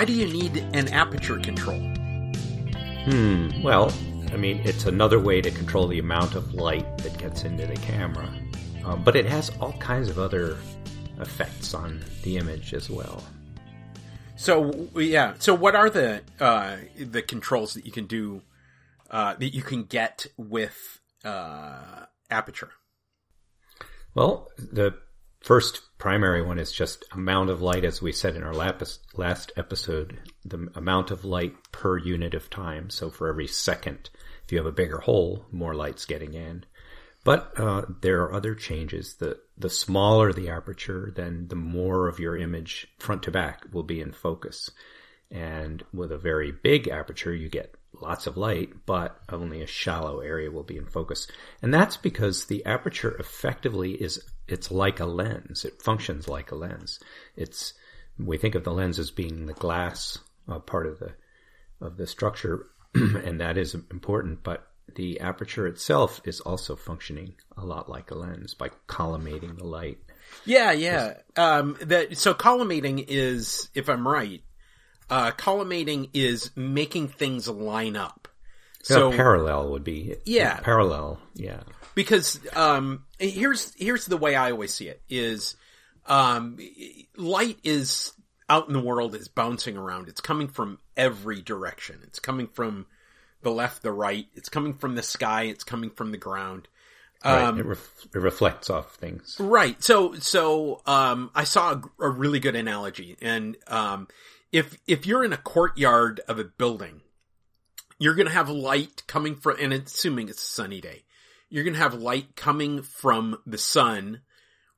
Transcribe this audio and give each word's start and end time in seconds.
Why 0.00 0.06
do 0.06 0.14
you 0.14 0.28
need 0.28 0.56
an 0.72 0.88
aperture 0.88 1.38
control? 1.38 1.78
Hmm. 3.04 3.62
Well, 3.62 3.92
I 4.32 4.38
mean, 4.38 4.62
it's 4.64 4.86
another 4.86 5.20
way 5.20 5.42
to 5.42 5.50
control 5.50 5.86
the 5.88 5.98
amount 5.98 6.36
of 6.36 6.54
light 6.54 6.96
that 7.02 7.18
gets 7.18 7.44
into 7.44 7.66
the 7.66 7.76
camera, 7.76 8.26
um, 8.86 9.04
but 9.04 9.14
it 9.14 9.26
has 9.26 9.50
all 9.60 9.74
kinds 9.74 10.08
of 10.08 10.18
other 10.18 10.56
effects 11.18 11.74
on 11.74 12.02
the 12.22 12.38
image 12.38 12.72
as 12.72 12.88
well. 12.88 13.22
So 14.36 14.88
yeah. 14.96 15.34
So 15.38 15.52
what 15.52 15.74
are 15.76 15.90
the 15.90 16.22
uh, 16.40 16.78
the 16.98 17.20
controls 17.20 17.74
that 17.74 17.84
you 17.84 17.92
can 17.92 18.06
do 18.06 18.40
uh, 19.10 19.34
that 19.34 19.50
you 19.50 19.60
can 19.60 19.82
get 19.82 20.24
with 20.38 20.98
uh, 21.24 22.06
aperture? 22.30 22.70
Well, 24.14 24.48
the 24.56 24.94
first 25.40 25.82
primary 25.98 26.42
one 26.42 26.58
is 26.58 26.72
just 26.72 27.04
amount 27.12 27.50
of 27.50 27.60
light, 27.60 27.84
as 27.84 28.00
we 28.00 28.12
said 28.12 28.36
in 28.36 28.42
our 28.42 28.54
last 28.54 29.52
episode, 29.56 30.18
the 30.44 30.68
amount 30.74 31.10
of 31.10 31.24
light 31.24 31.54
per 31.72 31.98
unit 31.98 32.34
of 32.34 32.50
time. 32.50 32.90
So 32.90 33.10
for 33.10 33.28
every 33.28 33.46
second, 33.46 34.10
if 34.44 34.52
you 34.52 34.58
have 34.58 34.66
a 34.66 34.72
bigger 34.72 34.98
hole, 34.98 35.46
more 35.52 35.74
light's 35.74 36.06
getting 36.06 36.34
in. 36.34 36.64
But 37.22 37.52
uh, 37.58 37.82
there 38.00 38.22
are 38.22 38.32
other 38.32 38.54
changes. 38.54 39.14
The 39.14 39.38
the 39.58 39.68
smaller 39.68 40.32
the 40.32 40.48
aperture, 40.48 41.12
then 41.14 41.48
the 41.48 41.54
more 41.54 42.08
of 42.08 42.18
your 42.18 42.36
image 42.36 42.88
front 42.98 43.24
to 43.24 43.30
back 43.30 43.64
will 43.72 43.82
be 43.82 44.00
in 44.00 44.12
focus. 44.12 44.70
And 45.30 45.84
with 45.92 46.12
a 46.12 46.18
very 46.18 46.50
big 46.50 46.88
aperture, 46.88 47.34
you 47.34 47.48
get 47.50 47.74
lots 48.00 48.26
of 48.26 48.36
light, 48.36 48.86
but 48.86 49.20
only 49.28 49.62
a 49.62 49.66
shallow 49.66 50.20
area 50.20 50.50
will 50.50 50.62
be 50.62 50.76
in 50.76 50.86
focus. 50.86 51.26
And 51.62 51.72
that's 51.72 51.96
because 51.96 52.46
the 52.46 52.64
aperture 52.64 53.14
effectively 53.18 53.92
is, 53.92 54.24
it's 54.52 54.70
like 54.70 55.00
a 55.00 55.06
lens. 55.06 55.64
It 55.64 55.82
functions 55.82 56.28
like 56.28 56.50
a 56.50 56.56
lens. 56.56 57.00
It's, 57.36 57.74
we 58.18 58.38
think 58.38 58.54
of 58.54 58.64
the 58.64 58.72
lens 58.72 58.98
as 58.98 59.10
being 59.10 59.46
the 59.46 59.52
glass 59.52 60.18
uh, 60.48 60.58
part 60.58 60.86
of 60.86 60.98
the, 60.98 61.12
of 61.80 61.96
the 61.96 62.06
structure, 62.06 62.66
and 62.94 63.40
that 63.40 63.56
is 63.56 63.74
important, 63.74 64.42
but 64.42 64.66
the 64.94 65.20
aperture 65.20 65.66
itself 65.66 66.20
is 66.24 66.40
also 66.40 66.76
functioning 66.76 67.34
a 67.56 67.64
lot 67.64 67.88
like 67.88 68.10
a 68.10 68.14
lens 68.14 68.54
by 68.54 68.70
collimating 68.88 69.56
the 69.56 69.66
light. 69.66 69.98
Yeah, 70.44 70.72
yeah. 70.72 71.14
Um, 71.36 71.76
that 71.82 72.18
so 72.18 72.34
collimating 72.34 73.04
is, 73.08 73.68
if 73.74 73.88
I'm 73.88 74.06
right, 74.06 74.42
uh, 75.08 75.32
collimating 75.32 76.10
is 76.14 76.50
making 76.56 77.08
things 77.08 77.48
line 77.48 77.96
up. 77.96 78.28
So 78.82 79.10
yeah, 79.10 79.16
parallel 79.16 79.70
would 79.72 79.84
be 79.84 80.16
yeah 80.24 80.58
parallel 80.60 81.18
yeah 81.34 81.60
because 81.94 82.40
um, 82.54 83.04
here's 83.18 83.74
here's 83.74 84.06
the 84.06 84.16
way 84.16 84.34
I 84.34 84.50
always 84.50 84.72
see 84.72 84.88
it 84.88 85.02
is 85.08 85.56
um, 86.06 86.58
light 87.16 87.58
is 87.62 88.12
out 88.48 88.68
in 88.68 88.74
the 88.74 88.80
world 88.80 89.14
is 89.14 89.28
bouncing 89.28 89.76
around. 89.76 90.08
It's 90.08 90.20
coming 90.20 90.48
from 90.48 90.78
every 90.96 91.40
direction. 91.40 92.00
It's 92.02 92.18
coming 92.18 92.48
from 92.48 92.86
the 93.42 93.50
left, 93.50 93.82
the 93.82 93.92
right. 93.92 94.26
It's 94.34 94.48
coming 94.48 94.74
from 94.74 94.94
the 94.96 95.02
sky. 95.02 95.44
It's 95.44 95.64
coming 95.64 95.90
from 95.90 96.10
the 96.10 96.18
ground. 96.18 96.68
Um, 97.22 97.34
right. 97.34 97.58
It, 97.58 97.66
ref- 97.66 98.06
it, 98.14 98.18
reflects 98.18 98.70
off 98.70 98.94
things. 98.94 99.36
Right. 99.38 99.82
So, 99.82 100.14
so, 100.14 100.80
um, 100.86 101.30
I 101.34 101.44
saw 101.44 101.72
a, 101.72 102.04
a, 102.04 102.08
really 102.08 102.40
good 102.40 102.56
analogy 102.56 103.14
and, 103.20 103.58
um, 103.66 104.08
if 104.52 104.78
if 104.86 105.06
you're 105.06 105.24
in 105.24 105.32
a 105.32 105.36
courtyard 105.36 106.20
of 106.28 106.38
a 106.38 106.44
building, 106.44 107.02
you're 107.98 108.14
going 108.14 108.26
to 108.26 108.32
have 108.32 108.48
light 108.48 109.02
coming 109.06 109.36
from, 109.36 109.56
and 109.60 109.72
assuming 109.72 110.28
it's 110.28 110.42
a 110.42 110.46
sunny 110.46 110.80
day, 110.80 111.04
you're 111.50 111.64
going 111.64 111.74
to 111.74 111.80
have 111.80 111.94
light 111.94 112.36
coming 112.36 112.82
from 112.82 113.38
the 113.44 113.58
sun, 113.58 114.22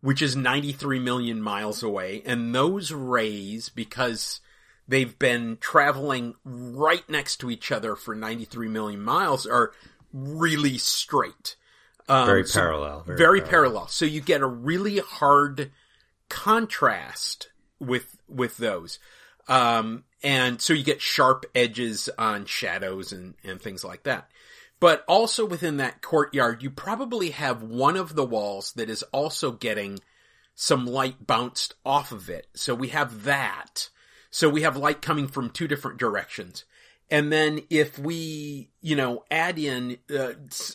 which 0.01 0.23
is 0.23 0.35
93 0.35 0.99
million 0.99 1.41
miles 1.41 1.83
away, 1.83 2.23
and 2.27 2.55
those 2.55 2.91
rays, 2.91 3.69
because 3.69 4.41
they've 4.89 5.19
been 5.19 5.59
traveling 5.61 6.35
right 6.45 7.09
next 7.09 7.37
to 7.37 7.51
each 7.51 7.71
other 7.71 7.95
for 7.95 8.15
93 8.15 8.69
million 8.69 9.01
miles, 9.01 9.47
are 9.47 9.73
really 10.13 10.79
straight. 10.79 11.57
Um, 12.09 12.27
very 12.27 12.45
parallel. 12.45 13.03
Very, 13.03 13.19
very 13.19 13.41
parallel. 13.41 13.51
parallel. 13.51 13.87
So 13.89 14.05
you 14.05 14.21
get 14.21 14.41
a 14.41 14.47
really 14.47 14.99
hard 14.99 15.71
contrast 16.29 17.49
with 17.79 18.19
with 18.29 18.57
those. 18.57 18.99
Um, 19.49 20.05
and 20.23 20.61
so 20.61 20.73
you 20.73 20.85
get 20.85 21.01
sharp 21.01 21.45
edges 21.55 22.09
on 22.17 22.47
shadows 22.47 23.13
and, 23.13 23.35
and 23.45 23.61
things 23.61 23.85
like 23.85 24.05
that. 24.05 24.31
But 24.83 25.05
also 25.07 25.45
within 25.45 25.77
that 25.77 26.03
courtyard, 26.03 26.61
you 26.61 26.69
probably 26.69 27.31
have 27.31 27.63
one 27.63 27.97
of 27.97 28.17
the 28.17 28.25
walls 28.25 28.73
that 28.73 28.91
is 28.91 29.05
also 29.13 29.53
getting 29.53 30.01
some 30.57 30.87
light 30.87 31.25
bounced 31.25 31.77
off 31.87 32.11
of 32.11 32.29
it. 32.29 32.49
So 32.55 32.75
we 32.75 32.89
have 32.89 33.23
that. 33.23 33.91
So 34.29 34.49
we 34.49 34.63
have 34.63 34.77
light 34.77 35.01
coming 35.01 35.29
from 35.29 35.51
two 35.51 35.69
different 35.69 35.99
directions. 36.01 36.65
And 37.13 37.33
then 37.33 37.61
if 37.71 37.97
we, 37.97 38.71
you 38.81 38.97
know, 38.97 39.23
add 39.31 39.57
in, 39.57 39.99
uh, 40.13 40.33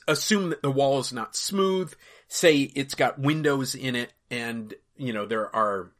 assume 0.07 0.51
that 0.51 0.61
the 0.61 0.71
wall 0.71 0.99
is 0.99 1.11
not 1.11 1.35
smooth, 1.35 1.93
say 2.29 2.59
it's 2.59 2.95
got 2.95 3.19
windows 3.19 3.75
in 3.75 3.97
it 3.97 4.13
and, 4.31 4.73
you 4.95 5.11
know, 5.11 5.25
there 5.25 5.53
are 5.53 5.91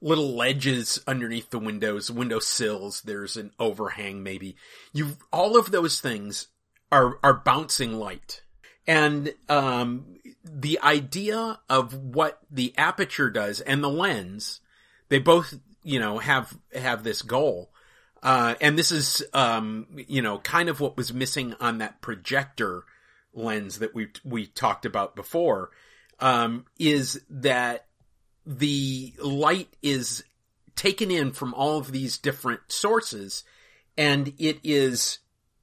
little 0.00 0.34
ledges 0.34 1.00
underneath 1.06 1.50
the 1.50 1.60
windows, 1.60 2.10
window 2.10 2.40
sills. 2.40 3.02
There's 3.02 3.36
an 3.36 3.52
overhang, 3.60 4.24
maybe. 4.24 4.56
You've, 4.92 5.16
all 5.32 5.56
of 5.56 5.70
those 5.70 6.00
things 6.00 6.48
are, 6.90 7.18
are 7.22 7.34
bouncing 7.34 7.98
light. 7.98 8.42
And, 8.86 9.34
um, 9.48 10.16
the 10.44 10.80
idea 10.82 11.60
of 11.68 11.92
what 11.92 12.40
the 12.50 12.72
aperture 12.78 13.28
does 13.28 13.60
and 13.60 13.84
the 13.84 13.88
lens, 13.88 14.60
they 15.08 15.18
both, 15.18 15.58
you 15.82 15.98
know, 15.98 16.18
have, 16.18 16.56
have 16.74 17.04
this 17.04 17.22
goal. 17.22 17.70
Uh, 18.22 18.54
and 18.60 18.78
this 18.78 18.90
is, 18.90 19.22
um, 19.34 19.86
you 20.08 20.22
know, 20.22 20.38
kind 20.38 20.68
of 20.68 20.80
what 20.80 20.96
was 20.96 21.12
missing 21.12 21.54
on 21.60 21.78
that 21.78 22.00
projector 22.00 22.84
lens 23.34 23.78
that 23.78 23.94
we, 23.94 24.08
we 24.24 24.46
talked 24.46 24.86
about 24.86 25.14
before, 25.14 25.70
um, 26.18 26.64
is 26.78 27.20
that 27.30 27.86
the 28.46 29.12
light 29.22 29.68
is 29.82 30.24
taken 30.74 31.10
in 31.10 31.32
from 31.32 31.52
all 31.54 31.78
of 31.78 31.92
these 31.92 32.18
different 32.18 32.60
sources 32.68 33.44
and 33.96 34.32
it 34.38 34.58
is 34.62 35.18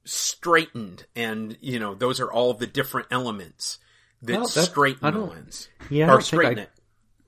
straightened 0.06 1.04
and 1.14 1.56
you 1.60 1.78
know 1.78 1.94
those 1.94 2.20
are 2.20 2.32
all 2.32 2.54
the 2.54 2.66
different 2.66 3.08
elements 3.10 3.78
that 4.22 4.36
well, 4.36 4.46
straighten 4.46 5.12
the 5.12 5.20
lens 5.20 5.68
yeah 5.90 6.10
or 6.10 6.20
straighten 6.20 6.60
I, 6.60 6.62
it 6.62 6.70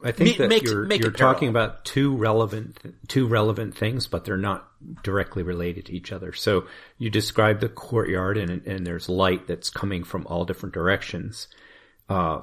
I 0.02 0.12
think 0.12 0.36
that 0.36 0.62
you're, 0.62 0.92
you're 0.92 1.10
talking 1.10 1.48
about 1.48 1.84
two 1.84 2.16
relevant 2.16 2.78
two 3.08 3.26
relevant 3.26 3.76
things, 3.76 4.06
but 4.06 4.24
they're 4.24 4.36
not 4.36 4.68
directly 5.02 5.42
related 5.42 5.86
to 5.86 5.92
each 5.92 6.12
other. 6.12 6.32
So 6.32 6.66
you 6.98 7.10
describe 7.10 7.58
the 7.58 7.68
courtyard, 7.68 8.36
and 8.38 8.64
and 8.64 8.86
there's 8.86 9.08
light 9.08 9.48
that's 9.48 9.70
coming 9.70 10.04
from 10.04 10.24
all 10.28 10.44
different 10.44 10.72
directions. 10.72 11.48
Uh, 12.08 12.42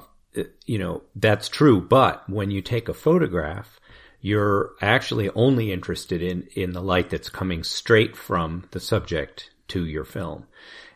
you 0.66 0.78
know, 0.78 1.02
that's 1.14 1.48
true. 1.48 1.80
But 1.80 2.28
when 2.28 2.50
you 2.50 2.60
take 2.60 2.90
a 2.90 2.94
photograph, 2.94 3.80
you're 4.20 4.72
actually 4.82 5.30
only 5.30 5.72
interested 5.72 6.22
in, 6.22 6.48
in 6.54 6.72
the 6.72 6.82
light 6.82 7.08
that's 7.08 7.30
coming 7.30 7.64
straight 7.64 8.16
from 8.16 8.64
the 8.72 8.80
subject 8.80 9.50
to 9.68 9.84
your 9.84 10.04
film. 10.04 10.46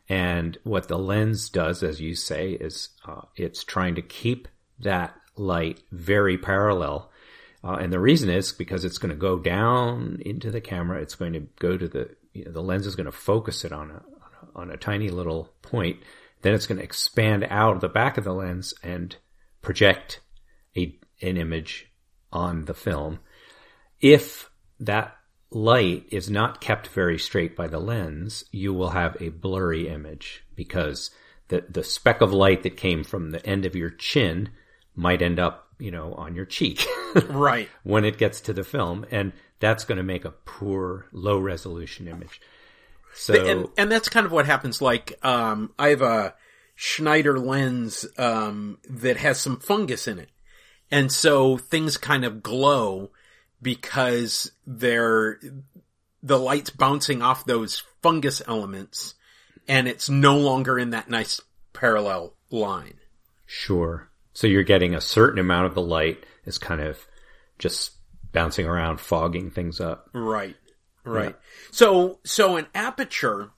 And 0.09 0.59
what 0.65 0.89
the 0.89 0.99
lens 0.99 1.49
does, 1.49 1.83
as 1.83 2.01
you 2.01 2.17
say, 2.17 2.51
is 2.53 2.89
uh, 3.07 3.23
it's 3.37 3.63
trying 3.63 3.95
to 3.95 4.03
keep 4.03 4.49
that 4.81 5.15
light 5.37 5.81
very 5.93 6.37
parallel. 6.37 7.11
Uh, 7.63 7.75
and 7.75 7.93
the 7.93 8.01
reason 8.01 8.29
is 8.29 8.53
because 8.53 8.85
it's 8.85 8.99
going 8.99 9.11
to 9.11 9.17
go 9.17 9.39
down 9.39 10.21
into 10.25 10.51
the 10.51 10.61
camera. 10.61 11.01
It's 11.01 11.15
going 11.15 11.35
to 11.35 11.47
go 11.61 11.77
to 11.77 11.87
the, 11.87 12.11
you 12.33 12.45
know, 12.45 12.51
the 12.51 12.63
lens 12.63 12.87
is 12.87 12.97
going 12.97 13.07
to 13.07 13.13
focus 13.13 13.65
it 13.65 13.73
on 13.73 13.91
a, 13.91 14.03
on 14.59 14.71
a, 14.71 14.77
tiny 14.77 15.11
little 15.11 15.53
point. 15.63 15.99
Then 16.43 16.55
it's 16.55 16.67
going 16.67 16.79
to 16.79 16.85
expand 16.85 17.47
out 17.49 17.77
of 17.77 17.81
the 17.81 17.89
back 17.89 18.19
of 18.19 18.25
the 18.25 18.33
lens 18.33 18.75
and 18.83 19.15
project 19.63 20.21
a, 20.77 20.99
an 21.23 21.37
image 21.37 21.91
on 22.33 22.65
the 22.65 22.75
film. 22.75 23.21
If 24.01 24.51
that 24.81 25.17
light 25.51 26.07
is 26.11 26.31
not 26.31 26.61
kept 26.61 26.87
very 26.89 27.19
straight 27.19 27.57
by 27.57 27.67
the 27.67 27.79
lens, 27.79 28.45
you 28.53 28.73
will 28.73 28.91
have 28.91 29.17
a 29.21 29.31
blurry 29.31 29.89
image 29.89 30.45
because 30.55 31.11
the, 31.49 31.65
the 31.69 31.83
speck 31.85 32.21
of 32.21 32.33
light 32.33 32.63
that 32.63 32.77
came 32.77 33.03
from 33.05 33.31
the 33.31 33.45
end 33.45 33.67
of 33.67 33.75
your 33.75 33.91
chin 33.91 34.51
might 34.95 35.23
end 35.23 35.39
up, 35.39 35.69
you 35.79 35.91
know, 35.91 36.15
on 36.15 36.35
your 36.35 36.45
cheek. 36.45 36.87
right. 37.29 37.69
When 37.83 38.05
it 38.05 38.19
gets 38.19 38.41
to 38.43 38.53
the 38.53 38.65
film. 38.65 39.05
And 39.11 39.33
that's 39.59 39.85
going 39.85 39.99
to 39.99 40.05
make 40.05 40.25
a 40.25 40.31
poor, 40.31 41.07
low 41.13 41.39
resolution 41.39 42.07
image. 42.07 42.41
So, 43.15 43.35
and, 43.45 43.69
and 43.77 43.91
that's 43.91 44.09
kind 44.09 44.25
of 44.25 44.33
what 44.33 44.47
happens. 44.47 44.81
Like, 44.81 45.19
um, 45.25 45.73
I 45.79 45.89
have 45.89 46.03
a 46.03 46.35
Schneider 46.77 47.39
lens, 47.39 48.07
um, 48.17 48.79
that 48.89 49.17
has 49.17 49.41
some 49.41 49.59
fungus 49.59 50.07
in 50.07 50.19
it. 50.19 50.31
And 50.91 51.11
so 51.13 51.57
things 51.57 51.97
kind 51.97 52.25
of 52.25 52.43
glow 52.43 53.11
because 53.63 54.51
they're, 54.67 55.39
the 56.23 56.39
light's 56.39 56.71
bouncing 56.71 57.23
off 57.23 57.45
those 57.45 57.83
fungus 58.03 58.43
elements 58.47 59.15
and 59.69 59.87
it's 59.87 60.09
no 60.09 60.37
longer 60.37 60.79
in 60.79 60.91
that 60.91 61.09
nice 61.09 61.41
parallel 61.73 62.35
line. 62.51 62.99
Sure. 63.47 64.09
So 64.33 64.47
you're 64.47 64.63
getting 64.63 64.95
a 64.95 65.01
certain 65.01 65.39
amount 65.39 65.67
of 65.67 65.75
the 65.75 65.83
light 65.83 66.25
is 66.45 66.59
kind 66.59 66.81
of 66.81 67.07
just 67.59 67.93
bouncing 68.33 68.67
around, 68.67 69.01
fogging 69.01 69.51
things 69.51 69.81
up. 69.81 70.09
Right. 70.13 70.57
Right. 71.05 71.31
Yeah. 71.31 71.71
So, 71.71 72.21
so 72.25 72.57
an 72.57 72.67
aperture, 72.75 73.51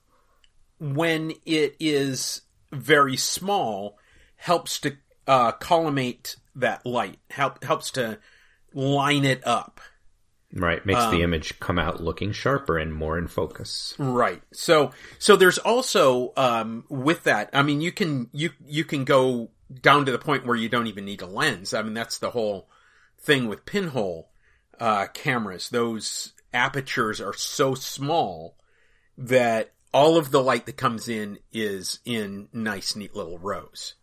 when 0.79 1.33
it 1.45 1.75
is 1.79 2.41
very 2.71 3.17
small, 3.17 3.97
helps 4.35 4.79
to 4.81 4.97
uh, 5.27 5.51
collimate 5.53 6.35
that 6.55 6.85
light. 6.85 7.19
Help 7.29 7.63
helps 7.63 7.91
to 7.91 8.19
line 8.73 9.25
it 9.25 9.45
up. 9.45 9.81
Right, 10.55 10.85
makes 10.85 11.01
um, 11.01 11.11
the 11.11 11.23
image 11.23 11.59
come 11.59 11.79
out 11.79 12.03
looking 12.03 12.31
sharper 12.31 12.77
and 12.77 12.93
more 12.93 13.17
in 13.17 13.27
focus. 13.27 13.95
Right. 13.97 14.41
So 14.51 14.91
so 15.17 15.35
there's 15.35 15.57
also 15.57 16.31
um, 16.37 16.85
with 16.89 17.23
that. 17.23 17.49
I 17.53 17.63
mean, 17.63 17.81
you 17.81 17.91
can 17.91 18.29
you 18.33 18.51
you 18.65 18.83
can 18.83 19.03
go 19.03 19.49
down 19.81 20.05
to 20.05 20.11
the 20.11 20.19
point 20.19 20.45
where 20.45 20.55
you 20.55 20.69
don't 20.69 20.87
even 20.87 21.05
need 21.05 21.21
a 21.21 21.25
lens. 21.25 21.73
I 21.73 21.81
mean, 21.81 21.95
that's 21.95 22.19
the 22.19 22.29
whole 22.29 22.69
thing 23.19 23.47
with 23.47 23.65
pinhole 23.65 24.29
uh, 24.79 25.07
cameras. 25.07 25.69
Those 25.69 26.33
apertures 26.53 27.19
are 27.19 27.33
so 27.33 27.73
small 27.73 28.55
that 29.17 29.71
all 29.93 30.17
of 30.17 30.31
the 30.31 30.41
light 30.41 30.65
that 30.65 30.77
comes 30.77 31.07
in 31.07 31.39
is 31.51 31.99
in 32.05 32.49
nice, 32.53 32.95
neat 32.95 33.15
little 33.15 33.39
rows. 33.39 33.95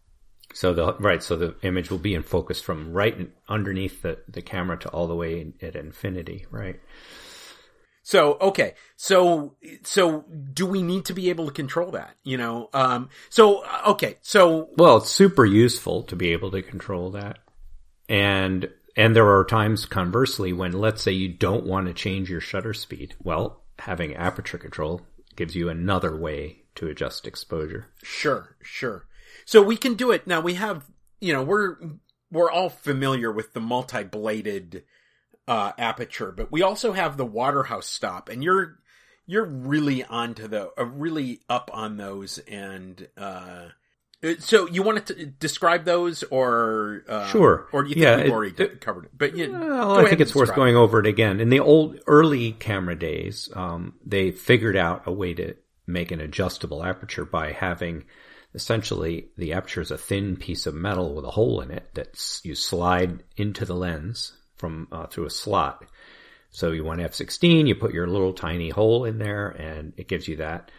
So 0.53 0.75
the 0.75 0.95
right, 0.95 1.23
so 1.23 1.37
the 1.37 1.55
image 1.63 1.91
will 1.91 1.99
be 1.99 2.15
in 2.15 2.23
focus 2.23 2.61
from 2.61 2.93
right 2.93 3.31
underneath 3.49 4.03
the, 4.03 4.19
the 4.29 4.43
camera 4.43 4.79
to 4.79 4.89
all 4.89 5.07
the 5.07 5.15
way 5.15 5.53
at 5.63 5.77
infinity, 5.77 6.47
right? 6.51 6.81
So 8.03 8.39
okay, 8.41 8.75
so 8.97 9.55
so 9.85 10.25
do 10.53 10.67
we 10.67 10.83
need 10.83 11.05
to 11.05 11.15
be 11.15 11.31
able 11.31 11.47
to 11.47 11.53
control 11.53 11.93
that? 11.93 12.17
You 12.25 12.39
know, 12.39 12.69
um, 12.73 13.11
so 13.29 13.65
okay, 13.87 14.17
so 14.23 14.71
well, 14.77 14.97
it's 14.97 15.11
super 15.11 15.45
useful 15.45 16.03
to 16.05 16.17
be 16.17 16.33
able 16.33 16.51
to 16.51 16.63
control 16.63 17.11
that, 17.13 17.39
and 18.09 18.69
and 18.97 19.15
there 19.15 19.29
are 19.29 19.45
times 19.45 19.85
conversely 19.85 20.53
when 20.53 20.73
let's 20.73 21.03
say 21.03 21.13
you 21.13 21.29
don't 21.29 21.67
want 21.67 21.87
to 21.87 21.95
change 21.95 22.29
your 22.29 22.41
shutter 22.41 22.75
speed. 22.75 23.15
Well, 23.23 23.63
having 23.79 24.17
aperture 24.17 24.59
control 24.59 25.03
gives 25.37 25.55
you 25.55 25.69
another 25.69 26.17
way 26.17 26.63
to 26.75 26.89
adjust 26.89 27.27
exposure. 27.27 27.87
Sure, 28.03 28.57
sure. 28.63 29.07
So 29.45 29.63
we 29.63 29.77
can 29.77 29.95
do 29.95 30.11
it. 30.11 30.27
Now 30.27 30.41
we 30.41 30.55
have, 30.55 30.85
you 31.21 31.33
know, 31.33 31.43
we're, 31.43 31.77
we're 32.31 32.51
all 32.51 32.69
familiar 32.69 33.33
with 33.33 33.53
the 33.53 33.61
multi-bladed, 33.61 34.85
uh, 35.49 35.73
aperture, 35.79 36.33
but 36.33 36.53
we 36.53 36.63
also 36.63 36.93
have 36.93 37.17
the 37.17 37.27
Waterhouse 37.27 37.87
stop 37.87 38.29
and 38.29 38.45
you're, 38.45 38.79
you're 39.27 39.45
really 39.45 40.05
onto 40.05 40.49
the, 40.49 40.71
uh, 40.79 40.85
really 40.85 41.41
up 41.49 41.71
on 41.73 41.97
those 41.97 42.39
and, 42.39 43.09
uh, 43.17 43.69
so 44.39 44.69
you 44.69 44.83
want 44.83 45.07
to 45.07 45.25
describe 45.25 45.87
those, 45.87 46.23
or 46.25 47.05
uh, 47.09 47.27
sure, 47.29 47.69
or 47.73 47.85
you 47.85 47.95
think 47.95 48.03
yeah, 48.03 48.23
we've 48.23 48.33
already 48.33 48.55
it, 48.63 48.81
covered 48.83 49.07
it? 49.07 49.13
But 49.17 49.35
yeah, 49.35 49.49
well, 49.49 49.99
I 49.99 50.09
think 50.11 50.21
it's 50.21 50.35
worth 50.35 50.55
going 50.55 50.77
over 50.77 51.01
it 51.01 51.07
again. 51.07 51.41
In 51.41 51.49
the 51.49 51.61
old 51.61 51.99
early 52.07 52.53
camera 52.53 52.99
days, 52.99 53.49
um, 53.55 53.95
they 54.05 54.31
figured 54.31 54.77
out 54.77 55.05
a 55.07 55.13
way 55.13 55.33
to 55.35 55.55
make 55.87 56.11
an 56.11 56.21
adjustable 56.21 56.85
aperture 56.85 57.25
by 57.25 57.53
having 57.53 58.05
essentially 58.55 59.29
the 59.37 59.53
aperture 59.53 59.81
is 59.81 59.91
a 59.91 59.99
thin 59.99 60.37
piece 60.37 60.67
of 60.67 60.75
metal 60.75 61.15
with 61.15 61.25
a 61.25 61.31
hole 61.31 61.61
in 61.61 61.71
it 61.71 61.95
that 61.95 62.41
you 62.43 62.55
slide 62.55 63.23
into 63.37 63.65
the 63.65 63.75
lens 63.75 64.33
from 64.57 64.89
uh, 64.93 65.07
through 65.07 65.27
a 65.27 65.31
slot. 65.31 65.85
So 66.51 66.73
you 66.73 66.85
want 66.85 67.01
f16, 67.01 67.69
you 67.69 67.75
put 67.77 67.95
your 67.95 68.09
little 68.09 68.33
tiny 68.33 68.71
hole 68.71 69.05
in 69.05 69.19
there, 69.19 69.49
and 69.49 69.93
it 69.97 70.09
gives 70.09 70.27
you 70.27 70.37
that. 70.37 70.71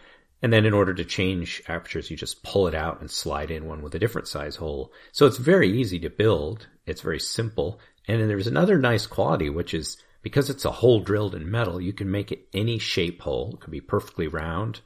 And 0.42 0.52
then 0.52 0.66
in 0.66 0.74
order 0.74 0.92
to 0.92 1.04
change 1.04 1.62
apertures, 1.68 2.10
you 2.10 2.16
just 2.16 2.42
pull 2.42 2.66
it 2.66 2.74
out 2.74 3.00
and 3.00 3.10
slide 3.10 3.50
in 3.50 3.66
one 3.66 3.80
with 3.80 3.94
a 3.94 3.98
different 3.98 4.28
size 4.28 4.56
hole. 4.56 4.92
So 5.12 5.24
it's 5.26 5.38
very 5.38 5.70
easy 5.80 6.00
to 6.00 6.10
build. 6.10 6.66
It's 6.84 7.00
very 7.00 7.20
simple. 7.20 7.80
And 8.08 8.20
then 8.20 8.28
there's 8.28 8.48
another 8.48 8.76
nice 8.76 9.06
quality, 9.06 9.48
which 9.48 9.72
is 9.72 9.96
because 10.22 10.50
it's 10.50 10.64
a 10.64 10.70
hole 10.70 11.00
drilled 11.00 11.34
in 11.34 11.50
metal, 11.50 11.80
you 11.80 11.92
can 11.92 12.10
make 12.10 12.32
it 12.32 12.48
any 12.52 12.78
shape 12.78 13.20
hole. 13.22 13.52
It 13.54 13.60
could 13.60 13.70
be 13.70 13.80
perfectly 13.80 14.28
round. 14.28 14.80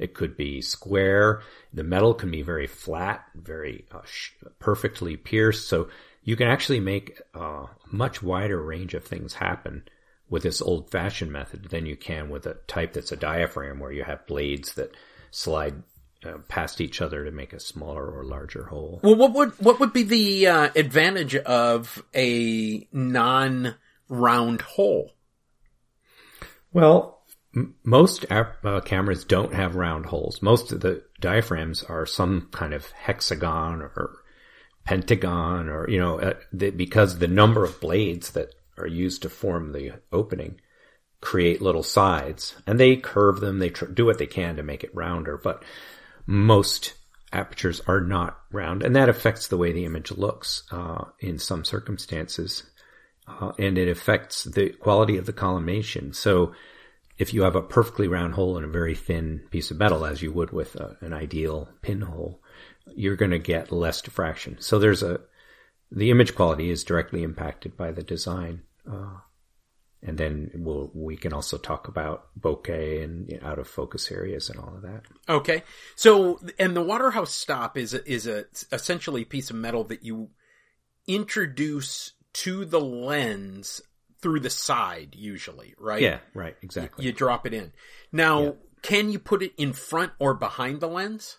It 0.00 0.14
could 0.14 0.34
be 0.34 0.62
square. 0.62 1.42
The 1.74 1.84
metal 1.84 2.14
can 2.14 2.30
be 2.30 2.40
very 2.40 2.66
flat, 2.66 3.22
very 3.34 3.84
uh, 3.92 4.00
sh- 4.04 4.32
perfectly 4.58 5.18
pierced. 5.18 5.68
So 5.68 5.90
you 6.24 6.36
can 6.36 6.48
actually 6.48 6.80
make 6.80 7.20
a 7.34 7.66
much 7.92 8.22
wider 8.22 8.60
range 8.60 8.94
of 8.94 9.04
things 9.04 9.34
happen 9.34 9.84
with 10.30 10.42
this 10.42 10.62
old 10.62 10.90
fashioned 10.90 11.30
method 11.30 11.66
than 11.66 11.84
you 11.84 11.96
can 11.96 12.30
with 12.30 12.46
a 12.46 12.54
type 12.66 12.94
that's 12.94 13.12
a 13.12 13.16
diaphragm 13.16 13.78
where 13.78 13.92
you 13.92 14.02
have 14.02 14.26
blades 14.26 14.72
that 14.74 14.96
slide 15.30 15.82
uh, 16.24 16.38
past 16.48 16.80
each 16.80 17.02
other 17.02 17.26
to 17.26 17.30
make 17.30 17.52
a 17.52 17.60
smaller 17.60 18.06
or 18.06 18.24
larger 18.24 18.64
hole. 18.64 19.00
Well, 19.02 19.16
what 19.16 19.34
would 19.34 19.50
what 19.58 19.80
would 19.80 19.92
be 19.92 20.04
the 20.04 20.46
uh, 20.46 20.70
advantage 20.74 21.36
of 21.36 22.02
a 22.14 22.88
non 22.90 23.74
round 24.08 24.62
hole? 24.62 25.12
Well, 26.72 27.19
most 27.82 28.24
uh, 28.30 28.80
cameras 28.84 29.24
don't 29.24 29.54
have 29.54 29.74
round 29.74 30.06
holes. 30.06 30.40
Most 30.40 30.72
of 30.72 30.80
the 30.80 31.02
diaphragms 31.20 31.82
are 31.82 32.06
some 32.06 32.48
kind 32.52 32.72
of 32.72 32.90
hexagon 32.92 33.82
or 33.82 34.18
pentagon 34.84 35.68
or, 35.68 35.88
you 35.88 35.98
know, 35.98 36.20
uh, 36.20 36.34
the, 36.52 36.70
because 36.70 37.18
the 37.18 37.28
number 37.28 37.64
of 37.64 37.80
blades 37.80 38.32
that 38.32 38.54
are 38.78 38.86
used 38.86 39.22
to 39.22 39.28
form 39.28 39.72
the 39.72 39.92
opening 40.12 40.60
create 41.20 41.60
little 41.60 41.82
sides 41.82 42.54
and 42.66 42.78
they 42.78 42.96
curve 42.96 43.40
them. 43.40 43.58
They 43.58 43.70
tr- 43.70 43.86
do 43.86 44.06
what 44.06 44.18
they 44.18 44.26
can 44.26 44.56
to 44.56 44.62
make 44.62 44.84
it 44.84 44.94
rounder, 44.94 45.36
but 45.36 45.64
most 46.26 46.94
apertures 47.32 47.80
are 47.86 48.00
not 48.00 48.38
round 48.50 48.82
and 48.82 48.96
that 48.96 49.08
affects 49.08 49.48
the 49.48 49.56
way 49.56 49.72
the 49.72 49.84
image 49.84 50.10
looks, 50.12 50.62
uh, 50.70 51.04
in 51.18 51.38
some 51.38 51.64
circumstances. 51.64 52.64
Uh, 53.28 53.52
and 53.58 53.76
it 53.76 53.88
affects 53.88 54.44
the 54.44 54.70
quality 54.70 55.16
of 55.16 55.26
the 55.26 55.32
collimation. 55.32 56.12
So, 56.12 56.52
if 57.20 57.34
you 57.34 57.42
have 57.42 57.54
a 57.54 57.62
perfectly 57.62 58.08
round 58.08 58.32
hole 58.32 58.56
in 58.56 58.64
a 58.64 58.68
very 58.68 58.94
thin 58.94 59.42
piece 59.50 59.70
of 59.70 59.76
metal, 59.76 60.06
as 60.06 60.22
you 60.22 60.32
would 60.32 60.52
with 60.52 60.74
a, 60.76 60.96
an 61.02 61.12
ideal 61.12 61.68
pinhole, 61.82 62.42
you're 62.96 63.14
going 63.14 63.30
to 63.30 63.38
get 63.38 63.70
less 63.70 64.00
diffraction. 64.00 64.56
So 64.58 64.78
there's 64.78 65.02
a, 65.02 65.20
the 65.92 66.10
image 66.10 66.34
quality 66.34 66.70
is 66.70 66.82
directly 66.82 67.22
impacted 67.22 67.76
by 67.76 67.92
the 67.92 68.02
design. 68.02 68.62
Uh, 68.90 69.18
and 70.02 70.16
then 70.16 70.50
we'll, 70.54 70.90
we 70.94 71.18
can 71.18 71.34
also 71.34 71.58
talk 71.58 71.88
about 71.88 72.28
bokeh 72.40 73.04
and 73.04 73.30
you 73.30 73.38
know, 73.38 73.46
out 73.46 73.58
of 73.58 73.68
focus 73.68 74.10
areas 74.10 74.48
and 74.48 74.58
all 74.58 74.74
of 74.74 74.82
that. 74.82 75.02
Okay. 75.28 75.62
So, 75.96 76.40
and 76.58 76.74
the 76.74 76.82
Waterhouse 76.82 77.34
stop 77.34 77.76
is 77.76 77.92
a, 77.92 78.10
is 78.10 78.26
a 78.26 78.46
essentially 78.72 79.22
a 79.22 79.26
piece 79.26 79.50
of 79.50 79.56
metal 79.56 79.84
that 79.84 80.02
you 80.02 80.30
introduce 81.06 82.14
to 82.32 82.64
the 82.64 82.80
lens 82.80 83.82
through 84.22 84.40
the 84.40 84.50
side 84.50 85.14
usually, 85.16 85.74
right? 85.78 86.02
Yeah, 86.02 86.18
right, 86.34 86.56
exactly. 86.62 87.04
You, 87.04 87.10
you 87.10 87.16
drop 87.16 87.46
it 87.46 87.54
in. 87.54 87.72
Now, 88.12 88.42
yeah. 88.42 88.50
can 88.82 89.10
you 89.10 89.18
put 89.18 89.42
it 89.42 89.52
in 89.56 89.72
front 89.72 90.12
or 90.18 90.34
behind 90.34 90.80
the 90.80 90.88
lens? 90.88 91.38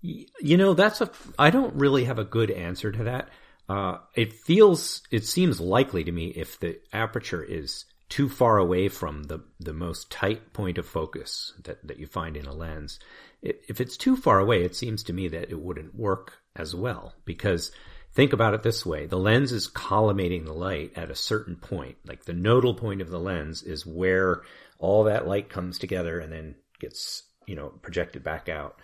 You 0.00 0.56
know, 0.56 0.74
that's 0.74 1.00
a, 1.00 1.10
I 1.38 1.50
don't 1.50 1.74
really 1.74 2.04
have 2.04 2.18
a 2.18 2.24
good 2.24 2.50
answer 2.50 2.92
to 2.92 3.04
that. 3.04 3.28
Uh, 3.68 3.98
it 4.14 4.32
feels, 4.32 5.02
it 5.10 5.24
seems 5.24 5.60
likely 5.60 6.04
to 6.04 6.12
me 6.12 6.28
if 6.28 6.58
the 6.60 6.78
aperture 6.92 7.42
is 7.42 7.84
too 8.08 8.28
far 8.28 8.56
away 8.56 8.88
from 8.88 9.24
the, 9.24 9.40
the 9.60 9.72
most 9.72 10.10
tight 10.10 10.52
point 10.52 10.78
of 10.78 10.86
focus 10.86 11.52
that, 11.64 11.86
that 11.86 11.98
you 11.98 12.06
find 12.06 12.36
in 12.36 12.46
a 12.46 12.54
lens. 12.54 12.98
If 13.42 13.80
it's 13.80 13.96
too 13.96 14.16
far 14.16 14.38
away, 14.38 14.64
it 14.64 14.74
seems 14.74 15.02
to 15.04 15.12
me 15.12 15.28
that 15.28 15.50
it 15.50 15.60
wouldn't 15.60 15.94
work 15.94 16.38
as 16.56 16.74
well 16.74 17.14
because 17.24 17.70
Think 18.14 18.32
about 18.32 18.54
it 18.54 18.62
this 18.62 18.84
way. 18.84 19.06
The 19.06 19.18
lens 19.18 19.52
is 19.52 19.68
collimating 19.68 20.44
the 20.44 20.52
light 20.52 20.92
at 20.96 21.10
a 21.10 21.14
certain 21.14 21.56
point. 21.56 21.96
Like 22.04 22.24
the 22.24 22.32
nodal 22.32 22.74
point 22.74 23.00
of 23.00 23.10
the 23.10 23.20
lens 23.20 23.62
is 23.62 23.86
where 23.86 24.42
all 24.78 25.04
that 25.04 25.28
light 25.28 25.48
comes 25.48 25.78
together 25.78 26.18
and 26.18 26.32
then 26.32 26.54
gets, 26.80 27.22
you 27.46 27.54
know, 27.54 27.68
projected 27.68 28.24
back 28.24 28.48
out. 28.48 28.80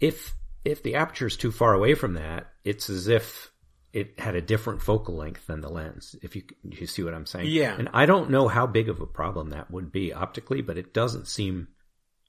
If, 0.00 0.34
if 0.64 0.82
the 0.82 0.94
aperture 0.94 1.26
is 1.26 1.36
too 1.36 1.52
far 1.52 1.74
away 1.74 1.94
from 1.94 2.14
that, 2.14 2.46
it's 2.64 2.88
as 2.88 3.08
if 3.08 3.50
it 3.92 4.18
had 4.18 4.34
a 4.34 4.42
different 4.42 4.82
focal 4.82 5.14
length 5.14 5.46
than 5.46 5.60
the 5.60 5.68
lens. 5.68 6.16
If 6.22 6.34
you, 6.34 6.42
you 6.62 6.86
see 6.86 7.02
what 7.02 7.14
I'm 7.14 7.26
saying? 7.26 7.48
Yeah. 7.48 7.76
And 7.78 7.90
I 7.92 8.06
don't 8.06 8.30
know 8.30 8.48
how 8.48 8.66
big 8.66 8.88
of 8.88 9.00
a 9.00 9.06
problem 9.06 9.50
that 9.50 9.70
would 9.70 9.92
be 9.92 10.12
optically, 10.12 10.62
but 10.62 10.78
it 10.78 10.94
doesn't 10.94 11.28
seem, 11.28 11.68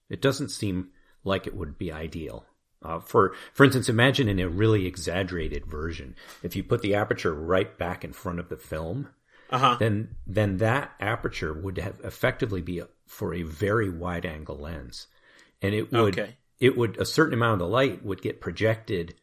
it 0.09 0.21
doesn't 0.21 0.49
seem 0.49 0.89
like 1.23 1.47
it 1.47 1.55
would 1.55 1.77
be 1.77 1.91
ideal. 1.91 2.45
Uh, 2.85 2.99
for 2.99 3.33
for 3.53 3.63
instance, 3.63 3.89
imagine 3.89 4.29
in 4.29 4.39
a 4.39 4.47
really 4.47 4.85
exaggerated 4.85 5.65
version, 5.65 6.15
if 6.43 6.55
you 6.55 6.63
put 6.63 6.81
the 6.81 6.93
aperture 6.93 7.33
right 7.33 7.77
back 7.77 8.03
in 8.03 8.13
front 8.13 8.39
of 8.39 8.49
the 8.49 8.57
film, 8.57 9.09
uh-huh. 9.49 9.77
then 9.79 10.15
then 10.27 10.57
that 10.57 10.91
aperture 10.99 11.53
would 11.53 11.77
have 11.77 11.99
effectively 12.03 12.61
be 12.61 12.79
a, 12.79 12.87
for 13.07 13.33
a 13.33 13.41
very 13.43 13.89
wide 13.89 14.25
angle 14.25 14.57
lens, 14.57 15.07
and 15.61 15.73
it 15.73 15.91
would 15.91 16.19
okay. 16.19 16.35
it 16.59 16.77
would 16.77 16.97
a 16.97 17.05
certain 17.05 17.33
amount 17.33 17.53
of 17.53 17.59
the 17.59 17.67
light 17.67 18.05
would 18.05 18.21
get 18.21 18.39
projected 18.39 19.15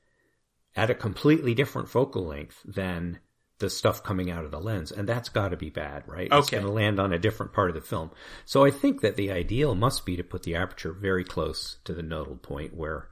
at 0.74 0.90
a 0.90 0.94
completely 0.94 1.54
different 1.54 1.88
focal 1.88 2.26
length 2.26 2.60
than 2.64 3.20
the 3.58 3.70
stuff 3.70 4.02
coming 4.02 4.28
out 4.28 4.44
of 4.44 4.50
the 4.50 4.58
lens, 4.58 4.90
and 4.90 5.08
that's 5.08 5.28
got 5.28 5.50
to 5.50 5.56
be 5.56 5.70
bad, 5.70 6.02
right? 6.08 6.32
Okay. 6.32 6.38
It's 6.38 6.50
going 6.50 6.64
to 6.64 6.70
land 6.70 6.98
on 6.98 7.12
a 7.12 7.18
different 7.18 7.52
part 7.52 7.70
of 7.70 7.76
the 7.76 7.80
film. 7.80 8.10
So 8.44 8.64
I 8.64 8.72
think 8.72 9.02
that 9.02 9.14
the 9.14 9.30
ideal 9.30 9.76
must 9.76 10.04
be 10.04 10.16
to 10.16 10.24
put 10.24 10.42
the 10.42 10.56
aperture 10.56 10.92
very 10.92 11.22
close 11.22 11.76
to 11.84 11.94
the 11.94 12.02
nodal 12.02 12.36
point 12.36 12.74
where 12.74 13.08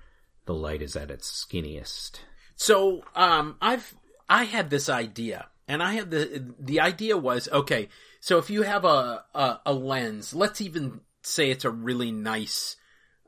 the 0.51 0.59
light 0.59 0.83
is 0.83 0.97
at 0.97 1.11
its 1.11 1.31
skinniest. 1.31 2.21
So 2.57 3.03
um, 3.15 3.57
I've 3.61 3.95
I 4.29 4.45
had 4.45 4.71
this 4.71 4.89
idea, 4.89 5.49
and 5.67 5.83
I 5.83 5.95
had 5.95 6.11
the 6.11 6.55
the 6.59 6.81
idea 6.81 7.17
was 7.17 7.49
okay. 7.49 7.89
So 8.21 8.39
if 8.39 8.51
you 8.51 8.63
have 8.63 8.85
a 8.85 9.25
a, 9.35 9.61
a 9.67 9.73
lens, 9.73 10.35
let's 10.35 10.61
even 10.61 11.01
say 11.23 11.51
it's 11.51 11.65
a 11.65 11.71
really 11.71 12.13
nice 12.13 12.77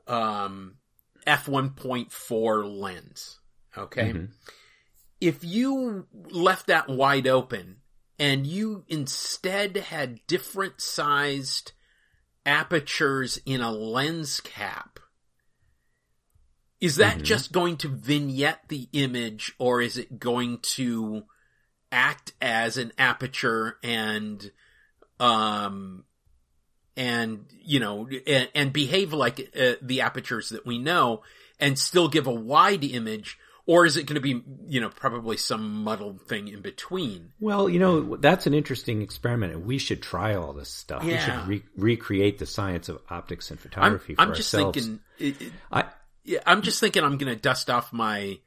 um, 0.07 0.75
f 1.25 1.47
one 1.47 1.71
point 1.71 2.11
four 2.11 2.65
lens, 2.65 3.39
okay. 3.77 4.09
Mm-hmm 4.09 4.25
if 5.23 5.41
you 5.41 6.05
left 6.31 6.67
that 6.67 6.89
wide 6.89 7.27
open 7.27 7.77
and 8.19 8.45
you 8.45 8.83
instead 8.89 9.77
had 9.77 10.19
different 10.27 10.81
sized 10.81 11.71
apertures 12.45 13.39
in 13.45 13.61
a 13.61 13.71
lens 13.71 14.41
cap, 14.41 14.99
is 16.83 16.97
that 16.97 17.15
mm-hmm. 17.15 17.23
just 17.23 17.53
going 17.53 17.77
to 17.77 17.87
vignette 17.87 18.59
the 18.67 18.89
image 18.91 19.53
or 19.57 19.81
is 19.81 19.97
it 19.97 20.19
going 20.19 20.57
to 20.57 21.23
act 21.93 22.33
as 22.41 22.75
an 22.75 22.91
aperture 22.97 23.77
and, 23.81 24.51
um, 25.17 26.03
and, 26.97 27.45
you 27.63 27.79
know, 27.79 28.09
and, 28.27 28.49
and 28.53 28.73
behave 28.73 29.13
like 29.13 29.39
uh, 29.57 29.75
the 29.81 30.01
apertures 30.01 30.49
that 30.49 30.65
we 30.65 30.77
know 30.77 31.21
and 31.57 31.79
still 31.79 32.09
give 32.09 32.27
a 32.27 32.33
wide 32.33 32.83
image 32.83 33.39
or 33.65 33.85
is 33.85 33.95
it 33.95 34.05
going 34.05 34.15
to 34.15 34.21
be, 34.21 34.43
you 34.67 34.81
know, 34.81 34.89
probably 34.89 35.37
some 35.37 35.85
muddled 35.85 36.23
thing 36.23 36.49
in 36.49 36.59
between? 36.59 37.31
Well, 37.39 37.69
you 37.69 37.79
know, 37.79 38.17
that's 38.17 38.45
an 38.45 38.53
interesting 38.53 39.01
experiment, 39.01 39.53
and 39.53 39.65
we 39.65 39.77
should 39.77 40.01
try 40.01 40.35
all 40.35 40.51
this 40.51 40.67
stuff. 40.67 41.05
Yeah. 41.05 41.13
We 41.13 41.19
should 41.19 41.47
re- 41.47 41.69
recreate 41.77 42.39
the 42.39 42.45
science 42.45 42.89
of 42.89 42.99
optics 43.09 43.51
and 43.51 43.59
photography 43.61 44.15
I'm, 44.17 44.31
I'm 44.31 44.35
just 44.35 44.53
ourselves. 44.53 44.77
thinking, 44.77 44.99
it, 45.17 45.41
it, 45.41 45.53
I, 45.71 45.85
yeah, 46.23 46.39
I'm 46.45 46.61
just 46.61 46.79
thinking 46.79 47.03
I'm 47.03 47.17
going 47.17 47.33
to 47.33 47.39
dust 47.39 47.69
off 47.69 47.93
my 47.93 48.39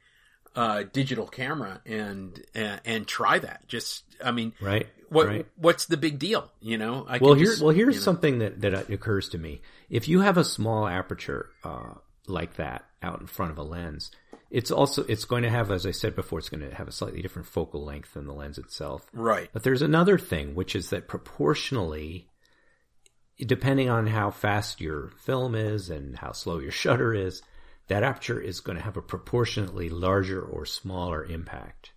uh, 0.55 0.83
digital 0.91 1.27
camera 1.27 1.81
and, 1.85 2.43
and, 2.55 2.81
and 2.85 3.07
try 3.07 3.39
that. 3.39 3.67
Just, 3.67 4.03
I 4.23 4.31
mean, 4.31 4.53
right. 4.59 4.87
What 5.09 5.27
right. 5.27 5.47
what's 5.55 5.85
the 5.85 5.95
big 5.95 6.19
deal? 6.19 6.51
You 6.59 6.77
know, 6.77 7.05
I 7.07 7.19
well, 7.19 7.33
here, 7.33 7.45
just, 7.45 7.61
well, 7.61 7.73
here's 7.73 7.95
you 7.95 8.01
know. 8.01 8.03
something 8.03 8.39
that 8.39 8.59
that 8.59 8.89
occurs 8.89 9.29
to 9.29 9.37
me. 9.37 9.61
If 9.89 10.09
you 10.09 10.19
have 10.19 10.35
a 10.37 10.43
small 10.43 10.85
aperture 10.85 11.49
uh, 11.63 11.93
like 12.27 12.57
that 12.57 12.83
out 13.01 13.21
in 13.21 13.27
front 13.27 13.51
of 13.53 13.57
a 13.57 13.63
lens, 13.63 14.11
it's 14.49 14.71
also 14.71 15.03
it's 15.03 15.25
going 15.25 15.43
to 15.43 15.49
have, 15.49 15.71
as 15.71 15.85
I 15.85 15.91
said 15.91 16.15
before, 16.15 16.39
it's 16.39 16.49
going 16.49 16.67
to 16.67 16.75
have 16.75 16.87
a 16.87 16.91
slightly 16.91 17.21
different 17.21 17.47
focal 17.47 17.83
length 17.83 18.13
than 18.13 18.27
the 18.27 18.33
lens 18.33 18.57
itself. 18.57 19.07
Right. 19.13 19.49
But 19.53 19.63
there's 19.63 19.81
another 19.81 20.17
thing, 20.17 20.55
which 20.55 20.75
is 20.75 20.89
that 20.89 21.07
proportionally, 21.07 22.27
depending 23.39 23.89
on 23.89 24.07
how 24.07 24.31
fast 24.31 24.81
your 24.81 25.09
film 25.19 25.55
is 25.55 25.89
and 25.89 26.17
how 26.17 26.31
slow 26.31 26.59
your 26.59 26.71
shutter 26.83 27.13
is, 27.13 27.41
that 27.87 28.03
aperture 28.03 28.39
is 28.39 28.59
going 28.59 28.77
to 28.77 28.83
have 28.83 28.97
a 28.97 29.01
proportionately 29.01 29.89
larger 29.89 30.41
or 30.41 30.65
smaller 30.65 31.23
impact 31.23 31.91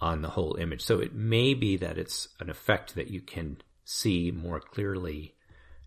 on 0.00 0.22
the 0.22 0.28
whole 0.28 0.56
image. 0.56 0.82
So 0.82 1.00
it 1.00 1.14
may 1.14 1.54
be 1.54 1.76
that 1.78 1.98
it's 1.98 2.28
an 2.40 2.50
effect 2.50 2.94
that 2.96 3.10
you 3.10 3.20
can 3.20 3.58
see 3.84 4.30
more 4.30 4.60
clearly, 4.60 5.34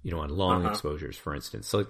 you 0.01 0.11
know, 0.11 0.19
on 0.19 0.29
long 0.29 0.61
uh-huh. 0.61 0.71
exposures, 0.71 1.17
for 1.17 1.35
instance. 1.35 1.67
So 1.67 1.85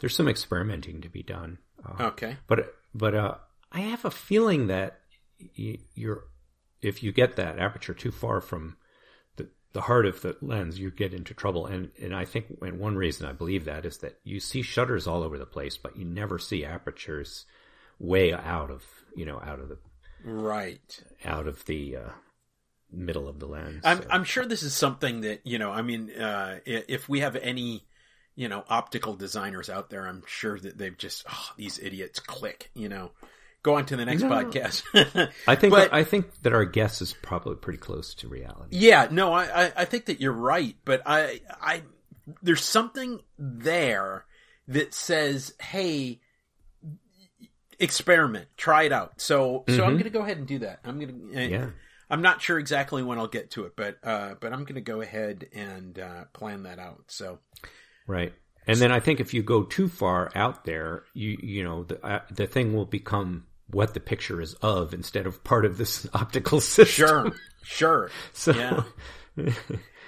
there's 0.00 0.14
some 0.14 0.28
experimenting 0.28 1.00
to 1.00 1.08
be 1.08 1.22
done. 1.22 1.58
Uh, 1.84 2.08
okay. 2.08 2.36
But 2.46 2.74
but 2.94 3.14
uh, 3.14 3.34
I 3.70 3.80
have 3.80 4.04
a 4.04 4.10
feeling 4.10 4.66
that 4.66 5.00
you're 5.54 6.24
if 6.82 7.02
you 7.02 7.12
get 7.12 7.36
that 7.36 7.58
aperture 7.58 7.94
too 7.94 8.10
far 8.10 8.40
from 8.40 8.76
the 9.72 9.82
heart 9.82 10.06
of 10.06 10.20
the 10.20 10.36
lens, 10.40 10.78
you 10.78 10.90
get 10.90 11.14
into 11.14 11.34
trouble. 11.34 11.66
And 11.66 11.90
and 12.00 12.14
I 12.14 12.24
think 12.24 12.58
and 12.62 12.78
one 12.78 12.96
reason 12.96 13.26
I 13.26 13.32
believe 13.32 13.64
that 13.64 13.84
is 13.84 13.98
that 13.98 14.18
you 14.24 14.40
see 14.40 14.62
shutters 14.62 15.06
all 15.06 15.22
over 15.22 15.38
the 15.38 15.46
place, 15.46 15.76
but 15.76 15.96
you 15.96 16.04
never 16.04 16.38
see 16.38 16.64
apertures 16.64 17.46
way 17.98 18.32
out 18.32 18.70
of 18.70 18.84
you 19.14 19.24
know 19.24 19.40
out 19.44 19.60
of 19.60 19.68
the 19.68 19.78
right 20.24 21.02
out 21.24 21.46
of 21.46 21.64
the 21.66 21.96
uh, 21.96 22.10
middle 22.90 23.28
of 23.28 23.38
the 23.38 23.46
lens. 23.46 23.82
I'm 23.84 24.02
so. 24.02 24.08
I'm 24.10 24.24
sure 24.24 24.44
this 24.44 24.62
is 24.62 24.74
something 24.74 25.22
that 25.22 25.46
you 25.46 25.58
know. 25.58 25.70
I 25.70 25.82
mean, 25.82 26.10
uh, 26.10 26.60
if 26.66 27.08
we 27.08 27.20
have 27.20 27.36
any 27.36 27.84
you 28.34 28.48
know, 28.48 28.64
optical 28.68 29.14
designers 29.14 29.68
out 29.68 29.90
there, 29.90 30.06
I'm 30.06 30.22
sure 30.26 30.58
that 30.58 30.78
they've 30.78 30.96
just, 30.96 31.24
oh, 31.30 31.50
these 31.56 31.78
idiots 31.78 32.18
click, 32.18 32.70
you 32.74 32.88
know. 32.88 33.10
Go 33.62 33.76
on 33.76 33.86
to 33.86 33.96
the 33.96 34.04
next 34.04 34.22
no. 34.22 34.28
podcast. 34.28 34.82
I 35.46 35.54
think 35.54 35.72
but, 35.72 35.92
I 35.94 36.02
think 36.02 36.42
that 36.42 36.52
our 36.52 36.64
guess 36.64 37.00
is 37.00 37.12
probably 37.22 37.54
pretty 37.56 37.78
close 37.78 38.14
to 38.16 38.28
reality. 38.28 38.76
Yeah, 38.76 39.08
no, 39.10 39.32
I, 39.32 39.66
I, 39.66 39.72
I 39.76 39.84
think 39.84 40.06
that 40.06 40.20
you're 40.20 40.32
right, 40.32 40.74
but 40.84 41.02
I 41.06 41.40
I 41.60 41.82
there's 42.42 42.64
something 42.64 43.20
there 43.38 44.24
that 44.68 44.94
says, 44.94 45.54
hey, 45.60 46.20
experiment, 47.78 48.48
try 48.56 48.84
it 48.84 48.92
out. 48.92 49.20
So 49.20 49.60
mm-hmm. 49.60 49.76
so 49.76 49.82
I'm 49.82 49.90
mm-hmm. 49.90 49.98
going 49.98 50.04
to 50.04 50.10
go 50.10 50.22
ahead 50.22 50.38
and 50.38 50.46
do 50.46 50.58
that. 50.60 50.80
I'm 50.84 50.98
going 50.98 51.30
to 51.30 51.48
yeah. 51.48 51.70
I'm 52.10 52.22
not 52.22 52.42
sure 52.42 52.58
exactly 52.58 53.02
when 53.02 53.18
I'll 53.18 53.28
get 53.28 53.52
to 53.52 53.64
it, 53.64 53.74
but 53.76 53.96
uh, 54.02 54.34
but 54.40 54.52
I'm 54.52 54.64
going 54.64 54.74
to 54.74 54.80
go 54.80 55.00
ahead 55.00 55.48
and 55.54 55.98
uh, 55.98 56.24
plan 56.32 56.64
that 56.64 56.78
out. 56.78 57.04
So 57.08 57.38
Right. 58.06 58.32
And 58.66 58.78
then 58.78 58.92
I 58.92 59.00
think 59.00 59.20
if 59.20 59.34
you 59.34 59.42
go 59.42 59.64
too 59.64 59.88
far 59.88 60.30
out 60.34 60.64
there, 60.64 61.04
you 61.14 61.38
you 61.42 61.64
know 61.64 61.84
the 61.84 62.04
uh, 62.04 62.20
the 62.30 62.46
thing 62.46 62.74
will 62.74 62.86
become 62.86 63.46
what 63.68 63.94
the 63.94 64.00
picture 64.00 64.40
is 64.40 64.54
of 64.54 64.92
instead 64.94 65.26
of 65.26 65.42
part 65.44 65.64
of 65.64 65.78
this 65.78 66.06
optical 66.14 66.60
system. 66.60 67.08
Sure, 67.08 67.32
sure. 67.62 68.10
so, 68.32 68.52
yeah. 68.52 68.82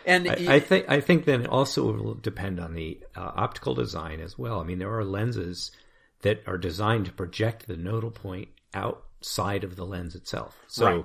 and 0.06 0.28
I, 0.28 0.54
I, 0.54 0.60
think 0.60 0.86
I 0.88 1.00
think 1.00 1.24
then 1.24 1.46
also 1.46 1.92
will 1.92 2.14
depend 2.14 2.60
on 2.60 2.74
the 2.74 3.00
uh, 3.16 3.32
optical 3.34 3.74
design 3.74 4.20
as 4.20 4.38
well. 4.38 4.60
I 4.60 4.64
mean, 4.64 4.78
there 4.78 4.94
are 4.96 5.04
lenses 5.04 5.70
that 6.22 6.42
are 6.46 6.58
designed 6.58 7.06
to 7.06 7.12
project 7.12 7.66
the 7.66 7.76
nodal 7.76 8.10
point 8.10 8.48
outside 8.72 9.64
of 9.64 9.76
the 9.76 9.84
lens 9.84 10.14
itself. 10.14 10.58
So 10.66 10.86
right. 10.86 11.04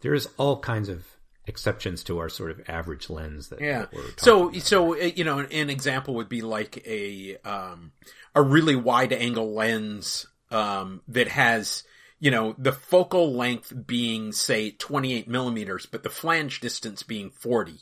there's 0.00 0.28
all 0.36 0.60
kinds 0.60 0.88
of 0.88 1.06
exceptions 1.46 2.04
to 2.04 2.18
our 2.18 2.28
sort 2.28 2.50
of 2.50 2.60
average 2.68 3.10
lens 3.10 3.48
that, 3.48 3.60
yeah. 3.60 3.86
That 3.92 4.20
so 4.20 4.52
so 4.52 4.94
uh, 4.94 5.10
you 5.14 5.24
know 5.24 5.40
an 5.40 5.70
example 5.70 6.14
would 6.14 6.28
be 6.28 6.42
like 6.42 6.86
a 6.86 7.36
um, 7.44 7.92
a 8.34 8.42
really 8.42 8.76
wide 8.76 9.12
angle 9.12 9.52
lens 9.52 10.26
um, 10.50 11.02
that 11.08 11.28
has 11.28 11.84
you 12.18 12.30
know 12.30 12.54
the 12.58 12.72
focal 12.72 13.32
length 13.32 13.72
being 13.86 14.32
say 14.32 14.70
28 14.70 15.28
millimeters 15.28 15.86
but 15.86 16.02
the 16.02 16.10
flange 16.10 16.60
distance 16.60 17.02
being 17.02 17.30
40 17.30 17.78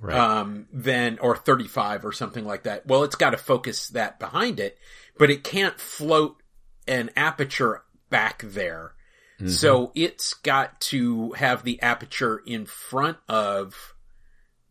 right. 0.00 0.16
um, 0.16 0.66
then 0.72 1.18
or 1.20 1.36
35 1.36 2.04
or 2.04 2.12
something 2.12 2.44
like 2.44 2.64
that 2.64 2.86
well 2.86 3.04
it's 3.04 3.16
got 3.16 3.30
to 3.30 3.36
focus 3.36 3.88
that 3.90 4.18
behind 4.18 4.58
it 4.58 4.78
but 5.18 5.30
it 5.30 5.44
can't 5.44 5.78
float 5.78 6.42
an 6.86 7.10
aperture 7.16 7.82
back 8.10 8.42
there 8.44 8.94
Mm-hmm. 9.38 9.50
So 9.50 9.92
it's 9.94 10.34
got 10.34 10.80
to 10.82 11.32
have 11.32 11.62
the 11.62 11.80
aperture 11.80 12.42
in 12.44 12.66
front 12.66 13.18
of 13.28 13.94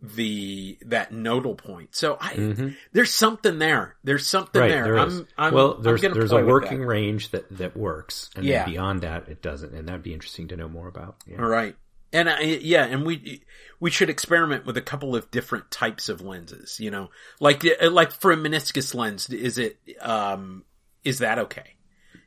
the 0.01 0.77
that 0.85 1.11
nodal 1.11 1.55
point. 1.55 1.95
So 1.95 2.17
I 2.19 2.33
mm-hmm. 2.33 2.69
there's 2.93 3.13
something 3.13 3.57
there. 3.57 3.95
There's 4.03 4.27
something 4.27 4.61
right, 4.61 4.69
there. 4.69 4.83
there 4.83 4.99
I'm, 4.99 5.27
I'm, 5.37 5.53
well, 5.53 5.75
there's 5.75 6.01
there's 6.01 6.31
a 6.31 6.45
working 6.45 6.81
that. 6.81 6.87
range 6.87 7.31
that 7.31 7.45
that 7.57 7.75
works, 7.75 8.29
and 8.35 8.45
yeah. 8.45 8.65
beyond 8.65 9.01
that, 9.01 9.27
it 9.27 9.41
doesn't. 9.41 9.73
And 9.73 9.87
that'd 9.87 10.03
be 10.03 10.13
interesting 10.13 10.49
to 10.49 10.57
know 10.57 10.69
more 10.69 10.87
about. 10.87 11.17
Yeah. 11.25 11.41
All 11.41 11.47
right. 11.47 11.75
And 12.13 12.29
I, 12.29 12.41
yeah, 12.41 12.85
and 12.85 13.05
we 13.05 13.41
we 13.79 13.91
should 13.91 14.09
experiment 14.09 14.65
with 14.65 14.77
a 14.77 14.81
couple 14.81 15.15
of 15.15 15.29
different 15.31 15.71
types 15.71 16.09
of 16.09 16.21
lenses. 16.21 16.79
You 16.79 16.91
know, 16.91 17.09
like 17.39 17.65
like 17.81 18.11
for 18.11 18.31
a 18.31 18.37
meniscus 18.37 18.93
lens, 18.93 19.29
is 19.29 19.57
it 19.57 19.77
um 19.99 20.63
is 21.03 21.19
that 21.19 21.39
okay? 21.39 21.75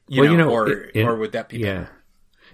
You 0.08 0.22
well, 0.22 0.24
know, 0.24 0.32
you 0.32 0.38
know, 0.38 0.50
or 0.50 0.68
it, 0.68 0.90
it, 0.96 1.04
or 1.04 1.16
would 1.16 1.32
that 1.32 1.48
be 1.48 1.58
yeah? 1.58 1.86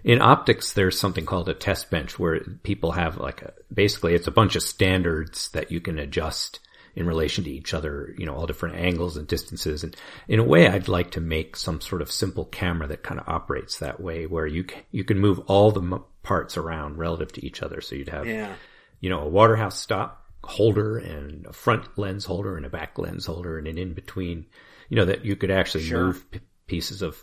In 0.05 0.21
optics, 0.21 0.73
there's 0.73 0.99
something 0.99 1.27
called 1.27 1.49
a 1.49 1.55
test 1.55 1.91
bench 1.91 2.19
where 2.19 2.41
people 2.63 2.93
have 2.93 3.19
like 3.19 3.43
a, 3.43 3.53
basically 3.73 4.15
it's 4.15 4.27
a 4.27 4.33
bunch 4.33 4.57
of 4.57 4.63
standards 4.63 5.51
that 5.51 5.71
you 5.71 5.81
can 5.81 5.99
adjust 5.99 6.61
in 6.95 7.07
relation 7.07 7.45
to 7.45 7.51
each 7.51 7.75
other, 7.75 8.15
you 8.17 8.25
know, 8.25 8.35
all 8.35 8.47
different 8.47 8.77
angles 8.77 9.19
and 9.19 9.29
distances. 9.29 9.85
And 9.85 9.95
in 10.29 10.41
a 10.41 10.45
way, 10.45 10.67
I'd 10.67 10.89
like 10.89 11.11
to 11.13 11.21
make 11.21 11.55
some 11.57 11.81
sort 11.83 12.01
of 12.01 12.11
simple 12.11 12.47
camera 12.47 12.89
that 12.89 13.03
kind 13.03 13.21
of 13.21 13.29
operates 13.29 13.79
that 13.79 14.01
way 14.01 14.27
where 14.27 14.47
you 14.47 14.65
can, 14.65 14.83
you 14.91 15.05
can 15.05 15.19
move 15.19 15.39
all 15.41 15.71
the 15.71 16.01
parts 16.23 16.57
around 16.57 16.97
relative 16.97 17.33
to 17.35 17.45
each 17.45 17.63
other. 17.63 17.83
So 17.83 17.97
you'd 17.97 18.09
have, 18.09 18.27
yeah. 18.27 18.55
you 19.01 19.11
know, 19.11 19.21
a 19.21 19.29
Waterhouse 19.29 19.79
stop 19.79 20.25
holder 20.43 20.97
and 20.97 21.45
a 21.47 21.53
front 21.53 21.99
lens 21.99 22.25
holder 22.25 22.57
and 22.57 22.65
a 22.65 22.71
back 22.71 22.99
lens 22.99 23.27
holder 23.27 23.59
and 23.59 23.67
an 23.67 23.77
in 23.77 23.93
between, 23.93 24.47
you 24.89 24.97
know, 24.97 25.05
that 25.05 25.25
you 25.25 25.37
could 25.37 25.51
actually 25.51 25.85
sure. 25.85 26.07
move 26.07 26.31
p- 26.31 26.41
pieces 26.67 27.03
of 27.03 27.23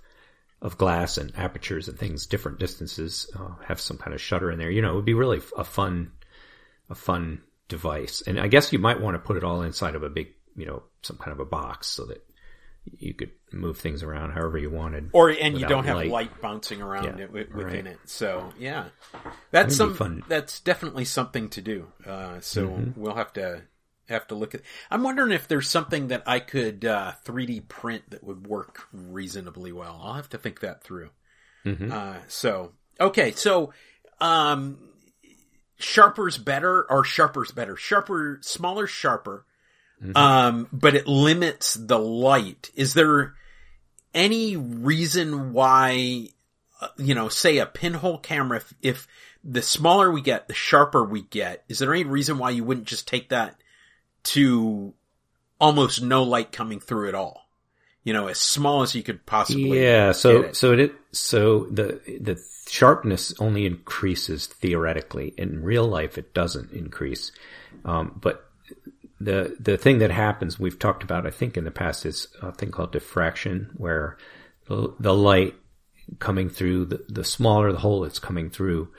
of 0.63 0.77
glass 0.77 1.17
and 1.17 1.33
apertures 1.37 1.89
and 1.89 1.99
things, 1.99 2.25
different 2.25 2.57
distances, 2.57 3.29
uh, 3.37 3.51
have 3.67 3.81
some 3.81 3.97
kind 3.97 4.13
of 4.13 4.21
shutter 4.21 4.49
in 4.49 4.57
there. 4.57 4.71
You 4.71 4.81
know, 4.81 4.93
it 4.93 4.95
would 4.95 5.05
be 5.05 5.13
really 5.13 5.41
a 5.57 5.63
fun, 5.63 6.13
a 6.89 6.95
fun 6.95 7.41
device. 7.67 8.23
And 8.25 8.39
I 8.39 8.47
guess 8.47 8.71
you 8.71 8.79
might 8.79 9.01
want 9.01 9.15
to 9.15 9.19
put 9.19 9.35
it 9.35 9.43
all 9.43 9.61
inside 9.61 9.93
of 9.93 10.03
a 10.03 10.09
big, 10.09 10.29
you 10.55 10.65
know, 10.65 10.83
some 11.01 11.17
kind 11.17 11.33
of 11.33 11.41
a 11.41 11.45
box 11.45 11.87
so 11.87 12.05
that 12.05 12.25
you 12.97 13.13
could 13.13 13.31
move 13.51 13.77
things 13.77 14.03
around 14.03 14.31
however 14.31 14.57
you 14.57 14.69
wanted. 14.69 15.09
Or 15.11 15.29
and 15.29 15.59
you 15.59 15.67
don't 15.67 15.83
have 15.85 15.97
light, 15.97 16.09
light 16.09 16.41
bouncing 16.41 16.81
around 16.81 17.19
yeah, 17.19 17.25
it 17.25 17.31
within 17.31 17.65
right. 17.65 17.87
it. 17.87 17.97
So 18.05 18.53
yeah, 18.57 18.85
that's 19.51 19.75
some 19.75 19.95
fun. 19.95 20.23
That's 20.29 20.61
definitely 20.61 21.05
something 21.05 21.49
to 21.49 21.61
do. 21.61 21.87
Uh, 22.05 22.39
so 22.39 22.67
mm-hmm. 22.67 23.01
we'll 23.01 23.15
have 23.15 23.33
to 23.33 23.63
have 24.09 24.27
to 24.27 24.35
look 24.35 24.55
at. 24.55 24.61
I'm 24.91 25.03
wondering 25.03 25.31
if 25.31 25.47
there's 25.47 25.69
something 25.69 26.09
that 26.09 26.23
I 26.25 26.39
could 26.39 26.85
uh, 26.85 27.13
3D 27.25 27.67
print 27.67 28.03
that 28.09 28.23
would 28.23 28.47
work 28.47 28.87
reasonably 28.91 29.71
well. 29.71 29.99
I'll 30.03 30.13
have 30.13 30.29
to 30.29 30.37
think 30.37 30.59
that 30.61 30.83
through. 30.83 31.09
Mm-hmm. 31.65 31.91
Uh, 31.91 32.17
so 32.27 32.73
okay, 32.99 33.31
so 33.31 33.73
um, 34.19 34.77
sharper's 35.77 36.37
better 36.37 36.89
or 36.89 37.03
sharper's 37.03 37.51
better. 37.51 37.75
Sharper, 37.75 38.39
smaller, 38.41 38.87
sharper. 38.87 39.45
Mm-hmm. 40.01 40.17
Um, 40.17 40.67
but 40.73 40.95
it 40.95 41.07
limits 41.07 41.75
the 41.75 41.99
light. 41.99 42.71
Is 42.75 42.93
there 42.93 43.35
any 44.13 44.57
reason 44.57 45.53
why, 45.53 46.27
uh, 46.81 46.87
you 46.97 47.15
know, 47.15 47.29
say 47.29 47.59
a 47.59 47.65
pinhole 47.65 48.17
camera, 48.17 48.57
if, 48.57 48.73
if 48.81 49.07
the 49.43 49.61
smaller 49.61 50.11
we 50.11 50.21
get, 50.21 50.47
the 50.47 50.53
sharper 50.53 51.03
we 51.03 51.21
get, 51.21 51.63
is 51.69 51.79
there 51.79 51.93
any 51.93 52.03
reason 52.03 52.37
why 52.37 52.49
you 52.49 52.63
wouldn't 52.63 52.87
just 52.87 53.07
take 53.07 53.29
that 53.29 53.55
to 54.23 54.93
almost 55.59 56.01
no 56.01 56.23
light 56.23 56.51
coming 56.51 56.79
through 56.79 57.09
at 57.09 57.15
all? 57.15 57.47
You 58.03 58.13
know, 58.13 58.27
as 58.27 58.39
small 58.39 58.81
as 58.81 58.95
you 58.95 59.03
could 59.03 59.25
possibly. 59.25 59.81
Yeah. 59.81 60.11
So, 60.11 60.51
so 60.51 60.73
it, 60.73 60.93
so 61.13 61.67
the, 61.71 62.01
the 62.19 62.41
sharpness 62.67 63.33
only 63.39 63.65
increases 63.65 64.47
theoretically. 64.47 65.33
In 65.37 65.63
real 65.63 65.87
life, 65.87 66.17
it 66.17 66.33
doesn't 66.33 66.71
increase. 66.71 67.31
Um, 67.85 68.19
but 68.21 68.45
the 69.21 69.55
the 69.59 69.77
thing 69.77 69.99
that 69.99 70.11
happens 70.11 70.59
we've 70.59 70.79
talked 70.79 71.03
about 71.03 71.25
I 71.25 71.31
think 71.31 71.55
in 71.55 71.63
the 71.63 71.71
past 71.71 72.05
is 72.05 72.27
a 72.41 72.51
thing 72.51 72.71
called 72.71 72.91
diffraction 72.91 73.71
where 73.77 74.17
the, 74.67 74.93
the 74.99 75.13
light 75.13 75.55
coming 76.19 76.49
through 76.49 76.85
the, 76.85 77.05
the 77.07 77.23
smaller 77.23 77.71
the 77.71 77.79
hole 77.79 78.03
it's 78.03 78.19
coming 78.19 78.49
through 78.49 78.89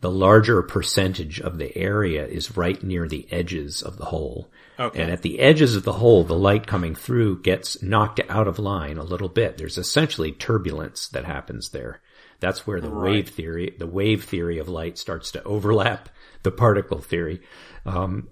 the 0.00 0.10
larger 0.10 0.62
percentage 0.62 1.40
of 1.40 1.58
the 1.58 1.76
area 1.76 2.26
is 2.26 2.56
right 2.56 2.82
near 2.82 3.08
the 3.08 3.26
edges 3.30 3.82
of 3.82 3.96
the 3.96 4.04
hole. 4.06 4.50
Okay. 4.78 5.02
And 5.02 5.10
at 5.10 5.22
the 5.22 5.40
edges 5.40 5.74
of 5.74 5.84
the 5.84 5.94
hole, 5.94 6.24
the 6.24 6.34
light 6.34 6.66
coming 6.66 6.94
through 6.94 7.42
gets 7.42 7.82
knocked 7.82 8.20
out 8.28 8.46
of 8.46 8.58
line 8.58 8.98
a 8.98 9.04
little 9.04 9.28
bit. 9.28 9.56
There's 9.56 9.78
essentially 9.78 10.32
turbulence 10.32 11.08
that 11.08 11.24
happens 11.24 11.70
there. 11.70 12.00
That's 12.40 12.66
where 12.66 12.80
the 12.80 12.90
right. 12.90 13.12
wave 13.12 13.28
theory, 13.30 13.74
the 13.78 13.86
wave 13.86 14.24
theory 14.24 14.58
of 14.58 14.68
light 14.68 14.98
starts 14.98 15.30
to 15.32 15.42
overlap 15.44 16.10
the 16.42 16.50
particle 16.50 17.00
theory. 17.00 17.40
Um, 17.86 18.28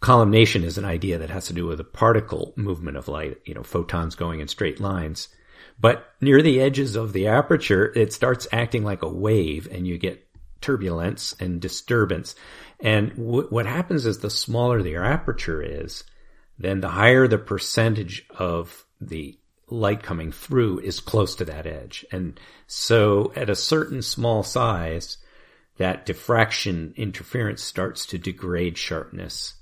collimation 0.00 0.62
is 0.64 0.78
an 0.78 0.84
idea 0.84 1.18
that 1.18 1.30
has 1.30 1.46
to 1.46 1.54
do 1.54 1.66
with 1.66 1.78
the 1.78 1.84
particle 1.84 2.52
movement 2.56 2.96
of 2.96 3.08
light, 3.08 3.38
you 3.46 3.54
know, 3.54 3.62
photons 3.62 4.14
going 4.14 4.40
in 4.40 4.48
straight 4.48 4.80
lines. 4.80 5.28
But 5.80 6.06
near 6.20 6.42
the 6.42 6.60
edges 6.60 6.96
of 6.96 7.12
the 7.12 7.28
aperture, 7.28 7.92
it 7.94 8.12
starts 8.12 8.48
acting 8.52 8.84
like 8.84 9.02
a 9.02 9.08
wave 9.08 9.68
and 9.70 9.86
you 9.86 9.96
get 9.96 10.26
turbulence 10.60 11.34
and 11.40 11.60
disturbance. 11.60 12.34
And 12.80 13.10
w- 13.10 13.48
what 13.48 13.66
happens 13.66 14.06
is 14.06 14.18
the 14.18 14.30
smaller 14.30 14.82
the 14.82 14.96
aperture 14.96 15.62
is, 15.62 16.04
then 16.58 16.80
the 16.80 16.88
higher 16.88 17.26
the 17.28 17.38
percentage 17.38 18.26
of 18.30 18.84
the 19.00 19.38
light 19.68 20.02
coming 20.02 20.32
through 20.32 20.80
is 20.80 21.00
close 21.00 21.34
to 21.36 21.44
that 21.44 21.66
edge. 21.66 22.04
And 22.10 22.38
so 22.66 23.32
at 23.36 23.50
a 23.50 23.54
certain 23.54 24.02
small 24.02 24.42
size, 24.42 25.18
that 25.76 26.06
diffraction 26.06 26.94
interference 26.96 27.62
starts 27.62 28.06
to 28.06 28.18
degrade 28.18 28.78
sharpness 28.78 29.54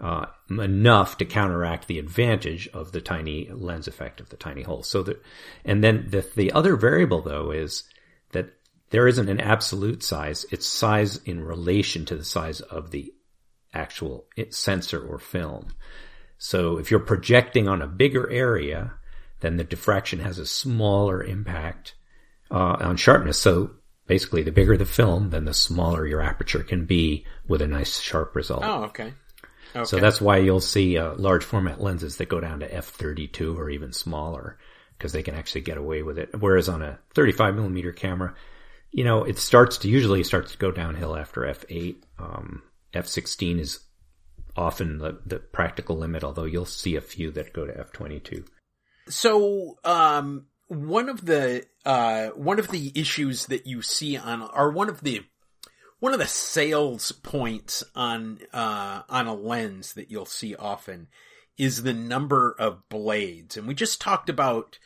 uh, 0.00 0.26
enough 0.50 1.16
to 1.18 1.24
counteract 1.24 1.86
the 1.86 1.98
advantage 1.98 2.68
of 2.68 2.92
the 2.92 3.00
tiny 3.00 3.48
lens 3.50 3.86
effect 3.86 4.20
of 4.20 4.28
the 4.28 4.36
tiny 4.36 4.62
hole. 4.62 4.82
So 4.82 5.02
that, 5.04 5.22
and 5.64 5.82
then 5.82 6.06
the, 6.10 6.26
the 6.34 6.52
other 6.52 6.76
variable 6.76 7.22
though 7.22 7.52
is 7.52 7.84
that 8.32 8.52
there 8.92 9.08
isn't 9.08 9.28
an 9.30 9.40
absolute 9.40 10.02
size. 10.02 10.44
It's 10.50 10.66
size 10.66 11.16
in 11.24 11.42
relation 11.42 12.04
to 12.06 12.16
the 12.16 12.24
size 12.24 12.60
of 12.60 12.90
the 12.90 13.12
actual 13.72 14.26
sensor 14.50 15.02
or 15.02 15.18
film. 15.18 15.68
So 16.36 16.76
if 16.76 16.90
you're 16.90 17.00
projecting 17.00 17.68
on 17.68 17.80
a 17.80 17.86
bigger 17.86 18.30
area, 18.30 18.92
then 19.40 19.56
the 19.56 19.64
diffraction 19.64 20.20
has 20.20 20.38
a 20.38 20.44
smaller 20.44 21.24
impact 21.24 21.94
uh, 22.50 22.76
on 22.80 22.98
sharpness. 22.98 23.38
So 23.38 23.70
basically, 24.06 24.42
the 24.42 24.52
bigger 24.52 24.76
the 24.76 24.84
film, 24.84 25.30
then 25.30 25.46
the 25.46 25.54
smaller 25.54 26.06
your 26.06 26.20
aperture 26.20 26.62
can 26.62 26.84
be 26.84 27.24
with 27.48 27.62
a 27.62 27.66
nice 27.66 27.98
sharp 27.98 28.36
result. 28.36 28.62
Oh, 28.62 28.84
okay. 28.84 29.14
Okay. 29.74 29.84
So 29.84 29.96
that's 30.00 30.20
why 30.20 30.36
you'll 30.36 30.60
see 30.60 30.98
uh, 30.98 31.14
large 31.14 31.44
format 31.44 31.80
lenses 31.80 32.16
that 32.16 32.28
go 32.28 32.40
down 32.40 32.60
to 32.60 32.68
f32 32.68 33.56
or 33.56 33.70
even 33.70 33.94
smaller 33.94 34.58
because 34.98 35.12
they 35.12 35.22
can 35.22 35.34
actually 35.34 35.62
get 35.62 35.78
away 35.78 36.02
with 36.02 36.18
it. 36.18 36.38
Whereas 36.38 36.68
on 36.68 36.82
a 36.82 36.98
35 37.14 37.54
millimeter 37.54 37.90
camera, 37.90 38.34
you 38.92 39.04
know, 39.04 39.24
it 39.24 39.38
starts 39.38 39.78
to 39.78 39.88
usually 39.88 40.22
starts 40.22 40.52
to 40.52 40.58
go 40.58 40.70
downhill 40.70 41.16
after 41.16 41.42
f8. 41.42 41.96
Um, 42.18 42.62
f16 42.94 43.58
is 43.58 43.80
often 44.56 44.98
the, 44.98 45.18
the 45.24 45.38
practical 45.38 45.96
limit, 45.96 46.22
although 46.22 46.44
you'll 46.44 46.66
see 46.66 46.94
a 46.96 47.00
few 47.00 47.30
that 47.32 47.52
go 47.52 47.66
to 47.66 47.72
f22. 47.72 48.46
So, 49.08 49.78
um, 49.84 50.46
one 50.68 51.08
of 51.08 51.24
the 51.24 51.64
uh, 51.84 52.28
one 52.28 52.58
of 52.58 52.68
the 52.68 52.92
issues 52.94 53.46
that 53.46 53.66
you 53.66 53.82
see 53.82 54.16
on, 54.16 54.42
or 54.42 54.70
one 54.70 54.88
of 54.88 55.00
the 55.00 55.22
one 55.98 56.12
of 56.12 56.18
the 56.18 56.26
sales 56.26 57.12
points 57.12 57.82
on 57.94 58.38
uh, 58.52 59.02
on 59.08 59.26
a 59.26 59.34
lens 59.34 59.94
that 59.94 60.10
you'll 60.10 60.26
see 60.26 60.54
often 60.54 61.08
is 61.58 61.82
the 61.82 61.92
number 61.92 62.54
of 62.58 62.88
blades, 62.88 63.56
and 63.56 63.66
we 63.66 63.74
just 63.74 64.00
talked 64.00 64.28
about 64.28 64.78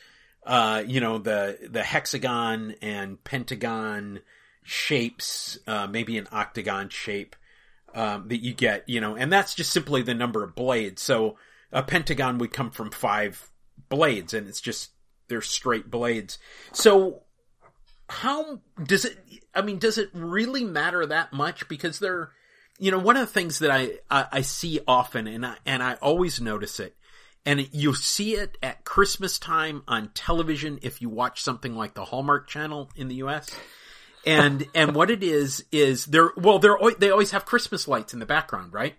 uh, 0.47 0.83
you 0.87 1.01
know 1.01 1.17
the 1.17 1.57
the 1.69 1.83
hexagon 1.83 2.75
and 2.81 3.23
pentagon 3.23 4.21
shapes, 4.63 5.59
uh, 5.67 5.87
maybe 5.87 6.17
an 6.17 6.27
octagon 6.31 6.89
shape 6.89 7.35
um, 7.93 8.27
that 8.29 8.37
you 8.37 8.53
get, 8.53 8.87
you 8.87 8.99
know, 8.99 9.15
and 9.15 9.31
that's 9.31 9.55
just 9.55 9.71
simply 9.71 10.01
the 10.01 10.13
number 10.13 10.43
of 10.43 10.55
blades. 10.55 11.01
So 11.01 11.37
a 11.71 11.83
pentagon 11.83 12.37
would 12.37 12.51
come 12.51 12.71
from 12.71 12.91
five 12.91 13.49
blades, 13.89 14.33
and 14.33 14.47
it's 14.47 14.61
just 14.61 14.91
they're 15.27 15.41
straight 15.41 15.91
blades. 15.91 16.39
So 16.71 17.23
how 18.09 18.61
does 18.81 19.03
it 19.03 19.17
i 19.53 19.61
mean 19.61 19.79
does 19.79 19.97
it 19.97 20.09
really 20.13 20.63
matter 20.63 21.05
that 21.05 21.33
much 21.33 21.67
because 21.67 21.99
they're 21.99 22.31
you 22.79 22.89
know 22.89 22.99
one 22.99 23.17
of 23.17 23.27
the 23.27 23.33
things 23.33 23.59
that 23.59 23.69
i 23.69 23.89
i, 24.09 24.25
I 24.31 24.41
see 24.41 24.79
often 24.87 25.27
and 25.27 25.45
i 25.45 25.55
and 25.65 25.83
i 25.83 25.95
always 25.95 26.39
notice 26.39 26.79
it 26.79 26.95
and 27.45 27.67
you'll 27.71 27.93
see 27.93 28.35
it 28.35 28.57
at 28.61 28.83
christmas 28.83 29.39
time 29.39 29.83
on 29.87 30.09
television 30.13 30.79
if 30.81 31.01
you 31.01 31.09
watch 31.09 31.41
something 31.41 31.75
like 31.75 31.93
the 31.93 32.05
hallmark 32.05 32.47
channel 32.47 32.89
in 32.95 33.07
the 33.07 33.15
us 33.15 33.49
and 34.27 34.67
and 34.75 34.93
what 34.93 35.09
it 35.09 35.23
is 35.23 35.65
is 35.71 36.05
they're 36.05 36.31
well 36.37 36.59
they're 36.59 36.77
they 36.99 37.09
always 37.09 37.31
have 37.31 37.45
christmas 37.45 37.87
lights 37.87 38.13
in 38.13 38.19
the 38.19 38.25
background 38.25 38.73
right? 38.73 38.95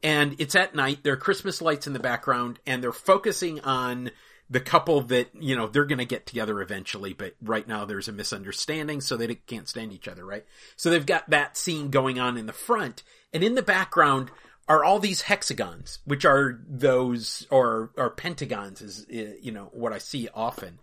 And 0.00 0.36
it's 0.38 0.54
at 0.54 0.76
night 0.76 1.00
there 1.02 1.14
are 1.14 1.16
christmas 1.16 1.60
lights 1.60 1.88
in 1.88 1.92
the 1.92 1.98
background 1.98 2.60
and 2.66 2.82
they're 2.82 2.92
focusing 2.92 3.60
on 3.60 4.12
the 4.50 4.60
couple 4.60 5.02
that 5.02 5.28
you 5.34 5.56
know 5.56 5.66
they're 5.66 5.84
going 5.84 5.98
to 5.98 6.04
get 6.04 6.24
together 6.24 6.62
eventually 6.62 7.12
but 7.12 7.34
right 7.42 7.66
now 7.66 7.84
there's 7.84 8.08
a 8.08 8.12
misunderstanding 8.12 9.00
so 9.00 9.16
they 9.16 9.34
can't 9.34 9.68
stand 9.68 9.92
each 9.92 10.06
other 10.06 10.24
right? 10.24 10.44
So 10.76 10.90
they've 10.90 11.04
got 11.04 11.30
that 11.30 11.56
scene 11.56 11.90
going 11.90 12.20
on 12.20 12.36
in 12.36 12.46
the 12.46 12.52
front 12.52 13.02
and 13.32 13.42
in 13.42 13.56
the 13.56 13.62
background 13.62 14.30
are 14.68 14.84
all 14.84 14.98
these 14.98 15.22
hexagons 15.22 15.98
which 16.04 16.24
are 16.24 16.60
those 16.68 17.46
or 17.50 17.90
or 17.96 18.10
pentagons 18.10 18.80
is 18.80 19.06
you 19.08 19.52
know 19.52 19.70
what 19.72 19.92
i 19.92 19.98
see 19.98 20.28
often 20.34 20.78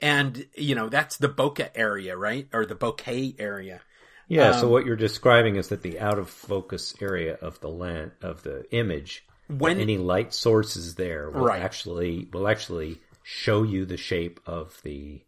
and 0.00 0.46
you 0.56 0.74
know 0.74 0.88
that's 0.88 1.16
the 1.18 1.28
bokeh 1.28 1.70
area 1.74 2.16
right 2.16 2.48
or 2.52 2.64
the 2.64 2.76
bokeh 2.76 3.34
area 3.38 3.80
yeah 4.28 4.50
um, 4.50 4.60
so 4.60 4.68
what 4.68 4.86
you're 4.86 4.96
describing 4.96 5.56
is 5.56 5.68
that 5.68 5.82
the 5.82 6.00
out 6.00 6.18
of 6.18 6.30
focus 6.30 6.94
area 7.00 7.34
of 7.40 7.60
the 7.60 7.68
lens 7.68 8.12
of 8.22 8.42
the 8.42 8.64
image 8.74 9.24
when 9.48 9.80
any 9.80 9.98
light 9.98 10.32
sources 10.32 10.94
there 10.94 11.30
will 11.30 11.44
right. 11.44 11.62
actually 11.62 12.28
will 12.32 12.48
actually 12.48 13.00
show 13.22 13.62
you 13.62 13.84
the 13.84 13.96
shape 13.96 14.40
of 14.46 14.80
the 14.82 15.22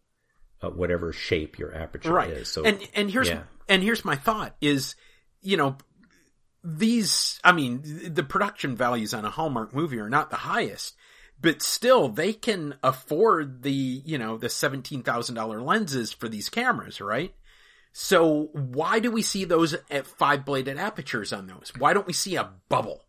uh, 0.62 0.70
whatever 0.70 1.12
shape 1.12 1.58
your 1.58 1.74
aperture 1.74 2.12
right. 2.12 2.30
is. 2.30 2.48
So 2.48 2.64
and 2.64 2.78
and 2.94 3.10
here's 3.10 3.28
yeah. 3.28 3.42
and 3.68 3.82
here's 3.82 4.04
my 4.04 4.16
thought 4.16 4.56
is 4.60 4.94
you 5.42 5.56
know 5.56 5.76
these 6.66 7.40
I 7.44 7.52
mean 7.52 8.12
the 8.12 8.24
production 8.24 8.74
values 8.74 9.14
on 9.14 9.24
a 9.24 9.30
Hallmark 9.30 9.72
movie 9.72 10.00
are 10.00 10.10
not 10.10 10.30
the 10.30 10.36
highest 10.36 10.96
but 11.40 11.62
still 11.62 12.08
they 12.08 12.32
can 12.32 12.74
afford 12.82 13.62
the 13.62 13.70
you 13.70 14.18
know 14.18 14.36
the 14.36 14.48
$17,000 14.48 15.64
lenses 15.64 16.12
for 16.12 16.28
these 16.28 16.48
cameras 16.48 17.00
right 17.00 17.32
so 17.92 18.50
why 18.52 18.98
do 18.98 19.10
we 19.10 19.22
see 19.22 19.44
those 19.44 19.74
at 19.90 20.06
five 20.06 20.44
bladed 20.44 20.76
apertures 20.76 21.32
on 21.32 21.46
those 21.46 21.72
why 21.78 21.92
don't 21.92 22.06
we 22.06 22.12
see 22.12 22.34
a 22.34 22.50
bubble 22.68 23.06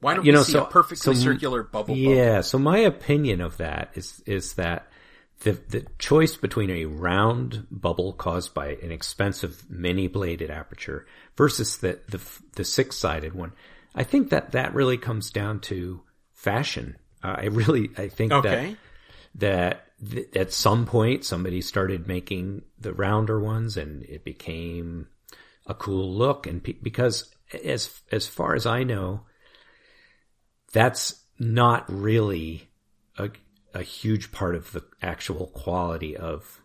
why 0.00 0.14
don't 0.14 0.24
you 0.24 0.32
we 0.32 0.36
know, 0.36 0.42
see 0.42 0.52
so, 0.52 0.64
a 0.64 0.66
perfectly 0.66 1.14
so, 1.14 1.20
circular 1.20 1.62
bubble? 1.62 1.96
Yeah. 1.96 2.32
Bubble? 2.32 2.42
So 2.42 2.58
my 2.58 2.78
opinion 2.78 3.40
of 3.40 3.56
that 3.56 3.92
is 3.94 4.22
is 4.26 4.54
that 4.54 4.88
the 5.40 5.52
the 5.68 5.86
choice 5.98 6.36
between 6.36 6.70
a 6.70 6.84
round 6.84 7.66
bubble 7.70 8.12
caused 8.12 8.54
by 8.54 8.68
an 8.82 8.92
expensive 8.92 9.64
many 9.68 10.06
bladed 10.06 10.50
aperture 10.50 11.06
versus 11.36 11.78
the 11.78 12.00
the, 12.08 12.20
the 12.56 12.64
six 12.64 12.96
sided 12.96 13.34
one. 13.34 13.52
I 13.94 14.02
think 14.02 14.30
that 14.30 14.52
that 14.52 14.74
really 14.74 14.98
comes 14.98 15.30
down 15.30 15.60
to 15.60 16.02
fashion. 16.32 16.96
Uh, 17.22 17.36
I 17.38 17.44
really, 17.46 17.90
I 17.96 18.08
think 18.08 18.32
okay. 18.32 18.76
that, 19.36 19.86
that 20.00 20.10
th- 20.10 20.36
at 20.36 20.52
some 20.52 20.84
point 20.84 21.24
somebody 21.24 21.60
started 21.60 22.08
making 22.08 22.62
the 22.78 22.92
rounder 22.92 23.40
ones 23.40 23.76
and 23.76 24.02
it 24.04 24.24
became 24.24 25.06
a 25.66 25.74
cool 25.74 26.12
look. 26.12 26.46
And 26.46 26.62
pe- 26.62 26.72
because 26.72 27.32
as, 27.64 28.00
as 28.10 28.26
far 28.26 28.54
as 28.54 28.66
I 28.66 28.82
know, 28.82 29.22
that's 30.72 31.22
not 31.38 31.84
really 31.88 32.68
a, 33.16 33.30
a 33.74 33.82
huge 33.82 34.32
part 34.32 34.54
of 34.54 34.72
the 34.72 34.84
actual 35.02 35.48
quality 35.48 36.16
of 36.16 36.62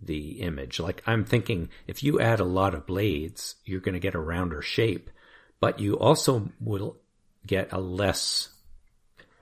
the 0.00 0.40
image. 0.40 0.80
Like 0.80 1.02
I'm 1.06 1.24
thinking 1.24 1.68
if 1.86 2.02
you 2.02 2.20
add 2.20 2.40
a 2.40 2.44
lot 2.44 2.74
of 2.74 2.86
blades, 2.86 3.56
you're 3.64 3.80
going 3.80 3.94
to 3.94 4.00
get 4.00 4.14
a 4.14 4.20
rounder 4.20 4.62
shape, 4.62 5.10
but 5.60 5.80
you 5.80 5.98
also 5.98 6.48
will 6.60 6.98
get 7.46 7.72
a 7.72 7.80
less, 7.80 8.48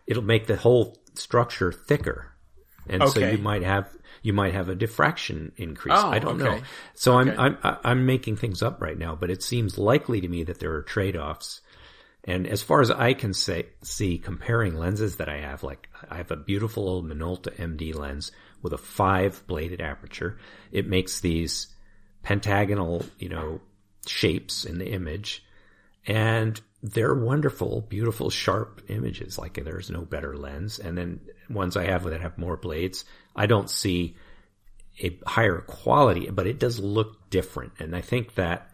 it'll 0.07 0.23
make 0.23 0.47
the 0.47 0.57
whole 0.57 0.99
structure 1.15 1.73
thicker. 1.73 2.33
And 2.89 3.03
okay. 3.03 3.21
so 3.21 3.29
you 3.29 3.39
might 3.39 3.63
have, 3.63 3.89
you 4.23 4.33
might 4.33 4.55
have 4.55 4.69
a 4.69 4.75
diffraction 4.75 5.53
increase. 5.57 5.95
Oh, 5.97 6.09
I 6.11 6.19
don't 6.19 6.41
okay. 6.41 6.57
know. 6.57 6.63
So 6.95 7.19
okay. 7.19 7.35
I'm, 7.37 7.59
I'm, 7.63 7.77
I'm 7.85 8.07
making 8.07 8.37
things 8.37 8.63
up 8.63 8.81
right 8.81 8.99
now, 8.99 9.15
but 9.15 9.31
it 9.31 9.43
seems 9.43 9.79
likely 9.79 10.21
to 10.21 10.29
me 10.29 10.45
that 10.45 10.59
there 10.59 10.73
are 10.73 10.83
trade-offs 10.83 11.61
and 12.25 12.47
as 12.47 12.63
far 12.63 12.81
as 12.81 12.91
I 12.91 13.15
can 13.15 13.33
say, 13.33 13.67
see 13.83 14.19
comparing 14.19 14.75
lenses 14.77 15.17
that 15.17 15.29
I 15.29 15.39
have, 15.39 15.63
like 15.63 15.89
I 16.11 16.19
have 16.19 16.31
a 16.31 16.37
beautiful 16.37 16.89
old 16.89 17.09
Minolta 17.09 17.55
MD 17.57 17.95
lens 17.95 18.31
with 18.63 18.73
a 18.73 18.79
five 18.79 19.43
bladed 19.47 19.81
aperture. 19.81 20.39
It 20.71 20.87
makes 20.87 21.21
these 21.21 21.69
pentagonal, 22.23 23.05
you 23.19 23.31
know, 23.31 23.61
shapes 24.07 24.65
in 24.65 24.79
the 24.79 24.91
image 24.91 25.45
and 26.07 26.61
they're 26.83 27.15
wonderful, 27.15 27.83
beautiful, 27.83 28.31
sharp 28.31 28.83
images. 28.89 29.39
Like 29.39 29.63
there's 29.63 29.91
no 29.91 30.03
better 30.03 30.37
lens. 30.37 30.79
And 30.79 30.97
then 30.97 31.21
ones 31.49 31.77
I 31.77 31.85
have 31.87 32.05
that 32.05 32.21
have 32.21 32.39
more 32.39 32.57
blades, 32.57 33.05
I 33.37 33.47
don't 33.47 33.71
see 33.71 34.17
a 35.03 35.19
higher 35.27 35.59
quality, 35.59 36.31
but 36.31 36.47
it 36.47 36.59
does 36.59 36.79
look 36.79 37.31
different. 37.31 37.73
And 37.79 37.97
I 37.97 38.01
think 38.01 38.35
that 38.35 38.70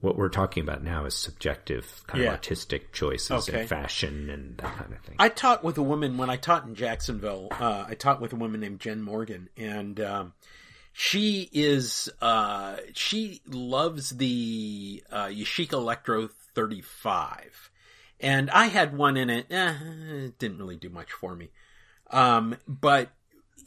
what 0.00 0.16
we're 0.16 0.28
talking 0.28 0.62
about 0.62 0.82
now 0.82 1.04
is 1.06 1.14
subjective 1.14 2.04
kind 2.06 2.22
yeah. 2.22 2.28
of 2.28 2.34
artistic 2.34 2.92
choices 2.92 3.48
okay. 3.48 3.60
and 3.60 3.68
fashion 3.68 4.30
and 4.30 4.56
that 4.58 4.76
kind 4.76 4.92
of 4.92 5.00
thing. 5.00 5.16
I 5.18 5.28
taught 5.28 5.64
with 5.64 5.76
a 5.76 5.82
woman 5.82 6.16
when 6.16 6.30
I 6.30 6.36
taught 6.36 6.66
in 6.66 6.74
Jacksonville. 6.74 7.48
Uh, 7.50 7.84
I 7.88 7.94
taught 7.94 8.20
with 8.20 8.32
a 8.32 8.36
woman 8.36 8.60
named 8.60 8.78
Jen 8.78 9.02
Morgan, 9.02 9.48
and 9.56 10.00
um, 10.00 10.32
she 10.92 11.48
is 11.52 12.08
uh, 12.22 12.76
she 12.94 13.40
loves 13.46 14.10
the 14.10 15.02
uh, 15.10 15.26
Yashica 15.26 15.72
Electro 15.72 16.28
35, 16.54 17.70
and 18.20 18.50
I 18.50 18.66
had 18.66 18.96
one 18.96 19.16
in 19.16 19.30
it. 19.30 19.46
Eh, 19.50 19.74
it 20.26 20.38
didn't 20.38 20.58
really 20.58 20.76
do 20.76 20.90
much 20.90 21.10
for 21.10 21.34
me, 21.34 21.50
um, 22.10 22.56
but 22.68 23.10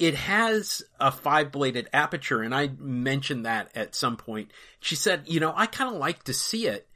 it 0.02 0.16
has 0.16 0.82
a 1.00 1.12
five 1.12 1.52
bladed 1.52 1.88
aperture, 1.94 2.42
and 2.42 2.56
I 2.56 2.72
mentioned 2.80 3.46
that 3.46 3.70
at 3.76 3.94
some 3.94 4.18
point. 4.18 4.50
She 4.80 4.96
said, 4.96 5.26
"You 5.28 5.40
know, 5.40 5.54
I 5.56 5.68
kind 5.68 5.94
of 5.94 6.00
like 6.00 6.24
to 6.24 6.34
see 6.34 6.66
it 6.66 6.88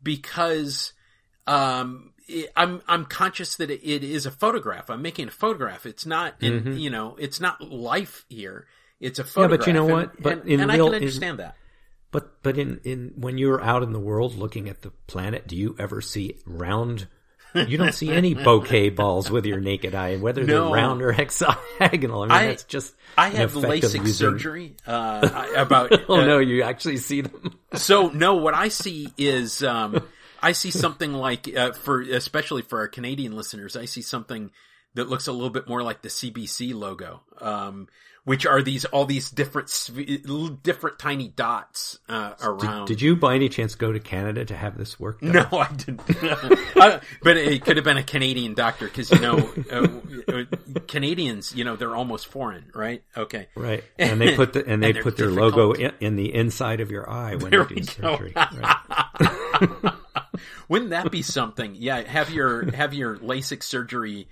because 0.00 0.92
um, 1.48 2.12
it, 2.28 2.52
I'm 2.54 2.80
I'm 2.86 3.04
conscious 3.04 3.56
that 3.56 3.68
it, 3.68 3.82
it 3.82 4.04
is 4.04 4.26
a 4.26 4.30
photograph. 4.30 4.90
I'm 4.90 5.02
making 5.02 5.26
a 5.26 5.32
photograph. 5.32 5.86
It's 5.86 6.06
not, 6.06 6.34
in, 6.40 6.52
mm-hmm. 6.52 6.72
you 6.74 6.88
know, 6.88 7.16
it's 7.18 7.40
not 7.40 7.60
life 7.60 8.24
here. 8.28 8.68
It's 9.00 9.18
a 9.18 9.24
photograph. 9.24 9.50
Yeah, 9.50 9.56
but 9.56 9.66
you 9.66 9.72
know 9.72 9.92
what? 9.92 10.14
And, 10.14 10.22
but 10.22 10.32
and, 10.44 10.60
and 10.60 10.72
real, 10.72 10.86
I 10.86 10.90
can 10.90 10.94
understand 10.94 11.40
in, 11.40 11.44
that. 11.44 11.56
But 12.12 12.42
but 12.44 12.58
in 12.58 12.80
in 12.84 13.12
when 13.16 13.38
you're 13.38 13.60
out 13.60 13.82
in 13.82 13.92
the 13.92 13.98
world 13.98 14.36
looking 14.36 14.68
at 14.68 14.82
the 14.82 14.92
planet, 15.08 15.48
do 15.48 15.56
you 15.56 15.74
ever 15.80 16.00
see 16.00 16.38
round? 16.46 17.08
You 17.54 17.78
don't 17.78 17.92
see 17.92 18.10
any 18.10 18.34
bokeh 18.34 18.94
balls 18.96 19.30
with 19.30 19.44
your 19.46 19.60
naked 19.60 19.94
eye, 19.94 20.16
whether 20.16 20.44
no. 20.44 20.64
they're 20.64 20.74
round 20.74 21.02
or 21.02 21.12
hexagonal. 21.12 22.22
I 22.22 22.26
mean, 22.26 22.32
I, 22.32 22.46
that's 22.46 22.64
just. 22.64 22.94
I 23.16 23.28
have 23.28 23.52
LASIK 23.52 23.82
using... 23.82 24.06
surgery 24.06 24.74
uh, 24.86 25.52
about. 25.56 25.92
oh 26.08 26.20
uh, 26.20 26.24
no, 26.24 26.38
you 26.38 26.62
actually 26.62 26.96
see 26.96 27.22
them. 27.22 27.58
so 27.74 28.08
no, 28.08 28.36
what 28.36 28.54
I 28.54 28.68
see 28.68 29.12
is 29.18 29.62
um, 29.62 30.02
I 30.42 30.52
see 30.52 30.70
something 30.70 31.12
like 31.12 31.54
uh, 31.54 31.72
for 31.72 32.00
especially 32.00 32.62
for 32.62 32.80
our 32.80 32.88
Canadian 32.88 33.36
listeners, 33.36 33.76
I 33.76 33.84
see 33.84 34.02
something 34.02 34.50
that 34.94 35.08
looks 35.08 35.26
a 35.26 35.32
little 35.32 35.50
bit 35.50 35.68
more 35.68 35.82
like 35.82 36.02
the 36.02 36.08
CBC 36.08 36.74
logo. 36.74 37.22
Um, 37.40 37.88
which 38.24 38.46
are 38.46 38.62
these 38.62 38.84
all 38.84 39.04
these 39.04 39.30
different 39.30 39.68
different 40.62 40.98
tiny 40.98 41.26
dots 41.28 41.98
uh, 42.08 42.34
around. 42.40 42.86
Did, 42.86 42.98
did, 42.98 43.02
you 43.02 43.16
by 43.16 43.34
any 43.34 43.48
chance 43.48 43.74
go 43.74 43.92
to 43.92 43.98
Canada 43.98 44.44
to 44.44 44.54
have 44.56 44.78
this 44.78 45.00
work? 45.00 45.20
Done? 45.22 45.32
No, 45.32 45.46
I 45.58 45.68
didn't. 45.72 46.02
uh, 46.76 47.00
but 47.22 47.36
it 47.36 47.64
could 47.64 47.76
have 47.76 47.84
been 47.84 47.96
a 47.96 48.04
Canadian 48.04 48.54
doctor 48.54 48.86
because 48.86 49.10
you 49.10 49.18
know 49.18 49.52
uh, 49.70 49.88
uh, 50.32 50.44
Canadians, 50.86 51.54
you 51.54 51.64
know, 51.64 51.74
they're 51.76 51.96
almost 51.96 52.28
foreign, 52.28 52.70
right? 52.74 53.02
Okay, 53.16 53.48
right. 53.56 53.82
And 53.98 54.20
they 54.20 54.36
put 54.36 54.52
the, 54.52 54.64
and 54.66 54.82
they 54.82 54.90
and 54.94 55.00
put 55.00 55.16
their 55.16 55.30
logo 55.30 55.72
in, 55.72 55.92
in, 56.00 56.16
the 56.16 56.32
inside 56.34 56.80
of 56.80 56.90
your 56.90 57.08
eye 57.10 57.34
when 57.34 57.50
there 57.50 57.66
you 57.68 57.76
do 57.76 57.82
surgery. 57.82 58.34
Wouldn't 60.68 60.90
that 60.90 61.10
be 61.10 61.22
something? 61.22 61.74
Yeah, 61.74 62.02
have 62.02 62.30
your 62.30 62.70
have 62.72 62.94
your 62.94 63.16
LASIK 63.16 63.62
surgery 63.62 64.28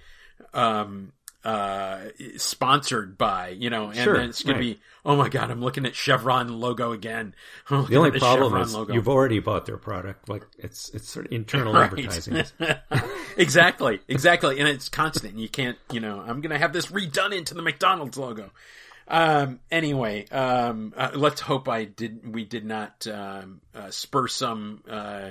um, 0.54 1.12
uh, 1.44 2.00
sponsored 2.36 3.16
by, 3.16 3.48
you 3.48 3.70
know, 3.70 3.86
and 3.86 3.96
sure, 3.96 4.18
then 4.18 4.28
it's 4.28 4.42
going 4.42 4.56
right. 4.56 4.62
to 4.62 4.74
be, 4.74 4.80
oh 5.06 5.16
my 5.16 5.28
God, 5.28 5.50
I'm 5.50 5.62
looking 5.62 5.86
at 5.86 5.94
Chevron 5.94 6.60
logo 6.60 6.92
again. 6.92 7.34
The 7.68 7.96
only 7.96 8.10
problem 8.18 8.48
Chevron 8.50 8.62
is 8.62 8.74
logo. 8.74 8.92
you've 8.92 9.08
already 9.08 9.38
bought 9.38 9.64
their 9.64 9.78
product. 9.78 10.28
Like 10.28 10.42
it's, 10.58 10.90
it's 10.90 11.08
sort 11.08 11.26
of 11.26 11.32
internal 11.32 11.72
right. 11.72 11.84
advertising. 11.84 12.44
exactly. 13.36 14.00
Exactly. 14.08 14.58
And 14.58 14.68
it's 14.68 14.88
constant. 14.88 15.38
You 15.38 15.48
can't, 15.48 15.78
you 15.90 16.00
know, 16.00 16.20
I'm 16.20 16.40
going 16.40 16.50
to 16.50 16.58
have 16.58 16.72
this 16.72 16.86
redone 16.86 17.34
into 17.34 17.54
the 17.54 17.62
McDonald's 17.62 18.18
logo. 18.18 18.50
Um, 19.08 19.60
anyway, 19.70 20.26
um, 20.28 20.92
uh, 20.96 21.10
let's 21.14 21.40
hope 21.40 21.68
I 21.68 21.84
did, 21.84 22.32
we 22.32 22.44
did 22.44 22.64
not, 22.64 23.06
um, 23.06 23.60
uh, 23.74 23.90
spur 23.90 24.28
some, 24.28 24.84
uh, 24.88 25.30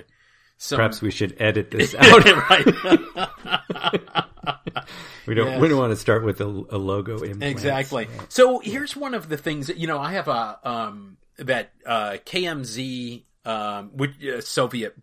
some... 0.58 0.77
Perhaps 0.77 1.01
we 1.01 1.12
should 1.12 1.39
edit 1.39 1.71
this 1.71 1.95
out. 1.95 2.25
right. 2.49 4.25
we 5.25 5.34
don't 5.34 5.47
yes. 5.47 5.62
we 5.62 5.67
don't 5.67 5.77
want 5.77 5.91
to 5.91 5.97
start 5.97 6.23
with 6.23 6.41
a, 6.41 6.45
a 6.45 6.77
logo 6.77 7.19
implant. 7.19 7.43
Exactly. 7.43 8.08
So 8.29 8.60
here's 8.60 8.95
one 8.95 9.13
of 9.13 9.29
the 9.29 9.38
things 9.38 9.67
that 9.67 9.77
you 9.77 9.88
know 9.88 9.99
I 9.99 10.13
have 10.13 10.27
a 10.27 10.60
um 10.63 11.17
that 11.38 11.71
uh 11.86 12.17
KMZ 12.25 13.23
um 13.45 13.91
which 13.93 14.12
uh, 14.23 14.41
Soviet 14.41 14.95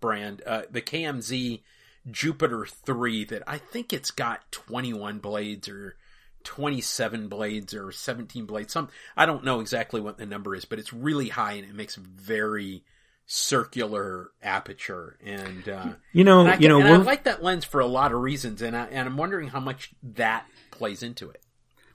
brand 0.00 0.42
uh 0.46 0.62
the 0.70 0.82
KMZ 0.82 1.62
Jupiter 2.10 2.66
3 2.66 3.24
that 3.26 3.42
I 3.46 3.58
think 3.58 3.92
it's 3.92 4.10
got 4.10 4.50
21 4.52 5.18
blades 5.18 5.68
or 5.68 5.96
27 6.44 7.28
blades 7.28 7.72
or 7.72 7.90
17 7.90 8.44
blades 8.44 8.72
some 8.72 8.88
I 9.16 9.24
don't 9.24 9.44
know 9.44 9.60
exactly 9.60 10.00
what 10.00 10.18
the 10.18 10.26
number 10.26 10.54
is 10.54 10.64
but 10.66 10.78
it's 10.78 10.92
really 10.92 11.28
high 11.28 11.52
and 11.52 11.64
it 11.64 11.74
makes 11.74 11.96
very 11.96 12.84
circular 13.26 14.30
aperture 14.42 15.16
and 15.24 15.68
uh, 15.68 15.88
you 16.12 16.24
know 16.24 16.46
I, 16.46 16.56
you 16.56 16.68
know 16.68 16.80
I 16.80 16.96
like 16.96 17.24
that 17.24 17.42
lens 17.42 17.64
for 17.64 17.80
a 17.80 17.86
lot 17.86 18.12
of 18.12 18.20
reasons 18.20 18.60
and 18.60 18.76
I, 18.76 18.84
and 18.86 19.08
I'm 19.08 19.16
wondering 19.16 19.48
how 19.48 19.60
much 19.60 19.92
that 20.02 20.46
plays 20.70 21.02
into 21.02 21.30
it. 21.30 21.40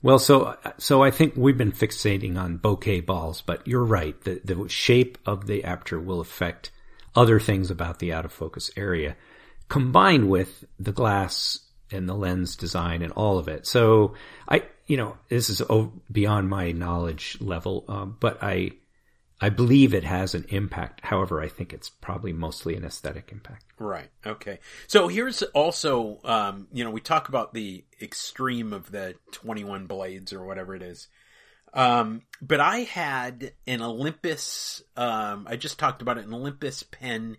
Well, 0.02 0.20
so 0.20 0.58
so 0.78 1.04
I 1.04 1.12
think 1.12 1.34
we've 1.36 1.58
been 1.58 1.74
fixating 1.74 2.38
on 2.38 2.58
bokeh 2.58 3.06
balls, 3.06 3.42
but 3.42 3.68
you're 3.68 3.84
right. 3.84 4.20
The 4.22 4.42
the 4.44 4.70
shape 4.70 5.18
of 5.26 5.46
the 5.46 5.66
aperture 5.66 6.00
will 6.00 6.22
affect 6.22 6.72
other 7.16 7.40
things 7.40 7.70
about 7.70 8.00
the 8.00 8.14
out 8.14 8.26
of 8.26 8.32
focus 8.32 8.72
area, 8.78 9.18
combined 9.68 10.30
with 10.30 10.64
the 10.80 10.94
glass 10.94 11.60
and 11.92 12.08
the 12.08 12.14
lens 12.14 12.56
design 12.56 13.02
and 13.02 13.12
all 13.14 13.40
of 13.40 13.48
it. 13.48 13.68
So 13.68 14.14
I, 14.48 14.64
you 14.88 14.96
know, 14.96 15.18
this 15.28 15.50
is 15.50 15.62
beyond 16.12 16.50
my 16.50 16.72
knowledge 16.72 17.38
level, 17.42 17.84
um, 17.88 18.16
but 18.20 18.42
I 18.42 18.72
I 19.42 19.50
believe 19.50 19.94
it 19.94 20.04
has 20.04 20.36
an 20.36 20.46
impact. 20.50 21.02
However, 21.04 21.42
I 21.42 21.48
think 21.48 21.72
it's 21.72 21.90
probably 21.90 22.34
mostly 22.34 22.76
an 22.76 22.84
aesthetic 22.84 23.32
impact. 23.32 23.66
Right. 23.78 24.10
Okay. 24.26 24.60
So 24.88 25.08
here's 25.08 25.42
also, 25.44 26.20
um, 26.26 26.68
you 26.74 26.84
know, 26.84 26.92
we 26.92 27.00
talk 27.00 27.30
about 27.30 27.54
the 27.54 27.86
extreme 28.02 28.74
of 28.74 28.92
the 28.92 29.16
21 29.32 29.86
blades 29.86 30.34
or 30.34 30.46
whatever 30.46 30.76
it 30.76 30.82
is. 30.82 31.08
Um, 31.74 32.24
but 32.42 32.60
I 32.60 32.80
had 32.80 33.54
an 33.68 33.82
Olympus, 33.82 34.82
um, 34.98 35.46
I 35.48 35.56
just 35.56 35.80
talked 35.80 36.02
about 36.02 36.18
it, 36.18 36.26
an 36.26 36.34
Olympus 36.34 36.84
Pen 36.84 37.38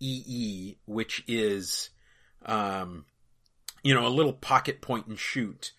EE, 0.00 0.76
which 0.86 1.22
is, 1.26 1.90
um, 2.46 3.04
you 3.82 3.94
know, 3.94 4.06
a 4.06 4.08
little 4.08 4.32
pocket 4.32 4.80
point 4.80 5.06
and 5.06 5.18
shoot. 5.18 5.72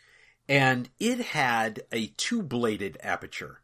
And 0.48 0.90
it 1.00 1.20
had 1.20 1.84
a 1.92 2.08
two 2.18 2.44
bladed 2.44 2.98
aperture. 3.02 3.62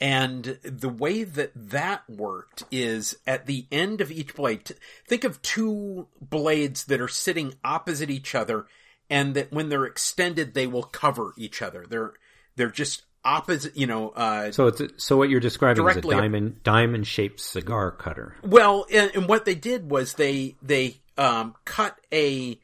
And 0.00 0.58
the 0.62 0.88
way 0.88 1.24
that 1.24 1.52
that 1.54 2.08
worked 2.08 2.64
is 2.70 3.18
at 3.26 3.46
the 3.46 3.66
end 3.70 4.00
of 4.00 4.10
each 4.10 4.34
blade, 4.34 4.70
think 5.06 5.24
of 5.24 5.42
two 5.42 6.08
blades 6.20 6.84
that 6.86 7.00
are 7.00 7.08
sitting 7.08 7.54
opposite 7.62 8.10
each 8.10 8.34
other 8.34 8.66
and 9.10 9.34
that 9.34 9.52
when 9.52 9.68
they're 9.68 9.84
extended, 9.84 10.54
they 10.54 10.66
will 10.66 10.84
cover 10.84 11.34
each 11.36 11.60
other. 11.60 11.84
They're, 11.86 12.14
they're 12.56 12.70
just 12.70 13.02
opposite, 13.24 13.76
you 13.76 13.86
know, 13.86 14.10
uh, 14.10 14.52
so 14.52 14.68
it's, 14.68 14.82
so 14.96 15.18
what 15.18 15.28
you're 15.28 15.40
describing 15.40 15.86
is 15.86 15.96
a 15.96 16.00
diamond, 16.00 16.62
diamond 16.62 17.06
shaped 17.06 17.40
cigar 17.40 17.90
cutter. 17.90 18.36
Well, 18.42 18.86
and, 18.90 19.10
and 19.14 19.28
what 19.28 19.44
they 19.44 19.54
did 19.54 19.90
was 19.90 20.14
they, 20.14 20.56
they, 20.62 21.00
um, 21.20 21.54
cut 21.66 21.96
a 22.12 22.58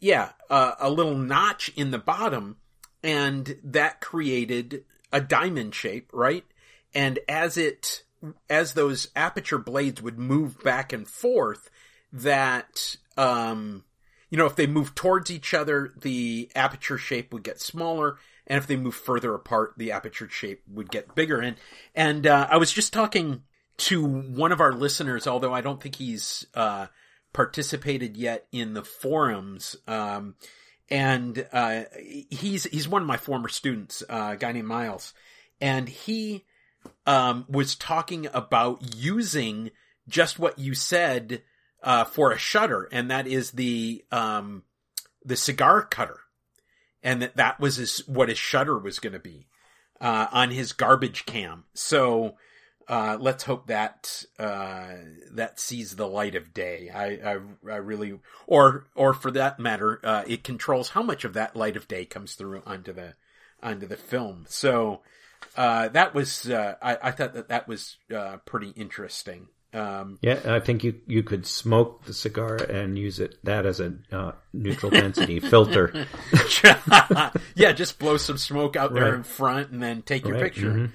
yeah 0.00 0.30
uh, 0.50 0.72
a 0.80 0.90
little 0.90 1.14
notch 1.14 1.70
in 1.76 1.92
the 1.92 1.98
bottom, 1.98 2.56
and 3.02 3.56
that 3.62 4.00
created 4.00 4.84
a 5.12 5.20
diamond 5.20 5.74
shape, 5.74 6.10
right? 6.12 6.44
And 6.94 7.18
as 7.28 7.56
it 7.56 8.02
as 8.48 8.74
those 8.74 9.08
aperture 9.16 9.58
blades 9.58 10.00
would 10.00 10.18
move 10.18 10.62
back 10.62 10.92
and 10.92 11.08
forth, 11.08 11.70
that 12.12 12.96
um, 13.16 13.84
you 14.30 14.38
know 14.38 14.46
if 14.46 14.56
they 14.56 14.66
move 14.66 14.94
towards 14.94 15.30
each 15.30 15.54
other, 15.54 15.92
the 16.00 16.50
aperture 16.54 16.98
shape 16.98 17.32
would 17.32 17.42
get 17.42 17.60
smaller 17.60 18.18
and 18.46 18.58
if 18.58 18.66
they 18.66 18.76
move 18.76 18.94
further 18.94 19.34
apart, 19.34 19.74
the 19.76 19.92
aperture 19.92 20.28
shape 20.28 20.62
would 20.68 20.90
get 20.90 21.14
bigger. 21.14 21.40
And 21.40 21.56
and 21.94 22.26
uh, 22.26 22.48
I 22.50 22.56
was 22.56 22.72
just 22.72 22.92
talking 22.92 23.42
to 23.78 24.04
one 24.04 24.52
of 24.52 24.60
our 24.60 24.72
listeners, 24.72 25.26
although 25.26 25.54
I 25.54 25.60
don't 25.60 25.80
think 25.80 25.96
he's 25.96 26.46
uh, 26.54 26.86
participated 27.32 28.16
yet 28.16 28.46
in 28.52 28.74
the 28.74 28.84
forums. 28.84 29.76
Um, 29.86 30.34
and 30.90 31.46
uh, 31.52 31.84
he's 32.30 32.64
he's 32.64 32.88
one 32.88 33.02
of 33.02 33.08
my 33.08 33.16
former 33.16 33.48
students, 33.48 34.02
uh, 34.08 34.30
a 34.32 34.36
guy 34.36 34.52
named 34.52 34.68
Miles, 34.68 35.14
and 35.60 35.88
he 35.88 36.44
um, 37.06 37.44
was 37.48 37.74
talking 37.74 38.28
about 38.32 38.94
using 38.96 39.70
just 40.08 40.38
what 40.38 40.58
you 40.58 40.74
said 40.74 41.42
uh, 41.82 42.04
for 42.04 42.32
a 42.32 42.38
shutter, 42.38 42.88
and 42.92 43.10
that 43.10 43.26
is 43.26 43.52
the 43.52 44.04
um, 44.10 44.62
the 45.24 45.36
cigar 45.36 45.82
cutter 45.82 46.20
and 47.02 47.22
that 47.22 47.36
that 47.36 47.60
was 47.60 47.76
his, 47.76 48.06
what 48.06 48.28
his 48.28 48.38
shutter 48.38 48.78
was 48.78 48.98
going 48.98 49.12
to 49.12 49.18
be 49.18 49.46
uh, 50.00 50.28
on 50.32 50.50
his 50.50 50.72
garbage 50.72 51.26
cam. 51.26 51.64
So 51.74 52.36
uh, 52.88 53.16
let's 53.20 53.44
hope 53.44 53.66
that 53.68 54.24
uh, 54.38 54.94
that 55.32 55.58
sees 55.58 55.96
the 55.96 56.06
light 56.06 56.34
of 56.34 56.54
day. 56.54 56.90
I, 56.92 57.34
I, 57.34 57.38
I 57.70 57.76
really, 57.76 58.18
or 58.46 58.86
or 58.94 59.14
for 59.14 59.30
that 59.32 59.58
matter, 59.58 60.00
uh, 60.02 60.24
it 60.26 60.44
controls 60.44 60.90
how 60.90 61.02
much 61.02 61.24
of 61.24 61.34
that 61.34 61.56
light 61.56 61.76
of 61.76 61.88
day 61.88 62.04
comes 62.04 62.34
through 62.34 62.62
onto 62.66 62.92
the 62.92 63.14
onto 63.62 63.86
the 63.86 63.96
film. 63.96 64.44
So 64.48 65.02
uh, 65.56 65.88
that 65.88 66.14
was 66.14 66.48
uh, 66.48 66.74
I, 66.80 66.98
I, 67.02 67.10
thought 67.10 67.34
that 67.34 67.48
that 67.48 67.68
was 67.68 67.96
pretty 68.46 68.70
interesting. 68.70 69.48
Um, 69.74 70.18
yeah, 70.20 70.38
I 70.44 70.60
think 70.60 70.84
you 70.84 71.00
you 71.06 71.22
could 71.22 71.46
smoke 71.46 72.04
the 72.04 72.12
cigar 72.12 72.56
and 72.56 72.98
use 72.98 73.18
it 73.20 73.38
that 73.44 73.64
as 73.64 73.80
a 73.80 73.94
uh, 74.10 74.32
neutral 74.52 74.90
density 74.92 75.40
filter. 75.40 76.06
yeah, 77.54 77.72
just 77.72 77.98
blow 77.98 78.18
some 78.18 78.36
smoke 78.36 78.76
out 78.76 78.92
there 78.92 79.14
in 79.14 79.22
front 79.22 79.70
and 79.70 79.82
then 79.82 80.02
take 80.02 80.24
your 80.24 80.34
right. 80.34 80.42
picture. 80.42 80.90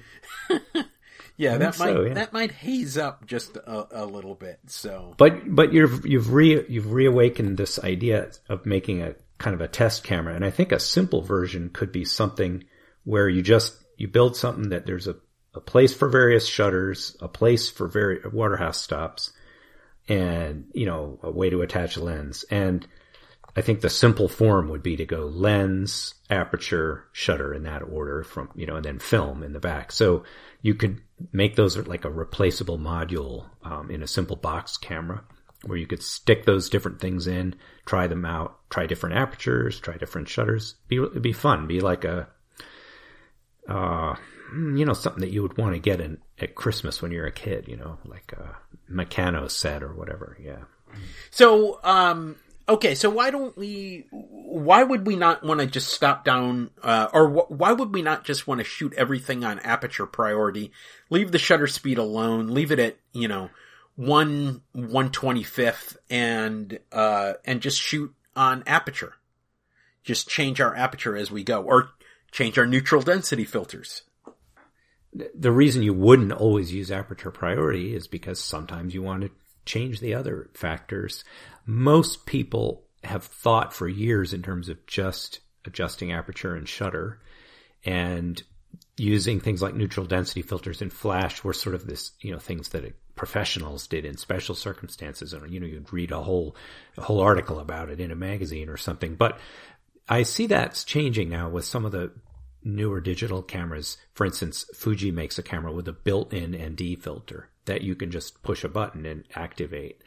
Mm-hmm. 0.48 0.80
yeah, 1.36 1.58
that 1.58 1.78
might 1.78 1.92
so, 1.92 2.02
yeah. 2.02 2.14
that 2.14 2.32
might 2.32 2.52
haze 2.52 2.96
up 2.96 3.26
just 3.26 3.56
a, 3.56 4.04
a, 4.04 4.06
little 4.06 4.36
bit. 4.36 4.60
So, 4.66 5.14
but 5.18 5.52
but 5.52 5.72
you've 5.72 6.06
you've 6.06 6.32
re 6.32 6.64
you've 6.68 6.92
reawakened 6.92 7.56
this 7.56 7.80
idea 7.80 8.30
of 8.48 8.64
making 8.64 9.02
a 9.02 9.16
kind 9.38 9.54
of 9.54 9.60
a 9.60 9.68
test 9.68 10.04
camera, 10.04 10.36
and 10.36 10.44
I 10.44 10.50
think 10.50 10.70
a 10.70 10.78
simple 10.78 11.22
version 11.22 11.70
could 11.70 11.90
be 11.90 12.04
something 12.04 12.62
where 13.02 13.28
you 13.28 13.42
just 13.42 13.74
you 13.98 14.08
build 14.08 14.36
something 14.36 14.70
that 14.70 14.86
there's 14.86 15.06
a 15.06 15.16
a 15.54 15.60
place 15.60 15.92
for 15.92 16.08
various 16.08 16.46
shutters, 16.46 17.16
a 17.20 17.28
place 17.28 17.68
for 17.68 17.88
very 17.88 18.20
Waterhouse 18.32 18.80
stops, 18.80 19.32
and 20.08 20.66
you 20.72 20.86
know 20.86 21.18
a 21.22 21.30
way 21.30 21.50
to 21.50 21.62
attach 21.62 21.96
a 21.96 22.04
lens. 22.04 22.44
And 22.50 22.86
I 23.56 23.60
think 23.60 23.80
the 23.80 23.90
simple 23.90 24.28
form 24.28 24.68
would 24.68 24.82
be 24.82 24.96
to 24.96 25.04
go 25.04 25.26
lens, 25.26 26.14
aperture, 26.30 27.08
shutter 27.12 27.52
in 27.52 27.64
that 27.64 27.82
order 27.82 28.22
from 28.22 28.50
you 28.54 28.66
know, 28.66 28.76
and 28.76 28.84
then 28.84 28.98
film 28.98 29.42
in 29.42 29.52
the 29.52 29.60
back. 29.60 29.90
So 29.90 30.24
you 30.62 30.74
could 30.74 31.00
make 31.32 31.56
those 31.56 31.76
like 31.76 32.04
a 32.04 32.10
replaceable 32.10 32.78
module 32.78 33.46
um, 33.64 33.90
in 33.90 34.02
a 34.02 34.06
simple 34.06 34.36
box 34.36 34.76
camera 34.76 35.24
where 35.64 35.78
you 35.78 35.86
could 35.86 36.02
stick 36.02 36.44
those 36.44 36.70
different 36.70 37.00
things 37.00 37.26
in, 37.26 37.54
try 37.84 38.06
them 38.06 38.24
out, 38.24 38.58
try 38.70 38.86
different 38.86 39.16
apertures, 39.16 39.80
try 39.80 39.96
different 39.96 40.28
shutters. 40.28 40.76
Be, 40.86 40.98
it'd 40.98 41.20
be 41.20 41.32
fun. 41.32 41.66
Be 41.66 41.80
like 41.80 42.04
a, 42.04 42.28
uh, 43.68 44.16
you 44.52 44.84
know, 44.84 44.94
something 44.94 45.20
that 45.20 45.30
you 45.30 45.42
would 45.42 45.58
want 45.58 45.74
to 45.74 45.78
get 45.78 46.00
in 46.00 46.18
at 46.38 46.54
Christmas 46.54 47.02
when 47.02 47.12
you're 47.12 47.26
a 47.26 47.32
kid, 47.32 47.68
you 47.68 47.76
know, 47.76 47.98
like 48.04 48.32
a 48.32 48.56
Meccano 48.90 49.50
set 49.50 49.82
or 49.82 49.92
whatever. 49.92 50.36
Yeah. 50.42 50.64
So, 51.30 51.78
um, 51.84 52.36
okay, 52.66 52.94
so 52.94 53.10
why 53.10 53.30
don't 53.30 53.56
we, 53.56 54.06
why 54.10 54.82
would 54.82 55.06
we 55.06 55.16
not 55.16 55.44
want 55.44 55.60
to 55.60 55.66
just 55.66 55.92
stop 55.92 56.24
down, 56.24 56.70
uh, 56.82 57.08
or 57.12 57.28
wh- 57.28 57.50
why 57.50 57.72
would 57.72 57.92
we 57.92 58.00
not 58.00 58.24
just 58.24 58.46
want 58.46 58.58
to 58.60 58.64
shoot 58.64 58.94
everything 58.94 59.44
on 59.44 59.58
aperture 59.60 60.06
priority, 60.06 60.72
leave 61.10 61.30
the 61.30 61.38
shutter 61.38 61.66
speed 61.66 61.98
alone, 61.98 62.48
leave 62.48 62.72
it 62.72 62.78
at, 62.78 62.96
you 63.12 63.28
know, 63.28 63.50
one, 63.96 64.62
one 64.72 65.10
twenty-fifth 65.10 65.98
and, 66.08 66.78
uh, 66.92 67.34
and 67.44 67.60
just 67.60 67.80
shoot 67.80 68.14
on 68.34 68.62
aperture. 68.66 69.14
Just 70.04 70.28
change 70.28 70.60
our 70.60 70.74
aperture 70.74 71.16
as 71.16 71.30
we 71.30 71.44
go, 71.44 71.62
or 71.62 71.90
change 72.32 72.58
our 72.58 72.66
neutral 72.66 73.02
density 73.02 73.44
filters 73.44 74.02
the 75.12 75.52
reason 75.52 75.82
you 75.82 75.94
wouldn't 75.94 76.32
always 76.32 76.72
use 76.72 76.90
aperture 76.90 77.30
priority 77.30 77.94
is 77.94 78.06
because 78.06 78.42
sometimes 78.42 78.94
you 78.94 79.02
want 79.02 79.22
to 79.22 79.30
change 79.64 80.00
the 80.00 80.14
other 80.14 80.50
factors. 80.54 81.24
Most 81.66 82.26
people 82.26 82.84
have 83.04 83.24
thought 83.24 83.72
for 83.72 83.88
years 83.88 84.32
in 84.32 84.42
terms 84.42 84.68
of 84.68 84.84
just 84.86 85.40
adjusting 85.64 86.12
aperture 86.12 86.54
and 86.54 86.68
shutter 86.68 87.20
and 87.84 88.42
using 88.96 89.40
things 89.40 89.62
like 89.62 89.74
neutral 89.74 90.06
density 90.06 90.42
filters 90.42 90.82
and 90.82 90.92
flash 90.92 91.42
were 91.42 91.52
sort 91.52 91.74
of 91.74 91.86
this, 91.86 92.12
you 92.20 92.32
know, 92.32 92.38
things 92.38 92.70
that 92.70 92.92
professionals 93.14 93.86
did 93.86 94.04
in 94.04 94.16
special 94.16 94.54
circumstances. 94.54 95.32
And, 95.32 95.50
you 95.52 95.60
know, 95.60 95.66
you'd 95.66 95.92
read 95.92 96.10
a 96.10 96.20
whole, 96.20 96.54
a 96.96 97.02
whole 97.02 97.20
article 97.20 97.60
about 97.60 97.90
it 97.90 98.00
in 98.00 98.10
a 98.10 98.16
magazine 98.16 98.68
or 98.68 98.76
something. 98.76 99.14
But 99.14 99.38
I 100.08 100.22
see 100.22 100.46
that's 100.46 100.84
changing 100.84 101.28
now 101.28 101.48
with 101.48 101.64
some 101.64 101.84
of 101.84 101.92
the 101.92 102.12
newer 102.64 103.00
digital 103.00 103.42
cameras. 103.42 103.96
For 104.14 104.26
instance, 104.26 104.64
Fuji 104.74 105.10
makes 105.10 105.38
a 105.38 105.42
camera 105.42 105.72
with 105.72 105.88
a 105.88 105.92
built-in 105.92 106.56
ND 106.56 107.02
filter 107.02 107.48
that 107.66 107.82
you 107.82 107.94
can 107.94 108.10
just 108.10 108.42
push 108.42 108.64
a 108.64 108.68
button 108.68 109.06
and 109.06 109.24
activate. 109.34 110.02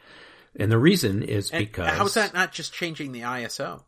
And 0.56 0.70
the 0.70 0.78
reason 0.78 1.22
is 1.22 1.50
and 1.50 1.66
because 1.66 1.90
how's 1.90 2.14
that 2.14 2.34
not 2.34 2.52
just 2.52 2.72
changing 2.72 3.12
the 3.12 3.20
ISO? 3.20 3.82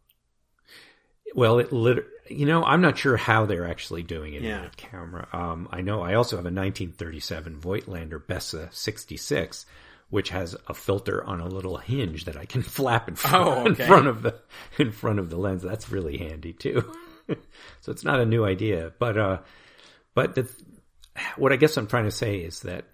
Well, 1.34 1.58
it 1.58 1.72
lit- 1.72 2.06
you 2.28 2.46
know, 2.46 2.64
I'm 2.64 2.80
not 2.80 2.96
sure 2.96 3.16
how 3.16 3.44
they're 3.44 3.68
actually 3.68 4.02
doing 4.02 4.34
it 4.34 4.42
yeah. 4.42 4.56
in 4.56 4.62
that 4.62 4.76
camera. 4.76 5.28
Um, 5.32 5.68
I 5.70 5.80
know 5.80 6.00
I 6.00 6.14
also 6.14 6.36
have 6.36 6.44
a 6.44 6.48
1937 6.48 7.60
Voigtlander 7.60 8.22
Bessa 8.24 8.72
66, 8.72 9.66
which 10.10 10.30
has 10.30 10.56
a 10.68 10.74
filter 10.74 11.24
on 11.24 11.40
a 11.40 11.48
little 11.48 11.76
hinge 11.76 12.24
that 12.24 12.36
I 12.36 12.44
can 12.44 12.62
flap 12.62 13.08
in 13.08 13.16
front, 13.16 13.34
oh, 13.34 13.70
okay. 13.70 13.82
in 13.82 13.88
front 13.88 14.06
of 14.06 14.22
the 14.22 14.34
in 14.78 14.92
front 14.92 15.18
of 15.18 15.30
the 15.30 15.36
lens. 15.36 15.62
That's 15.62 15.90
really 15.90 16.18
handy 16.18 16.52
too. 16.52 16.92
so 17.80 17.92
it's 17.92 18.04
not 18.04 18.20
a 18.20 18.26
new 18.26 18.44
idea, 18.44 18.92
but 18.98 19.16
uh, 19.16 19.38
but 20.14 20.34
the, 20.34 20.48
what 21.36 21.52
I 21.52 21.56
guess 21.56 21.76
I'm 21.76 21.86
trying 21.86 22.04
to 22.04 22.10
say 22.10 22.38
is 22.38 22.60
that 22.60 22.86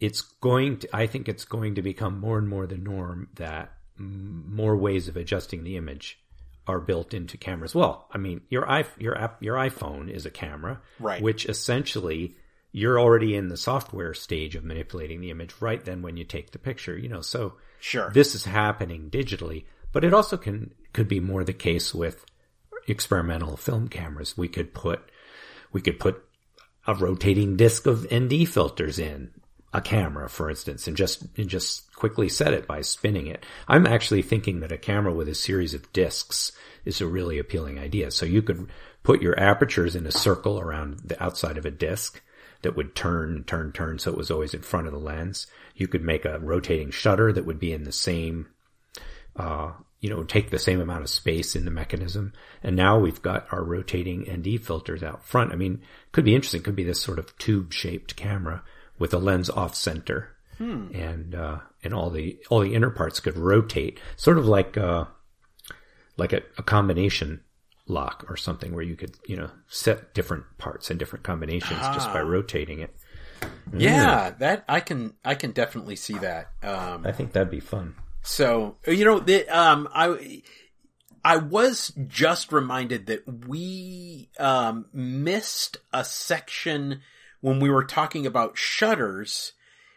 it's 0.00 0.22
going 0.22 0.78
to. 0.78 0.96
I 0.96 1.06
think 1.06 1.28
it's 1.28 1.44
going 1.44 1.76
to 1.76 1.82
become 1.82 2.20
more 2.20 2.38
and 2.38 2.48
more 2.48 2.66
the 2.66 2.78
norm 2.78 3.28
that 3.34 3.72
more 3.96 4.76
ways 4.76 5.08
of 5.08 5.16
adjusting 5.16 5.64
the 5.64 5.76
image 5.76 6.18
are 6.66 6.80
built 6.80 7.14
into 7.14 7.36
cameras. 7.36 7.74
Well, 7.74 8.06
I 8.12 8.18
mean, 8.18 8.42
your 8.48 8.70
i 8.70 8.84
your 8.98 9.18
app 9.18 9.42
your 9.42 9.56
iPhone 9.56 10.10
is 10.10 10.26
a 10.26 10.30
camera, 10.30 10.80
right? 11.00 11.20
Which 11.20 11.46
essentially 11.46 12.36
you're 12.72 13.00
already 13.00 13.34
in 13.34 13.48
the 13.48 13.56
software 13.56 14.14
stage 14.14 14.54
of 14.54 14.64
manipulating 14.64 15.20
the 15.20 15.30
image 15.30 15.54
right 15.60 15.84
then 15.84 16.02
when 16.02 16.16
you 16.16 16.24
take 16.24 16.50
the 16.50 16.58
picture. 16.58 16.96
You 16.96 17.08
know, 17.08 17.20
so 17.20 17.54
sure 17.80 18.10
this 18.12 18.34
is 18.34 18.44
happening 18.44 19.10
digitally, 19.10 19.64
but 19.92 20.04
it 20.04 20.14
also 20.14 20.36
can 20.36 20.74
could 20.92 21.08
be 21.08 21.20
more 21.20 21.44
the 21.44 21.52
case 21.52 21.94
with 21.94 22.24
experimental 22.86 23.56
film 23.56 23.88
cameras. 23.88 24.36
We 24.36 24.48
could 24.48 24.74
put, 24.74 25.10
we 25.72 25.80
could 25.80 26.00
put 26.00 26.24
a 26.86 26.94
rotating 26.94 27.56
disc 27.56 27.86
of 27.86 28.06
ND 28.12 28.48
filters 28.48 28.98
in 28.98 29.30
a 29.72 29.80
camera, 29.80 30.28
for 30.28 30.48
instance, 30.48 30.88
and 30.88 30.96
just, 30.96 31.26
and 31.36 31.48
just 31.48 31.94
quickly 31.94 32.28
set 32.28 32.54
it 32.54 32.66
by 32.66 32.80
spinning 32.80 33.26
it. 33.26 33.44
I'm 33.66 33.86
actually 33.86 34.22
thinking 34.22 34.60
that 34.60 34.72
a 34.72 34.78
camera 34.78 35.12
with 35.12 35.28
a 35.28 35.34
series 35.34 35.74
of 35.74 35.92
discs 35.92 36.52
is 36.84 37.00
a 37.00 37.06
really 37.06 37.38
appealing 37.38 37.78
idea. 37.78 38.10
So 38.10 38.24
you 38.24 38.40
could 38.40 38.70
put 39.02 39.20
your 39.20 39.38
apertures 39.38 39.94
in 39.94 40.06
a 40.06 40.12
circle 40.12 40.58
around 40.58 41.00
the 41.04 41.22
outside 41.22 41.58
of 41.58 41.66
a 41.66 41.70
disc 41.70 42.22
that 42.62 42.76
would 42.76 42.94
turn, 42.94 43.44
turn, 43.44 43.72
turn. 43.72 43.98
So 43.98 44.10
it 44.10 44.16
was 44.16 44.30
always 44.30 44.54
in 44.54 44.62
front 44.62 44.86
of 44.86 44.92
the 44.92 44.98
lens. 44.98 45.46
You 45.74 45.88
could 45.88 46.02
make 46.02 46.24
a 46.24 46.38
rotating 46.38 46.90
shutter 46.90 47.32
that 47.32 47.46
would 47.46 47.60
be 47.60 47.72
in 47.72 47.84
the 47.84 47.92
same, 47.92 48.48
uh, 49.36 49.72
you 50.00 50.10
know, 50.10 50.24
take 50.24 50.50
the 50.50 50.58
same 50.58 50.80
amount 50.80 51.02
of 51.02 51.10
space 51.10 51.54
in 51.54 51.64
the 51.64 51.70
mechanism. 51.70 52.32
And 52.62 52.74
now 52.74 52.98
we've 52.98 53.22
got 53.22 53.46
our 53.52 53.62
rotating 53.62 54.26
ND 54.30 54.60
filters 54.60 55.02
out 55.02 55.24
front. 55.24 55.52
I 55.52 55.56
mean, 55.56 55.82
could 56.12 56.24
be 56.24 56.34
interesting. 56.34 56.62
Could 56.62 56.76
be 56.76 56.84
this 56.84 57.00
sort 57.00 57.18
of 57.18 57.36
tube 57.38 57.72
shaped 57.72 58.16
camera 58.16 58.62
with 58.98 59.14
a 59.14 59.18
lens 59.18 59.50
off 59.50 59.74
center. 59.74 60.34
Hmm. 60.58 60.88
And, 60.92 61.34
uh, 61.36 61.58
and 61.84 61.94
all 61.94 62.10
the, 62.10 62.38
all 62.50 62.60
the 62.60 62.74
inner 62.74 62.90
parts 62.90 63.20
could 63.20 63.36
rotate 63.36 64.00
sort 64.16 64.38
of 64.38 64.46
like, 64.46 64.76
uh, 64.76 65.04
like 66.16 66.32
a, 66.32 66.42
a 66.56 66.64
combination 66.64 67.40
lock 67.88 68.26
or 68.28 68.36
something 68.36 68.72
where 68.74 68.84
you 68.84 68.96
could, 68.96 69.16
you 69.26 69.36
know, 69.36 69.50
set 69.68 70.14
different 70.14 70.44
parts 70.58 70.90
and 70.90 70.98
different 70.98 71.24
combinations 71.24 71.80
ah. 71.82 71.94
just 71.94 72.12
by 72.12 72.20
ah. 72.20 72.26
rotating 72.26 72.80
it. 72.80 72.94
Yeah, 73.72 74.30
mm. 74.30 74.38
that 74.38 74.64
I 74.68 74.80
can 74.80 75.14
I 75.24 75.34
can 75.34 75.52
definitely 75.52 75.96
see 75.96 76.18
that. 76.18 76.50
Um, 76.62 77.06
I 77.06 77.12
think 77.12 77.32
that'd 77.32 77.50
be 77.50 77.60
fun. 77.60 77.94
So 78.22 78.76
you 78.86 79.04
know 79.04 79.20
that 79.20 79.48
um, 79.48 79.88
I 79.94 80.42
I 81.24 81.36
was 81.36 81.92
just 82.06 82.52
reminded 82.52 83.06
that 83.06 83.46
we 83.46 84.30
um, 84.38 84.86
missed 84.92 85.78
a 85.92 86.04
section 86.04 87.00
when 87.40 87.60
we 87.60 87.70
were 87.70 87.84
talking 87.84 88.26
about 88.26 88.56
shutters 88.56 89.52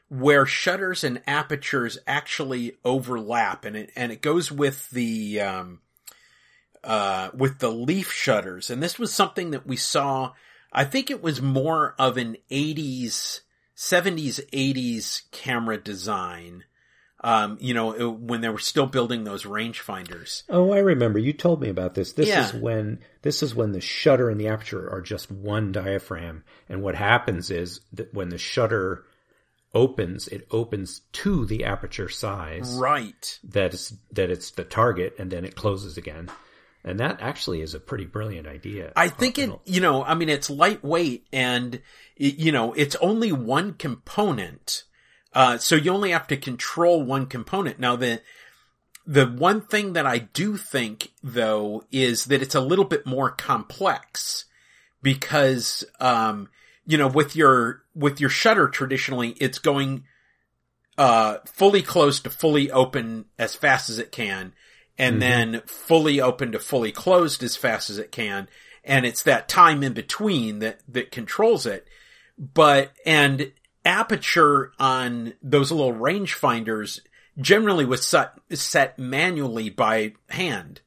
where 0.10 0.46
shutters 0.46 1.06
and 1.06 1.22
apertures 1.26 1.98
actually 2.06 2.74
overlap 2.84 3.64
and 3.64 3.78
it 3.78 3.92
and 3.96 4.12
it 4.12 4.22
goes 4.22 4.52
with 4.52 4.90
the 4.90 5.40
um, 5.40 5.80
uh, 6.84 7.30
with 7.34 7.60
the 7.60 7.70
leaf 7.70 8.12
shutters 8.12 8.70
and 8.70 8.82
this 8.82 8.98
was 8.98 9.14
something 9.14 9.52
that 9.52 9.68
we 9.68 9.76
saw 9.76 10.32
I 10.74 10.86
think 10.86 11.12
it 11.12 11.22
was 11.22 11.42
more 11.42 11.96
of 12.00 12.18
an 12.18 12.38
80s 12.50 13.42
70s 13.76 14.40
80s 14.52 15.22
camera 15.32 15.78
design 15.78 16.64
um, 17.24 17.58
you 17.62 17.74
know, 17.74 18.12
when 18.12 18.42
they 18.42 18.50
were 18.50 18.58
still 18.58 18.88
building 18.88 19.24
those 19.24 19.44
rangefinders. 19.44 20.44
Oh, 20.50 20.72
I 20.72 20.80
remember. 20.80 21.20
You 21.20 21.34
told 21.34 21.62
me 21.62 21.70
about 21.70 21.94
this. 21.94 22.14
This 22.14 22.30
yeah. 22.30 22.46
is 22.46 22.54
when 22.54 23.00
this 23.22 23.44
is 23.44 23.54
when 23.54 23.74
the 23.74 23.82
shutter 23.82 24.30
and 24.30 24.42
the 24.42 24.48
aperture 24.48 24.90
are 24.92 25.02
just 25.02 25.30
one 25.30 25.72
diaphragm, 25.72 26.44
and 26.68 26.82
what 26.82 26.96
happens 26.96 27.52
is 27.52 27.82
that 27.94 28.14
when 28.14 28.30
the 28.30 28.40
shutter 28.40 29.06
opens, 29.74 30.28
it 30.28 30.48
opens 30.50 31.02
to 31.14 31.46
the 31.46 31.64
aperture 31.64 32.10
size. 32.10 32.74
Right. 32.74 33.40
That 33.44 33.76
is 33.76 33.94
that 34.14 34.32
it's 34.32 34.52
the 34.52 34.64
target, 34.64 35.16
and 35.20 35.30
then 35.30 35.46
it 35.46 35.56
closes 35.56 35.98
again. 35.98 36.30
And 36.84 37.00
that 37.00 37.22
actually 37.22 37.62
is 37.62 37.74
a 37.76 37.80
pretty 37.80 38.06
brilliant 38.06 38.48
idea. 38.48 38.92
I 38.96 39.08
think 39.08 39.38
it, 39.38 39.52
you 39.66 39.82
know, 39.82 40.04
I 40.04 40.16
mean, 40.16 40.30
it's 40.30 40.50
lightweight 40.50 41.28
and, 41.32 41.82
you 42.16 42.52
know, 42.52 42.74
it's 42.74 42.96
only 42.96 43.32
one 43.32 43.74
component 43.74 44.84
uh, 45.34 45.58
so 45.58 45.76
you 45.76 45.92
only 45.92 46.12
have 46.12 46.28
to 46.28 46.38
control 46.38 47.04
one 47.04 47.26
component. 47.26 47.80
Now 47.80 47.96
the, 47.96 48.22
the 49.06 49.26
one 49.26 49.62
thing 49.62 49.94
that 49.94 50.06
I 50.06 50.20
do 50.20 50.58
think 50.58 51.12
though 51.24 51.84
is 51.92 52.26
that 52.26 52.42
it's 52.42 52.56
a 52.56 52.62
little 52.62 52.86
bit 52.86 53.06
more 53.06 53.30
complex 53.30 54.46
because, 55.02 55.84
um, 56.00 56.50
you 56.86 56.98
know, 56.98 57.08
with 57.08 57.36
your, 57.36 57.84
with 57.96 58.20
your 58.20 58.30
shutter 58.30 58.68
traditionally, 58.68 59.30
it's 59.40 59.60
going, 59.60 60.04
uh, 60.98 61.38
fully 61.46 61.82
closed 61.82 62.26
to 62.26 62.30
fully 62.30 62.70
open 62.70 63.26
as 63.40 63.56
fast 63.56 63.90
as 63.90 63.98
it 63.98 64.12
can 64.12 64.54
and 64.98 65.14
mm-hmm. 65.14 65.52
then 65.52 65.62
fully 65.66 66.22
open 66.22 66.52
to 66.52 66.60
fully 66.60 66.92
closed 66.92 67.44
as 67.44 67.56
fast 67.56 67.90
as 67.90 67.98
it 67.98 68.12
can. 68.12 68.48
And 68.84 69.06
it's 69.06 69.24
that 69.24 69.48
time 69.48 69.84
in 69.84 69.94
between 69.94 70.60
that, 70.60 70.80
that 70.88 71.12
controls 71.12 71.66
it. 71.66 71.88
But, 72.38 72.92
and 73.06 73.52
aperture 73.86 74.72
on 74.80 75.34
those 75.42 75.72
little 75.72 75.94
rangefinders 75.94 77.00
generally 77.40 77.86
was 77.86 78.06
set, 78.06 78.34
set 78.52 78.98
manually 78.98 79.70
by 79.70 80.14
hand. 80.30 80.82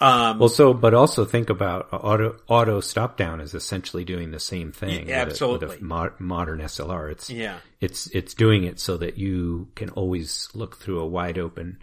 Um, 0.00 0.38
well, 0.38 0.48
so, 0.48 0.72
but 0.72 0.94
also 0.94 1.24
think 1.24 1.50
about 1.50 1.88
auto, 1.92 2.36
auto 2.46 2.80
stop 2.80 3.16
down 3.16 3.40
is 3.40 3.54
essentially 3.54 4.04
doing 4.04 4.30
the 4.30 4.38
same 4.38 4.70
thing. 4.70 5.08
Yeah, 5.08 5.22
absolutely. 5.22 5.66
With 5.66 5.70
a, 5.70 5.72
with 5.74 5.80
a 5.80 5.84
mo- 5.84 6.12
modern 6.20 6.60
SLR. 6.60 7.10
It's, 7.10 7.28
yeah, 7.30 7.58
it's, 7.80 8.06
it's 8.08 8.32
doing 8.34 8.62
it 8.64 8.78
so 8.78 8.96
that 8.98 9.18
you 9.18 9.68
can 9.74 9.90
always 9.90 10.48
look 10.54 10.76
through 10.76 11.00
a 11.00 11.06
wide 11.06 11.36
open 11.36 11.78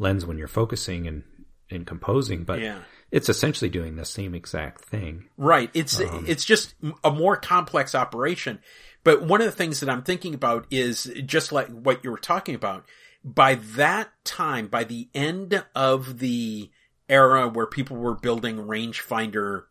lens 0.00 0.26
when 0.26 0.38
you're 0.38 0.48
focusing 0.48 1.06
and, 1.06 1.22
and 1.70 1.86
composing, 1.86 2.42
but 2.44 2.60
yeah. 2.60 2.80
it's 3.12 3.28
essentially 3.28 3.70
doing 3.70 3.96
the 3.96 4.04
same 4.04 4.34
exact 4.34 4.84
thing. 4.84 5.28
Right. 5.36 5.70
It's, 5.74 6.00
um, 6.00 6.24
it's 6.26 6.44
just 6.44 6.74
a 7.04 7.10
more 7.10 7.36
complex 7.36 7.94
operation. 7.94 8.58
But 9.04 9.22
one 9.22 9.40
of 9.40 9.46
the 9.46 9.52
things 9.52 9.80
that 9.80 9.88
I'm 9.88 10.02
thinking 10.02 10.34
about 10.34 10.66
is 10.70 11.04
just 11.26 11.52
like 11.52 11.68
what 11.68 12.02
you 12.02 12.10
were 12.10 12.18
talking 12.18 12.54
about. 12.54 12.84
By 13.22 13.56
that 13.76 14.10
time, 14.24 14.66
by 14.68 14.84
the 14.84 15.08
end 15.14 15.62
of 15.74 16.18
the 16.18 16.70
era 17.08 17.48
where 17.48 17.66
people 17.66 17.96
were 17.98 18.14
building 18.14 18.56
rangefinder, 18.56 19.64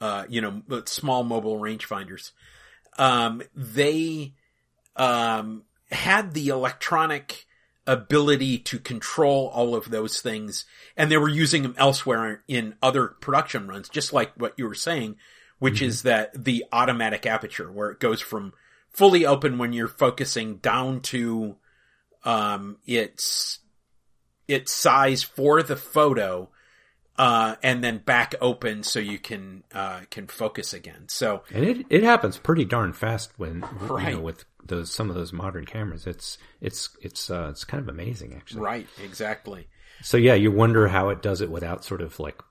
uh, 0.00 0.24
you 0.28 0.40
know, 0.40 0.62
small 0.86 1.24
mobile 1.24 1.58
rangefinders, 1.58 2.32
um, 2.96 3.42
they, 3.54 4.34
um, 4.96 5.64
had 5.90 6.32
the 6.32 6.48
electronic 6.48 7.46
ability 7.86 8.58
to 8.58 8.78
control 8.78 9.48
all 9.48 9.74
of 9.74 9.90
those 9.90 10.20
things 10.20 10.64
and 10.96 11.10
they 11.10 11.18
were 11.18 11.28
using 11.28 11.62
them 11.62 11.74
elsewhere 11.76 12.42
in 12.48 12.74
other 12.82 13.08
production 13.08 13.68
runs, 13.68 13.88
just 13.88 14.12
like 14.12 14.32
what 14.36 14.54
you 14.56 14.66
were 14.66 14.74
saying, 14.74 15.16
which 15.58 15.76
mm-hmm. 15.76 15.86
is 15.86 16.02
that 16.02 16.44
the 16.44 16.64
automatic 16.72 17.26
aperture 17.26 17.70
where 17.70 17.90
it 17.90 18.00
goes 18.00 18.20
from 18.20 18.52
fully 18.90 19.26
open 19.26 19.58
when 19.58 19.72
you're 19.72 19.88
focusing 19.88 20.56
down 20.56 21.00
to 21.00 21.56
um, 22.24 22.78
its 22.86 23.58
its 24.46 24.72
size 24.72 25.22
for 25.22 25.62
the 25.62 25.76
photo 25.76 26.48
uh, 27.16 27.54
and 27.62 27.82
then 27.82 27.98
back 27.98 28.34
open 28.40 28.82
so 28.82 28.98
you 28.98 29.18
can 29.18 29.62
uh, 29.72 30.00
can 30.10 30.26
focus 30.26 30.72
again. 30.72 31.04
So 31.08 31.42
and 31.52 31.64
it 31.64 31.86
it 31.90 32.02
happens 32.02 32.38
pretty 32.38 32.64
darn 32.64 32.92
fast 32.92 33.32
when 33.36 33.64
right. 33.80 34.08
you 34.08 34.14
know 34.16 34.20
with 34.20 34.44
those 34.66 34.90
some 34.90 35.10
of 35.10 35.16
those 35.16 35.32
modern 35.32 35.64
cameras. 35.64 36.06
It's 36.06 36.38
it's 36.60 36.90
it's 37.00 37.30
uh, 37.30 37.48
it's 37.50 37.64
kind 37.64 37.82
of 37.82 37.88
amazing 37.88 38.34
actually. 38.34 38.62
Right, 38.62 38.88
exactly. 39.02 39.68
So 40.02 40.16
yeah, 40.16 40.34
you 40.34 40.50
wonder 40.50 40.88
how 40.88 41.10
it 41.10 41.22
does 41.22 41.40
it 41.40 41.50
without 41.50 41.84
sort 41.84 42.00
of 42.00 42.18
like 42.18 42.42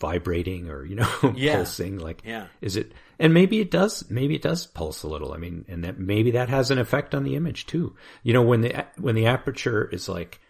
vibrating 0.00 0.68
or 0.68 0.84
you 0.84 0.94
know 0.94 1.10
yeah. 1.36 1.56
pulsing 1.56 1.98
like 1.98 2.22
yeah. 2.24 2.46
is 2.60 2.76
it 2.76 2.92
and 3.18 3.34
maybe 3.34 3.60
it 3.60 3.68
does 3.68 4.08
maybe 4.08 4.36
it 4.36 4.42
does 4.42 4.64
pulse 4.64 5.02
a 5.02 5.08
little 5.08 5.32
i 5.32 5.36
mean 5.36 5.64
and 5.66 5.82
that 5.82 5.98
maybe 5.98 6.30
that 6.30 6.48
has 6.48 6.70
an 6.70 6.78
effect 6.78 7.16
on 7.16 7.24
the 7.24 7.34
image 7.34 7.66
too 7.66 7.96
you 8.22 8.32
know 8.32 8.42
when 8.42 8.60
the 8.60 8.86
when 8.96 9.16
the 9.16 9.26
aperture 9.26 9.88
is 9.90 10.08
like 10.08 10.40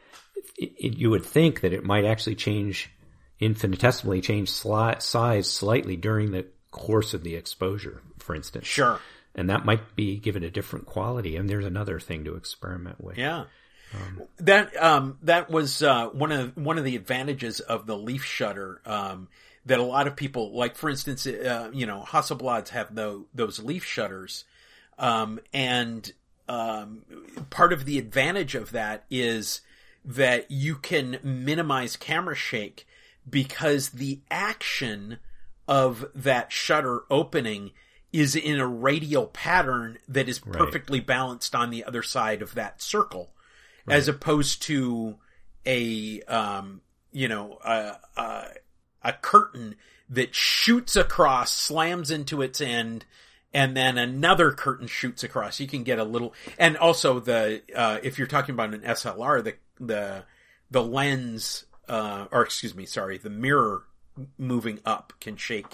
it, 0.58 0.72
it, 0.78 0.98
you 0.98 1.08
would 1.08 1.24
think 1.24 1.62
that 1.62 1.72
it 1.72 1.82
might 1.82 2.04
actually 2.04 2.34
change 2.34 2.90
infinitesimally 3.40 4.20
change 4.20 4.50
sli- 4.50 5.00
size 5.00 5.48
slightly 5.50 5.96
during 5.96 6.32
the 6.32 6.46
course 6.70 7.14
of 7.14 7.22
the 7.22 7.34
exposure 7.34 8.02
for 8.18 8.34
instance. 8.34 8.66
Sure. 8.66 9.00
And 9.34 9.50
that 9.50 9.64
might 9.64 9.96
be 9.96 10.18
given 10.18 10.42
a 10.42 10.50
different 10.50 10.86
quality 10.86 11.36
and 11.36 11.48
there's 11.48 11.64
another 11.64 12.00
thing 12.00 12.24
to 12.24 12.34
experiment 12.34 13.02
with. 13.02 13.16
Yeah. 13.16 13.44
Um, 13.94 14.22
that 14.40 14.76
um, 14.76 15.18
that 15.22 15.50
was 15.50 15.82
uh, 15.82 16.08
one 16.08 16.30
of 16.30 16.56
one 16.58 16.76
of 16.76 16.84
the 16.84 16.94
advantages 16.94 17.60
of 17.60 17.86
the 17.86 17.96
leaf 17.96 18.22
shutter 18.22 18.82
um, 18.84 19.28
that 19.64 19.78
a 19.78 19.82
lot 19.82 20.06
of 20.06 20.14
people 20.14 20.54
like. 20.54 20.76
For 20.76 20.90
instance, 20.90 21.26
uh, 21.26 21.70
you 21.72 21.86
know, 21.86 22.04
Hasselblads 22.06 22.68
have 22.68 22.94
the, 22.94 23.24
those 23.32 23.58
leaf 23.60 23.86
shutters, 23.86 24.44
um, 24.98 25.40
and 25.54 26.12
um, 26.50 27.02
part 27.48 27.72
of 27.72 27.86
the 27.86 27.98
advantage 27.98 28.54
of 28.54 28.72
that 28.72 29.04
is 29.10 29.62
that 30.04 30.50
you 30.50 30.76
can 30.76 31.18
minimize 31.22 31.96
camera 31.96 32.34
shake 32.34 32.86
because 33.28 33.90
the 33.90 34.20
action 34.30 35.18
of 35.66 36.06
that 36.14 36.50
shutter 36.52 37.02
opening 37.10 37.72
is 38.12 38.34
in 38.34 38.58
a 38.58 38.66
radial 38.66 39.26
pattern 39.26 39.98
that 40.08 40.28
is 40.28 40.38
perfectly 40.38 41.00
right. 41.00 41.06
balanced 41.06 41.54
on 41.54 41.70
the 41.70 41.84
other 41.84 42.02
side 42.02 42.40
of 42.40 42.54
that 42.54 42.80
circle 42.80 43.30
right. 43.86 43.96
as 43.96 44.08
opposed 44.08 44.62
to 44.62 45.16
a 45.66 46.22
um, 46.22 46.80
you 47.12 47.28
know 47.28 47.58
a, 47.64 47.96
a, 48.16 48.44
a 49.02 49.12
curtain 49.12 49.74
that 50.10 50.34
shoots 50.34 50.96
across, 50.96 51.52
slams 51.52 52.10
into 52.10 52.40
its 52.40 52.60
end, 52.60 53.04
and 53.52 53.76
then 53.76 53.98
another 53.98 54.52
curtain 54.52 54.86
shoots 54.86 55.22
across. 55.22 55.60
You 55.60 55.66
can 55.66 55.82
get 55.82 55.98
a 55.98 56.04
little, 56.04 56.34
and 56.58 56.76
also 56.76 57.20
the 57.20 57.62
uh, 57.74 57.98
if 58.02 58.18
you're 58.18 58.26
talking 58.26 58.54
about 58.54 58.74
an 58.74 58.80
SLR, 58.80 59.44
the 59.44 59.54
the 59.78 60.24
the 60.70 60.82
lens, 60.82 61.64
uh, 61.88 62.26
or 62.30 62.42
excuse 62.42 62.74
me, 62.74 62.86
sorry, 62.86 63.18
the 63.18 63.30
mirror 63.30 63.82
moving 64.36 64.80
up 64.84 65.12
can 65.20 65.36
shake 65.36 65.72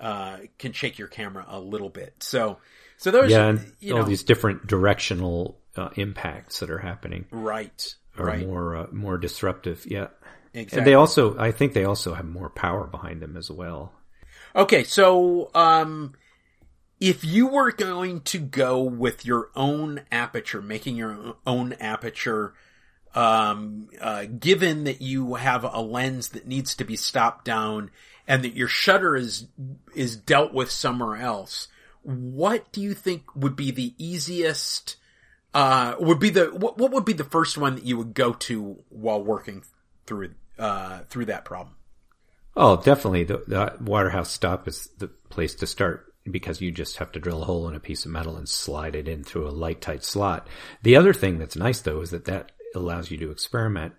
uh, 0.00 0.38
can 0.58 0.72
shake 0.72 0.98
your 0.98 1.08
camera 1.08 1.44
a 1.48 1.60
little 1.60 1.90
bit. 1.90 2.14
So 2.20 2.58
so 2.96 3.10
those 3.10 3.30
yeah, 3.30 3.46
and 3.46 3.72
you 3.80 3.94
know, 3.94 4.00
all 4.00 4.06
these 4.06 4.24
different 4.24 4.66
directional 4.66 5.58
uh, 5.76 5.90
impacts 5.96 6.60
that 6.60 6.70
are 6.70 6.78
happening. 6.78 7.26
Right. 7.30 7.94
Are 8.18 8.26
right. 8.26 8.46
more 8.46 8.76
uh, 8.76 8.86
more 8.92 9.18
disruptive. 9.18 9.84
Yeah. 9.86 10.08
Exactly. 10.54 10.78
And 10.78 10.86
they 10.86 10.94
also, 10.94 11.38
I 11.38 11.50
think, 11.50 11.74
they 11.74 11.84
also 11.84 12.14
have 12.14 12.24
more 12.24 12.48
power 12.48 12.86
behind 12.86 13.20
them 13.20 13.36
as 13.36 13.50
well. 13.50 13.92
Okay, 14.54 14.84
so 14.84 15.50
um, 15.54 16.14
if 16.98 17.24
you 17.24 17.46
were 17.46 17.72
going 17.72 18.22
to 18.22 18.38
go 18.38 18.82
with 18.82 19.26
your 19.26 19.50
own 19.54 20.00
aperture, 20.10 20.62
making 20.62 20.96
your 20.96 21.36
own 21.46 21.74
aperture, 21.74 22.54
um, 23.16 23.88
uh, 23.98 24.26
given 24.26 24.84
that 24.84 25.00
you 25.00 25.34
have 25.34 25.64
a 25.64 25.80
lens 25.80 26.28
that 26.28 26.46
needs 26.46 26.76
to 26.76 26.84
be 26.84 26.96
stopped 26.96 27.46
down 27.46 27.90
and 28.28 28.44
that 28.44 28.54
your 28.54 28.68
shutter 28.68 29.16
is 29.16 29.46
is 29.94 30.16
dealt 30.16 30.52
with 30.52 30.70
somewhere 30.70 31.16
else, 31.16 31.68
what 32.02 32.70
do 32.72 32.82
you 32.82 32.92
think 32.92 33.34
would 33.34 33.56
be 33.56 33.70
the 33.70 33.94
easiest? 33.98 34.96
Uh, 35.54 35.94
would 35.98 36.18
be 36.18 36.28
the 36.28 36.46
what, 36.48 36.76
what 36.76 36.92
would 36.92 37.06
be 37.06 37.14
the 37.14 37.24
first 37.24 37.56
one 37.56 37.76
that 37.76 37.84
you 37.84 37.96
would 37.96 38.12
go 38.12 38.34
to 38.34 38.78
while 38.90 39.22
working 39.22 39.64
through 40.04 40.34
uh, 40.58 41.00
through 41.08 41.24
that 41.24 41.46
problem? 41.46 41.74
Oh, 42.54 42.76
definitely. 42.76 43.24
The, 43.24 43.42
the 43.46 43.76
Waterhouse 43.80 44.30
stop 44.30 44.68
is 44.68 44.88
the 44.98 45.08
place 45.08 45.54
to 45.56 45.66
start 45.66 46.12
because 46.30 46.60
you 46.60 46.70
just 46.70 46.98
have 46.98 47.12
to 47.12 47.20
drill 47.20 47.42
a 47.42 47.46
hole 47.46 47.68
in 47.68 47.74
a 47.74 47.80
piece 47.80 48.04
of 48.04 48.10
metal 48.10 48.36
and 48.36 48.48
slide 48.48 48.94
it 48.94 49.08
in 49.08 49.24
through 49.24 49.48
a 49.48 49.50
light 49.50 49.80
tight 49.80 50.04
slot. 50.04 50.48
The 50.82 50.96
other 50.96 51.14
thing 51.14 51.38
that's 51.38 51.56
nice 51.56 51.80
though 51.80 52.00
is 52.00 52.10
that 52.10 52.26
that 52.26 52.52
allows 52.74 53.10
you 53.10 53.16
to 53.18 53.30
experiment 53.30 53.94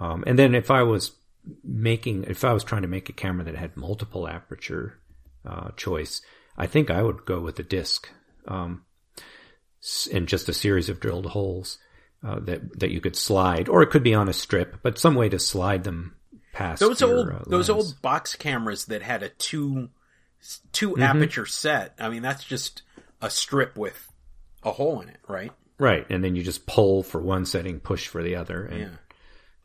Um, 0.00 0.24
and 0.26 0.38
then 0.38 0.54
if 0.54 0.70
I 0.70 0.82
was 0.82 1.12
making, 1.62 2.24
if 2.24 2.44
I 2.44 2.52
was 2.52 2.64
trying 2.64 2.82
to 2.82 2.88
make 2.88 3.08
a 3.08 3.12
camera 3.12 3.44
that 3.44 3.54
had 3.54 3.76
multiple 3.76 4.26
aperture 4.26 4.98
uh, 5.44 5.70
choice, 5.76 6.22
I 6.56 6.66
think 6.66 6.90
I 6.90 7.02
would 7.02 7.24
go 7.24 7.40
with 7.40 7.58
a 7.58 7.62
disc 7.62 8.08
um, 8.48 8.84
and 10.12 10.26
just 10.26 10.48
a 10.48 10.52
series 10.52 10.88
of 10.88 10.98
drilled 10.98 11.26
holes 11.26 11.78
uh, 12.24 12.40
that 12.40 12.80
that 12.80 12.90
you 12.90 13.00
could 13.00 13.16
slide, 13.16 13.68
or 13.68 13.82
it 13.82 13.90
could 13.90 14.02
be 14.02 14.14
on 14.14 14.28
a 14.28 14.32
strip, 14.32 14.76
but 14.82 14.98
some 14.98 15.14
way 15.14 15.28
to 15.28 15.38
slide 15.38 15.84
them 15.84 16.16
past 16.52 16.80
those 16.80 17.00
your, 17.00 17.16
old 17.16 17.28
uh, 17.28 17.38
those 17.46 17.70
old 17.70 18.00
box 18.02 18.36
cameras 18.36 18.86
that 18.86 19.02
had 19.02 19.22
a 19.22 19.28
two 19.28 19.88
2 20.72 20.90
mm-hmm. 20.90 21.02
aperture 21.02 21.46
set. 21.46 21.94
I 21.98 22.08
mean, 22.08 22.22
that's 22.22 22.44
just 22.44 22.82
a 23.20 23.30
strip 23.30 23.76
with 23.76 24.08
a 24.62 24.72
hole 24.72 25.00
in 25.00 25.08
it, 25.08 25.18
right? 25.28 25.52
Right, 25.82 26.06
and 26.10 26.22
then 26.22 26.36
you 26.36 26.44
just 26.44 26.64
pull 26.64 27.02
for 27.02 27.20
one 27.20 27.44
setting, 27.44 27.80
push 27.80 28.06
for 28.06 28.22
the 28.22 28.36
other, 28.36 28.64
and 28.66 28.80
yeah, 28.80 28.88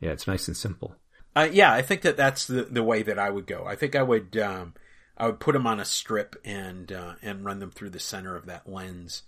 yeah 0.00 0.10
it's 0.10 0.26
nice 0.26 0.48
and 0.48 0.56
simple. 0.56 0.96
Uh, 1.36 1.48
yeah, 1.52 1.72
I 1.72 1.80
think 1.82 2.02
that 2.02 2.16
that's 2.16 2.48
the 2.48 2.64
the 2.64 2.82
way 2.82 3.04
that 3.04 3.20
I 3.20 3.30
would 3.30 3.46
go. 3.46 3.64
I 3.64 3.76
think 3.76 3.94
I 3.94 4.02
would 4.02 4.36
um, 4.36 4.74
I 5.16 5.26
would 5.26 5.38
put 5.38 5.52
them 5.52 5.64
on 5.64 5.78
a 5.78 5.84
strip 5.84 6.34
and 6.44 6.90
uh, 6.90 7.14
and 7.22 7.44
run 7.44 7.60
them 7.60 7.70
through 7.70 7.90
the 7.90 8.00
center 8.00 8.34
of 8.34 8.46
that 8.46 8.68
lens. 8.68 9.22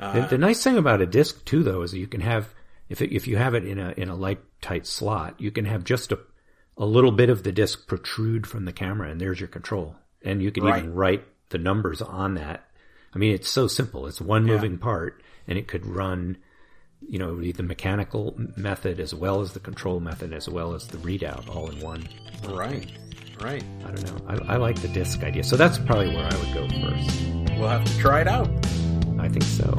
Uh, 0.00 0.20
the, 0.20 0.28
the, 0.28 0.38
nice 0.38 0.64
thing 0.64 0.78
about 0.78 1.02
a 1.02 1.06
disc 1.06 1.44
too, 1.44 1.62
though, 1.62 1.82
is 1.82 1.92
you 1.92 2.06
can 2.06 2.22
have 2.22 2.54
if 2.88 3.02
it, 3.02 3.14
if 3.14 3.28
you 3.28 3.36
have 3.36 3.52
it 3.52 3.66
in 3.66 3.78
a 3.78 3.92
in 3.98 4.08
a 4.08 4.14
light 4.14 4.40
tight 4.62 4.86
slot, 4.86 5.38
you 5.38 5.50
can 5.50 5.66
have 5.66 5.84
just 5.84 6.10
a 6.10 6.20
a 6.78 6.86
little 6.86 7.12
bit 7.12 7.28
of 7.28 7.42
the 7.42 7.52
disc 7.52 7.86
protrude 7.86 8.46
from 8.46 8.64
the 8.64 8.72
camera, 8.72 9.10
and 9.10 9.20
there's 9.20 9.40
your 9.40 9.48
control, 9.48 9.94
and 10.22 10.42
you 10.42 10.50
can 10.50 10.64
right. 10.64 10.78
even 10.78 10.94
write 10.94 11.24
the 11.50 11.58
numbers 11.58 12.00
on 12.00 12.36
that. 12.36 12.66
I 13.14 13.18
mean, 13.18 13.34
it's 13.34 13.50
so 13.50 13.66
simple. 13.66 14.06
It's 14.06 14.22
one 14.22 14.46
yeah. 14.46 14.54
moving 14.54 14.78
part, 14.78 15.22
and 15.46 15.58
it 15.58 15.68
could 15.68 15.84
run, 15.86 16.36
you 17.08 17.18
know, 17.18 17.36
the 17.40 17.62
mechanical 17.62 18.34
method 18.56 19.00
as 19.00 19.14
well 19.14 19.40
as 19.40 19.52
the 19.52 19.60
control 19.60 20.00
method 20.00 20.32
as 20.32 20.48
well 20.48 20.74
as 20.74 20.86
the 20.88 20.98
readout 20.98 21.48
all 21.54 21.70
in 21.70 21.80
one. 21.80 22.08
Right. 22.44 22.90
Right. 23.40 23.64
I 23.86 23.90
don't 23.90 24.04
know. 24.04 24.44
I, 24.46 24.54
I 24.54 24.56
like 24.56 24.80
the 24.82 24.88
disc 24.88 25.22
idea. 25.22 25.44
So 25.44 25.56
that's 25.56 25.78
probably 25.78 26.14
where 26.14 26.26
I 26.30 26.36
would 26.36 26.54
go 26.54 26.68
first. 26.80 27.22
We'll 27.58 27.68
have 27.68 27.84
to 27.84 27.98
try 27.98 28.20
it 28.20 28.28
out. 28.28 28.50
I 29.18 29.28
think. 29.28 29.42
So 29.44 29.74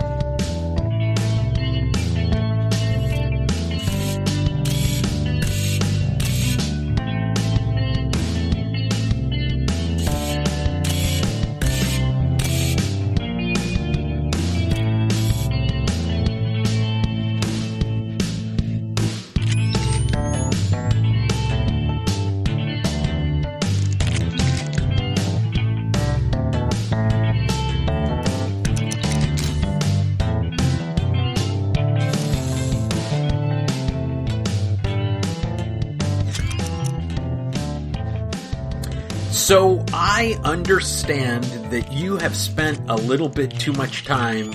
understand 40.43 41.43
that 41.71 41.91
you 41.91 42.17
have 42.17 42.35
spent 42.35 42.79
a 42.89 42.95
little 42.95 43.29
bit 43.29 43.51
too 43.59 43.73
much 43.73 44.05
time 44.05 44.53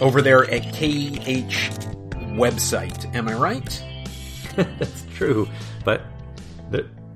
over 0.00 0.22
there 0.22 0.44
at 0.50 0.62
KEH 0.74 1.78
website. 2.36 3.14
Am 3.14 3.28
I 3.28 3.34
right? 3.34 3.84
that's 4.56 5.06
true, 5.14 5.48
but 5.84 6.02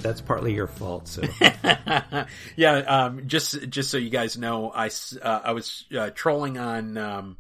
that's 0.05 0.21
partly 0.21 0.55
your 0.55 0.67
fault. 0.67 1.09
So 1.09 1.23
yeah, 2.57 2.77
um, 2.77 3.27
just 3.27 3.69
just 3.71 3.91
so 3.91 3.97
you 3.97 4.11
guys 4.11 4.37
know, 4.37 4.71
I 4.71 4.91
uh, 5.21 5.41
I 5.45 5.53
was 5.53 5.87
uh, 5.97 6.11
trolling 6.11 6.59
on. 6.59 6.97
Um, 6.99 7.37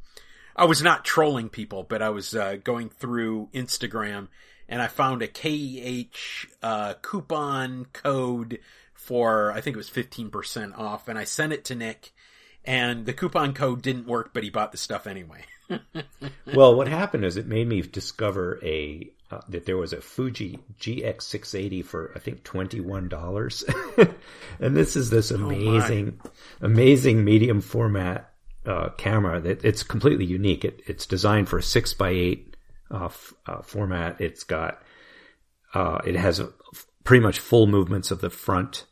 I 0.57 0.65
was 0.65 0.83
not 0.83 1.05
trolling 1.05 1.51
people, 1.51 1.83
but 1.83 2.01
I 2.01 2.09
was 2.11 2.35
uh, 2.35 2.57
going 2.63 2.89
through 2.89 3.51
Instagram 3.53 4.29
and 4.69 4.81
I 4.81 4.87
found 4.87 5.23
a 5.23 5.29
KEH 5.29 6.47
uh, 6.63 6.95
coupon 7.03 7.87
code 7.93 8.61
for 9.05 9.53
I 9.53 9.61
think 9.61 9.75
it 9.75 9.79
was 9.79 9.91
15% 9.91 10.79
off 10.79 11.09
and 11.09 11.19
I 11.19 11.25
sent 11.25 11.53
it 11.53 11.65
to 11.67 11.75
Nick 11.75 12.13
and 12.65 13.07
the 13.07 13.13
coupon 13.13 13.55
code 13.55 13.83
didn't 13.83 14.07
work 14.07 14.33
but 14.33 14.43
he 14.43 14.51
bought 14.51 14.73
the 14.73 14.79
stuff 14.79 15.07
anyway. 15.07 15.45
well, 16.55 16.75
what 16.75 16.89
happened 16.89 17.25
is 17.25 17.37
it 17.37 17.47
made 17.47 17.67
me 17.67 17.83
discover 17.83 18.59
a 18.63 19.11
uh, 19.31 19.41
that 19.49 19.67
there 19.67 19.77
was 19.77 19.93
a 19.93 20.01
Fuji 20.01 20.59
GX680 20.81 21.85
for 21.85 22.13
I 22.15 22.19
think 22.19 22.45
$21. 22.45 24.15
and 24.61 24.77
this 24.77 24.97
is 24.97 25.11
this 25.11 25.33
oh, 25.33 25.37
amazing 25.37 26.21
oh 26.25 26.31
amazing 26.61 27.25
medium 27.25 27.61
format 27.61 28.33
uh, 28.67 28.91
camera 28.91 29.41
that 29.41 29.65
it's 29.65 29.83
completely 29.83 30.25
unique. 30.25 30.65
It, 30.65 30.83
it's 30.87 31.07
designed 31.07 31.49
for 31.49 31.59
a 31.59 31.63
6 31.63 31.95
by 31.95 32.11
8 32.11 32.57
uh, 32.91 33.05
f- 33.07 33.35
uh, 33.47 33.63
format. 33.63 34.21
It's 34.21 34.45
got 34.45 34.83
uh, 35.73 35.99
it 36.05 36.17
has 36.17 36.41
a, 36.41 36.53
pretty 37.03 37.23
much 37.23 37.39
full 37.39 37.67
movements 37.67 38.11
of 38.11 38.21
the 38.21 38.31
front 38.31 38.87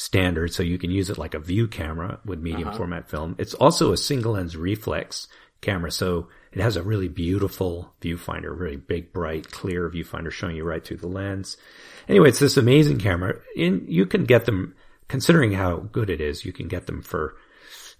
standard, 0.00 0.50
so 0.50 0.62
you 0.62 0.78
can 0.78 0.90
use 0.90 1.10
it 1.10 1.18
like 1.18 1.34
a 1.34 1.38
view 1.38 1.68
camera 1.68 2.20
with 2.24 2.40
medium 2.40 2.68
uh-huh. 2.68 2.78
format 2.78 3.10
film. 3.10 3.36
It's 3.38 3.52
also 3.52 3.92
a 3.92 3.98
single 3.98 4.32
lens 4.32 4.56
reflex 4.56 5.28
camera, 5.60 5.92
so 5.92 6.28
it 6.52 6.62
has 6.62 6.76
a 6.76 6.82
really 6.82 7.08
beautiful 7.08 7.92
viewfinder, 8.00 8.58
really 8.58 8.78
big, 8.78 9.12
bright, 9.12 9.50
clear 9.50 9.90
viewfinder 9.90 10.30
showing 10.30 10.56
you 10.56 10.64
right 10.64 10.82
through 10.82 10.96
the 10.96 11.06
lens. 11.06 11.58
Anyway, 12.08 12.30
it's 12.30 12.38
this 12.38 12.56
amazing 12.56 12.98
camera. 12.98 13.40
And 13.58 13.86
you 13.90 14.06
can 14.06 14.24
get 14.24 14.46
them, 14.46 14.74
considering 15.06 15.52
how 15.52 15.76
good 15.76 16.08
it 16.08 16.22
is, 16.22 16.46
you 16.46 16.52
can 16.54 16.66
get 16.66 16.86
them 16.86 17.02
for, 17.02 17.36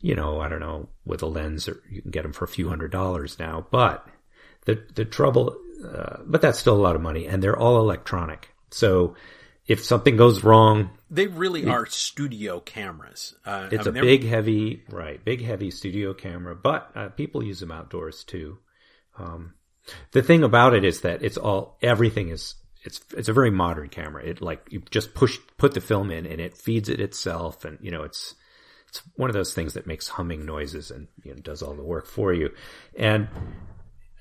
you 0.01 0.15
know, 0.15 0.41
I 0.41 0.49
don't 0.49 0.61
know, 0.61 0.89
with 1.05 1.23
a 1.23 1.27
lens, 1.27 1.69
or 1.69 1.83
you 1.91 2.01
can 2.01 2.11
get 2.11 2.23
them 2.23 2.33
for 2.33 2.47
a 2.47 2.49
few 2.49 2.71
hundred 2.71 2.93
dollars 2.93 3.39
now. 3.39 3.67
But 3.71 4.09
the 4.65 4.83
the 4.95 5.05
trouble, 5.05 5.55
uh, 5.85 6.17
but 6.25 6.41
that's 6.41 6.59
still 6.59 6.77
a 6.77 6.87
lot 6.87 6.97
of 6.97 7.03
money, 7.03 7.27
and 7.27 7.43
they're 7.43 7.59
all 7.59 7.79
electronic. 7.79 8.49
So 8.71 9.17
if 9.67 9.85
something 9.85 10.17
goes 10.17 10.43
wrong, 10.43 10.91
they 11.11 11.27
really 11.27 11.67
are 11.67 11.87
studio 11.87 12.61
cameras. 12.61 13.35
Uh, 13.45 13.69
it's 13.71 13.87
I 13.87 13.91
mean, 13.91 14.03
a 14.03 14.07
big, 14.07 14.25
heavy, 14.25 14.85
right? 14.89 15.23
Big, 15.25 15.45
heavy 15.45 15.71
studio 15.71 16.15
camera, 16.15 16.55
but 16.55 16.91
uh, 16.95 17.09
people 17.09 17.43
use 17.43 17.61
them 17.61 17.73
outdoors 17.73 18.25
too. 18.25 18.59
Um, 19.19 19.55
the 20.13 20.23
thing 20.23 20.45
about 20.45 20.75
it 20.75 20.85
is 20.85 21.01
that 21.01 21.23
it's 21.23 21.37
all 21.37 21.77
everything 21.83 22.29
is 22.29 22.55
it's 22.83 23.01
it's 23.17 23.29
a 23.29 23.33
very 23.33 23.51
modern 23.51 23.89
camera. 23.89 24.25
It 24.25 24.41
like 24.41 24.67
you 24.71 24.83
just 24.91 25.15
push 25.15 25.39
put 25.59 25.75
the 25.75 25.81
film 25.81 26.11
in 26.11 26.27
and 26.27 26.41
it 26.41 26.57
feeds 26.57 26.89
it 26.89 27.01
itself, 27.01 27.65
and 27.65 27.79
you 27.81 27.91
know 27.91 28.05
it's 28.05 28.35
it's 28.89 29.03
one 29.17 29.31
of 29.31 29.35
those 29.35 29.55
things 29.55 29.75
that 29.75 29.87
makes 29.87 30.09
humming 30.09 30.45
noises 30.45 30.91
and 30.91 31.09
you 31.25 31.35
know, 31.35 31.41
does 31.41 31.63
all 31.63 31.75
the 31.75 31.83
work 31.83 32.07
for 32.07 32.33
you. 32.33 32.51
And 32.97 33.29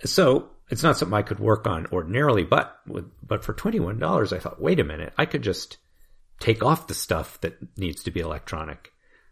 so 0.06 0.50
it's 0.70 0.84
not 0.84 0.98
something 0.98 1.18
I 1.18 1.24
could 1.24 1.40
work 1.40 1.66
on 1.68 1.88
ordinarily, 1.92 2.44
but 2.44 2.80
with, 2.88 3.12
but 3.26 3.44
for 3.44 3.54
$21, 3.54 4.32
I 4.32 4.40
thought, 4.40 4.62
wait 4.62 4.80
a 4.80 4.84
minute, 4.84 5.14
I 5.18 5.26
could 5.26 5.42
just 5.42 5.78
take 6.40 6.64
off 6.64 6.88
the 6.88 6.94
stuff 6.94 7.40
that 7.42 7.58
needs 7.78 8.04
to 8.04 8.12
be 8.12 8.20
electronic 8.20 8.92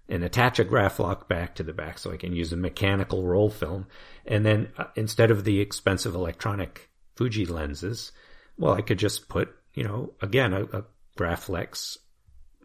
and 0.09 0.23
attach 0.23 0.59
a 0.59 0.65
Graflok 0.65 1.27
back 1.27 1.55
to 1.55 1.63
the 1.63 1.73
back 1.73 1.97
so 1.97 2.11
I 2.11 2.17
can 2.17 2.33
use 2.33 2.53
a 2.53 2.57
mechanical 2.57 3.25
roll 3.25 3.49
film. 3.49 3.87
And 4.25 4.45
then 4.45 4.69
uh, 4.77 4.85
instead 4.95 5.31
of 5.31 5.43
the 5.43 5.59
expensive 5.59 6.15
electronic 6.15 6.89
Fuji 7.15 7.45
lenses, 7.45 8.11
well, 8.57 8.73
I 8.73 8.81
could 8.81 8.99
just 8.99 9.27
put, 9.27 9.53
you 9.73 9.83
know, 9.83 10.13
again, 10.21 10.53
a, 10.53 10.63
a 10.63 10.85
Graflex, 11.17 11.97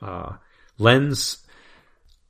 uh, 0.01 0.37
lens, 0.79 1.45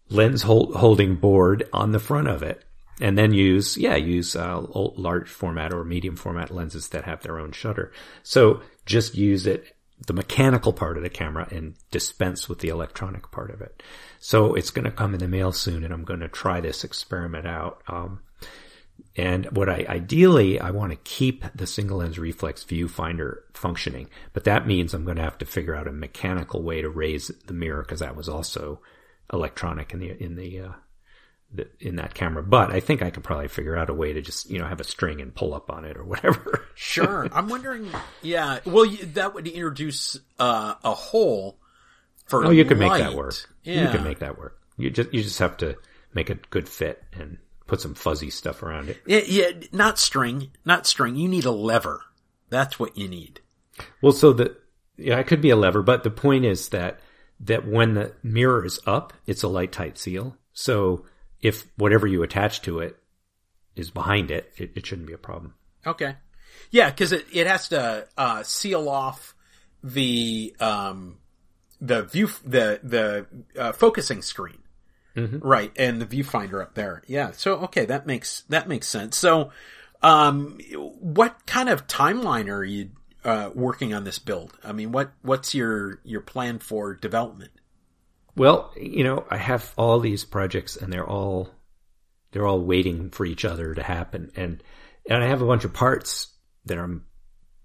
lens 0.09 0.43
hold, 0.43 0.77
holding 0.77 1.17
board 1.17 1.69
on 1.73 1.93
the 1.93 1.99
front 1.99 2.29
of 2.29 2.43
it 2.43 2.65
and 3.01 3.17
then 3.17 3.33
use 3.33 3.77
yeah 3.77 3.97
use 3.97 4.37
uh, 4.37 4.61
large 4.75 5.29
format 5.29 5.73
or 5.73 5.85
medium 5.85 6.15
format 6.15 6.51
lenses 6.51 6.89
that 6.89 7.05
have 7.05 7.23
their 7.23 7.39
own 7.39 7.53
shutter. 7.53 7.93
So 8.23 8.63
just 8.87 9.17
use 9.17 9.47
it 9.47 9.75
the 10.07 10.13
mechanical 10.13 10.73
part 10.73 10.97
of 10.97 11.03
the 11.03 11.11
camera 11.11 11.47
and 11.51 11.75
dispense 11.91 12.49
with 12.49 12.61
the 12.61 12.69
electronic 12.69 13.31
part 13.31 13.51
of 13.51 13.61
it. 13.61 13.83
So 14.19 14.55
it's 14.55 14.71
going 14.71 14.85
to 14.85 14.91
come 14.91 15.15
in 15.15 15.21
the 15.21 15.29
mail 15.29 15.53
soon, 15.53 15.85
and 15.85 15.93
I'm 15.93 16.05
going 16.05 16.21
to 16.21 16.29
try 16.29 16.61
this 16.61 16.85
experiment 16.85 17.47
out. 17.47 17.83
Um, 17.87 18.21
and 19.17 19.47
what 19.57 19.69
I 19.69 19.85
ideally 19.89 20.61
I 20.61 20.71
want 20.71 20.93
to 20.93 20.97
keep 20.97 21.45
the 21.55 21.67
single 21.67 21.99
lens 21.99 22.19
reflex 22.19 22.65
viewfinder 22.65 23.39
functioning, 23.53 24.09
but 24.33 24.45
that 24.45 24.67
means 24.67 24.95
I'm 24.95 25.05
going 25.05 25.17
to 25.17 25.23
have 25.23 25.39
to 25.39 25.47
figure 25.47 25.75
out 25.75 25.89
a 25.89 25.93
mechanical 25.93 26.63
way 26.63 26.83
to 26.83 26.89
raise 26.89 27.29
the 27.47 27.53
mirror 27.53 27.83
because 27.83 28.01
that 28.01 28.17
was 28.17 28.29
also 28.29 28.81
electronic 29.33 29.93
in 29.93 30.01
the 30.01 30.23
in 30.23 30.37
the 30.37 30.61
uh, 30.61 30.73
in 31.81 31.97
that 31.97 32.15
camera, 32.15 32.43
but 32.43 32.71
I 32.71 32.81
think 32.81 33.03
I 33.03 33.11
could 33.11 33.25
probably 33.25 33.49
figure 33.49 33.77
out 33.77 33.91
a 33.91 33.95
way 33.95 34.13
to 34.13 34.21
just, 34.21 34.51
you 34.51 34.59
know, 34.59 34.67
have 34.67 34.81
a 34.81 34.85
string 34.85 35.21
and 35.21 35.35
pull 35.35 35.55
up 35.55 35.71
on 35.71 35.85
it 35.85 35.97
or 35.97 36.05
whatever. 36.05 36.65
sure. 36.75 37.29
I'm 37.33 37.49
wondering, 37.49 37.89
yeah, 38.23 38.61
well, 38.65 38.87
that 39.15 39.35
would 39.35 39.47
introduce 39.47 40.19
uh, 40.39 40.75
a 40.83 40.95
hole 40.95 41.59
for 42.27 42.47
Oh, 42.47 42.51
you 42.51 42.65
could 42.65 42.79
make 42.79 42.93
that 42.93 43.15
work. 43.15 43.35
Yeah. 43.65 43.83
You 43.83 43.89
can 43.89 44.05
make 44.05 44.21
that 44.21 44.39
work. 44.39 44.59
You 44.77 44.91
just, 44.91 45.13
you 45.13 45.23
just 45.23 45.39
have 45.41 45.57
to 45.59 45.77
make 46.15 46.31
a 46.31 46.35
good 46.35 46.69
fit 46.69 47.03
and 47.13 47.39
put 47.67 47.81
some 47.81 47.95
fuzzy 47.95 48.31
stuff 48.31 48.63
around 48.63 48.89
it. 48.89 49.03
Yeah, 49.07 49.21
yeah, 49.27 49.51
not 49.73 49.99
string, 49.99 50.51
not 50.65 50.87
string. 50.87 51.17
You 51.17 51.29
need 51.29 51.45
a 51.45 51.51
lever. 51.51 52.03
That's 52.49 52.79
what 52.79 52.97
you 52.97 53.09
need. 53.09 53.41
Well, 54.01 54.13
so 54.13 54.33
the, 54.33 54.57
Yeah, 54.97 55.19
it 55.19 55.27
could 55.27 55.41
be 55.41 55.51
a 55.51 55.57
lever, 55.57 55.83
but 55.83 56.03
the 56.03 56.11
point 56.11 56.45
is 56.45 56.71
that 56.71 57.01
that 57.41 57.67
when 57.67 57.95
the 57.95 58.13
mirror 58.23 58.65
is 58.65 58.79
up, 58.87 59.13
it's 59.27 59.43
a 59.43 59.49
light 59.49 59.73
tight 59.73 59.99
seal. 59.99 60.37
So 60.53 61.05
if 61.43 61.67
whatever 61.77 62.07
you 62.07 62.23
attach 62.23 62.63
to 62.63 62.79
it 62.79 62.97
is 63.77 63.91
behind 63.91 64.31
it, 64.31 64.53
it, 64.57 64.73
it 64.75 64.87
shouldn't 64.87 65.09
be 65.09 65.13
a 65.13 65.19
problem. 65.19 65.55
Okay. 65.87 66.17
Yeah, 66.71 66.91
because 66.91 67.13
it, 67.13 67.27
it 67.33 67.47
has 67.47 67.69
to 67.69 68.07
uh, 68.17 68.43
seal 68.45 68.89
off 68.89 69.35
the 69.83 70.55
um, 70.61 71.19
the 71.81 72.05
view 72.05 72.29
the 72.45 72.81
the 72.83 73.27
uh, 73.59 73.73
focusing 73.73 74.23
screen, 74.23 74.59
mm-hmm. 75.17 75.39
right, 75.39 75.73
and 75.77 76.01
the 76.01 76.07
viewfinder 76.07 76.63
up 76.63 76.75
there. 76.75 77.03
Yeah. 77.07 77.33
So 77.33 77.55
okay, 77.61 77.85
that 77.87 78.07
makes 78.07 78.43
that 78.43 78.69
makes 78.69 78.87
sense. 78.87 79.19
So, 79.19 79.51
um, 80.03 80.59
what 80.77 81.47
kind 81.47 81.69
of 81.69 81.87
timeline 81.87 82.49
are 82.49 82.65
you 82.65 82.91
uh, 83.25 83.51
working 83.55 83.93
on 83.93 84.05
this 84.05 84.19
build? 84.19 84.57
I 84.63 84.73
mean, 84.73 84.93
what 84.93 85.13
what's 85.23 85.55
your 85.55 86.01
your 86.05 86.21
plan 86.21 86.59
for 86.59 86.95
development? 86.95 87.51
Well, 88.37 88.73
you 88.77 89.05
know, 89.05 89.25
I 89.31 89.37
have 89.37 89.73
all 89.77 90.01
these 90.01 90.25
projects, 90.25 90.77
and 90.77 90.93
they're 90.93 91.09
all 91.09 91.51
they're 92.33 92.47
all 92.47 92.65
waiting 92.65 93.11
for 93.11 93.27
each 93.27 93.45
other 93.45 93.75
to 93.75 93.83
happen, 93.83 94.33
and 94.37 94.63
and 95.09 95.23
I 95.23 95.27
have 95.27 95.43
a 95.43 95.47
bunch 95.47 95.65
of 95.65 95.75
parts 95.75 96.29
that 96.65 96.79
I'm 96.79 97.05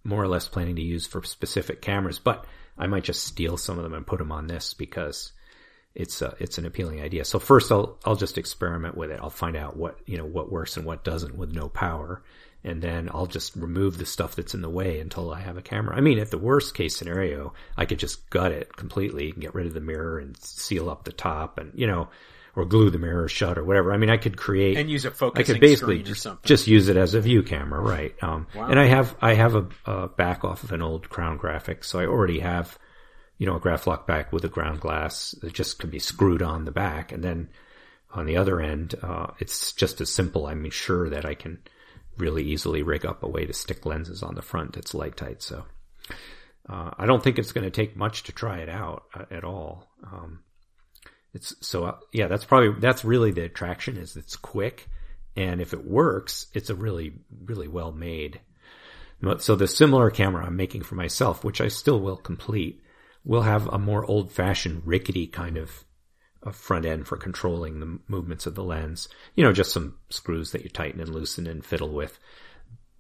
more 0.04 0.24
or 0.24 0.28
less 0.28 0.48
planning 0.48 0.76
to 0.78 0.82
use 0.82 1.06
for 1.06 1.24
specific 1.24 1.82
cameras, 1.82 2.20
but 2.20 2.46
I 2.78 2.88
might 2.88 3.04
just 3.04 3.26
steal 3.26 3.58
some 3.58 3.78
of 3.78 3.84
them 3.84 3.94
and 3.94 4.08
put 4.08 4.20
them 4.20 4.32
on 4.32 4.48
this 4.48 4.74
because 4.74 5.34
it's 5.94 6.22
a, 6.22 6.36
it's 6.40 6.58
an 6.58 6.66
appealing 6.66 7.02
idea. 7.02 7.26
So 7.26 7.40
first 7.40 7.72
I'll 7.72 8.00
I'll 8.06 8.16
just 8.16 8.38
experiment 8.38 8.96
with 8.96 9.12
it. 9.12 9.20
I'll 9.22 9.30
find 9.30 9.56
out 9.56 9.78
what 9.78 10.00
you 10.06 10.18
know 10.18 10.26
what 10.26 10.52
works 10.52 10.78
and 10.78 10.86
what 10.86 11.04
doesn't 11.04 11.38
with 11.38 11.54
no 11.54 11.70
power, 11.70 12.24
and 12.64 12.82
then 12.82 13.10
I'll 13.14 13.28
just 13.28 13.56
remove 13.56 13.98
the 13.98 14.06
stuff 14.06 14.36
that's 14.36 14.54
in 14.54 14.62
the 14.62 14.70
way 14.70 15.00
until 15.00 15.32
I 15.32 15.42
have 15.42 15.58
a 15.58 15.62
camera. 15.62 15.96
I 15.96 16.02
mean, 16.02 16.20
at 16.20 16.32
the 16.32 16.38
worst 16.38 16.74
case 16.74 16.96
scenario, 16.96 17.54
I 17.78 17.86
could 17.86 18.00
just 18.00 18.30
gut 18.30 18.52
it 18.52 18.76
completely 18.76 19.32
and 19.32 19.42
get 19.42 19.56
rid 19.56 19.68
of 19.68 19.74
the 19.74 19.82
mirror 19.82 20.20
and 20.20 20.36
seal 20.38 20.90
up 20.90 21.04
the 21.04 21.12
top 21.12 21.58
and 21.58 21.72
you 21.76 21.88
know 21.88 22.10
or 22.58 22.66
glue 22.66 22.90
the 22.90 22.98
mirror 22.98 23.28
shut 23.28 23.58
or 23.58 23.64
whatever. 23.64 23.94
I 23.94 23.98
mean, 23.98 24.10
I 24.10 24.18
could 24.18 24.36
create 24.36 24.78
and 24.78 24.90
use 24.90 25.06
a 25.06 25.12
focusing 25.12 25.56
I 25.56 25.60
could 25.60 25.62
basically 25.62 26.02
just, 26.02 26.26
just, 26.44 26.68
use 26.68 26.90
it 26.90 26.98
as 26.98 27.14
a 27.14 27.22
view 27.22 27.44
camera, 27.44 27.80
right? 27.80 28.16
Um, 28.24 28.48
wow. 28.56 28.68
and 28.68 28.80
I 28.80 28.86
have 28.86 29.16
I 29.22 29.36
have 29.36 29.56
a, 29.56 29.68
a, 29.86 30.08
back 30.08 30.44
off 30.44 30.64
of 30.64 30.72
an 30.72 30.82
old 30.82 31.08
Crown 31.08 31.38
Graphics, 31.38 31.86
so 31.86 32.00
I 32.00 32.08
already 32.08 32.40
have 32.40 32.80
you 33.38 33.46
know 33.46 33.56
a 33.56 33.60
Graflok 33.60 34.08
back 34.08 34.34
with 34.34 34.44
a 34.44 34.50
ground 34.50 34.80
glass 34.80 35.36
that 35.42 35.54
just 35.54 35.78
can 35.78 35.92
be 35.92 36.00
screwed 36.00 36.42
on 36.42 36.66
the 36.66 36.72
back, 36.72 37.12
and 37.12 37.24
then 37.24 37.50
on 38.12 38.26
the 38.26 38.38
other 38.38 38.60
end, 38.60 38.96
uh, 39.04 39.28
it's 39.38 39.72
just 39.74 40.02
as 40.02 40.12
simple. 40.12 40.48
I'm 40.48 40.68
sure 40.72 41.10
that 41.12 41.26
I 41.26 41.36
can 41.36 41.60
really 42.18 42.44
easily 42.44 42.84
rig 42.84 43.06
up 43.06 43.24
a 43.24 43.28
way 43.28 43.46
to 43.46 43.54
stick 43.54 43.86
lenses 43.86 44.24
on 44.24 44.36
the 44.36 44.42
front 44.42 44.74
that's 44.74 44.94
light 44.94 45.18
tight. 45.18 45.42
So 45.42 45.66
uh, 46.70 46.92
I 46.98 47.06
don't 47.06 47.24
think 47.24 47.40
it's 47.40 47.52
going 47.52 47.66
to 47.66 47.72
take 47.72 47.96
much 47.96 48.24
to 48.24 48.32
try 48.32 48.60
it 48.60 48.70
out 48.70 49.04
uh, 49.14 49.26
at 49.32 49.44
all. 49.44 49.88
Um, 50.04 50.44
it's 51.34 51.56
so 51.62 51.86
uh, 51.86 51.98
yeah, 52.12 52.28
that's 52.28 52.46
probably 52.46 52.80
that's 52.80 53.06
really 53.06 53.32
the 53.32 53.44
attraction 53.44 53.98
is 53.98 54.16
it's 54.16 54.36
quick, 54.36 54.90
and 55.36 55.62
if 55.62 55.74
it 55.74 55.86
works, 55.86 56.48
it's 56.54 56.70
a 56.70 56.76
really 56.76 57.14
really 57.46 57.68
well 57.68 57.92
made. 57.92 58.40
So 59.40 59.56
the 59.56 59.68
similar 59.68 60.12
camera 60.12 60.46
I'm 60.46 60.56
making 60.56 60.84
for 60.84 60.96
myself, 60.96 61.44
which 61.44 61.60
I 61.60 61.70
still 61.70 62.00
will 62.00 62.18
complete, 62.18 62.82
will 63.24 63.42
have 63.42 63.68
a 63.68 63.80
more 63.80 64.06
old 64.06 64.32
fashioned 64.32 64.84
rickety 64.86 65.26
kind 65.26 65.58
of 65.58 65.84
a 66.48 66.54
front 66.54 66.86
end 66.86 67.08
for 67.08 67.18
controlling 67.18 67.80
the 67.80 68.00
movements 68.08 68.46
of 68.46 68.56
the 68.56 68.64
lens. 68.64 69.10
You 69.36 69.44
know, 69.44 69.54
just 69.54 69.72
some 69.72 69.98
screws 70.10 70.52
that 70.52 70.64
you 70.64 70.70
tighten 70.70 71.02
and 71.02 71.14
loosen 71.14 71.46
and 71.46 71.64
fiddle 71.64 71.90
with. 71.90 72.18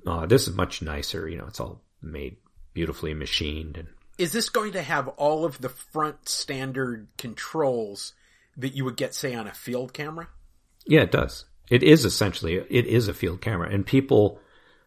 Uh, 0.06 0.26
this 0.26 0.48
is 0.48 0.56
much 0.56 0.82
nicer. 0.82 1.28
You 1.28 1.38
know, 1.38 1.48
it's 1.48 1.60
all 1.60 1.82
made 2.02 2.38
beautifully 2.74 3.14
machined 3.14 3.78
and 3.78 3.88
is 4.18 4.32
this 4.32 4.50
going 4.50 4.72
to 4.74 4.82
have 4.82 5.08
all 5.10 5.45
of 5.45 5.62
the 5.62 5.70
front 5.70 6.28
standard 6.28 7.08
controls 7.18 8.14
that 8.58 8.76
you 8.76 8.84
would 8.84 8.98
get, 8.98 9.14
say, 9.14 9.36
on 9.36 9.48
a 9.48 9.54
field 9.54 9.93
camera? 9.93 10.28
Yeah, 10.86 11.02
it 11.02 11.12
does. 11.12 11.45
It 11.70 11.84
is 11.84 12.06
essentially 12.06 12.56
it 12.56 12.86
is 12.86 13.08
a 13.08 13.14
field 13.14 13.41
camera, 13.41 13.70
and 13.70 13.86
people 13.86 14.39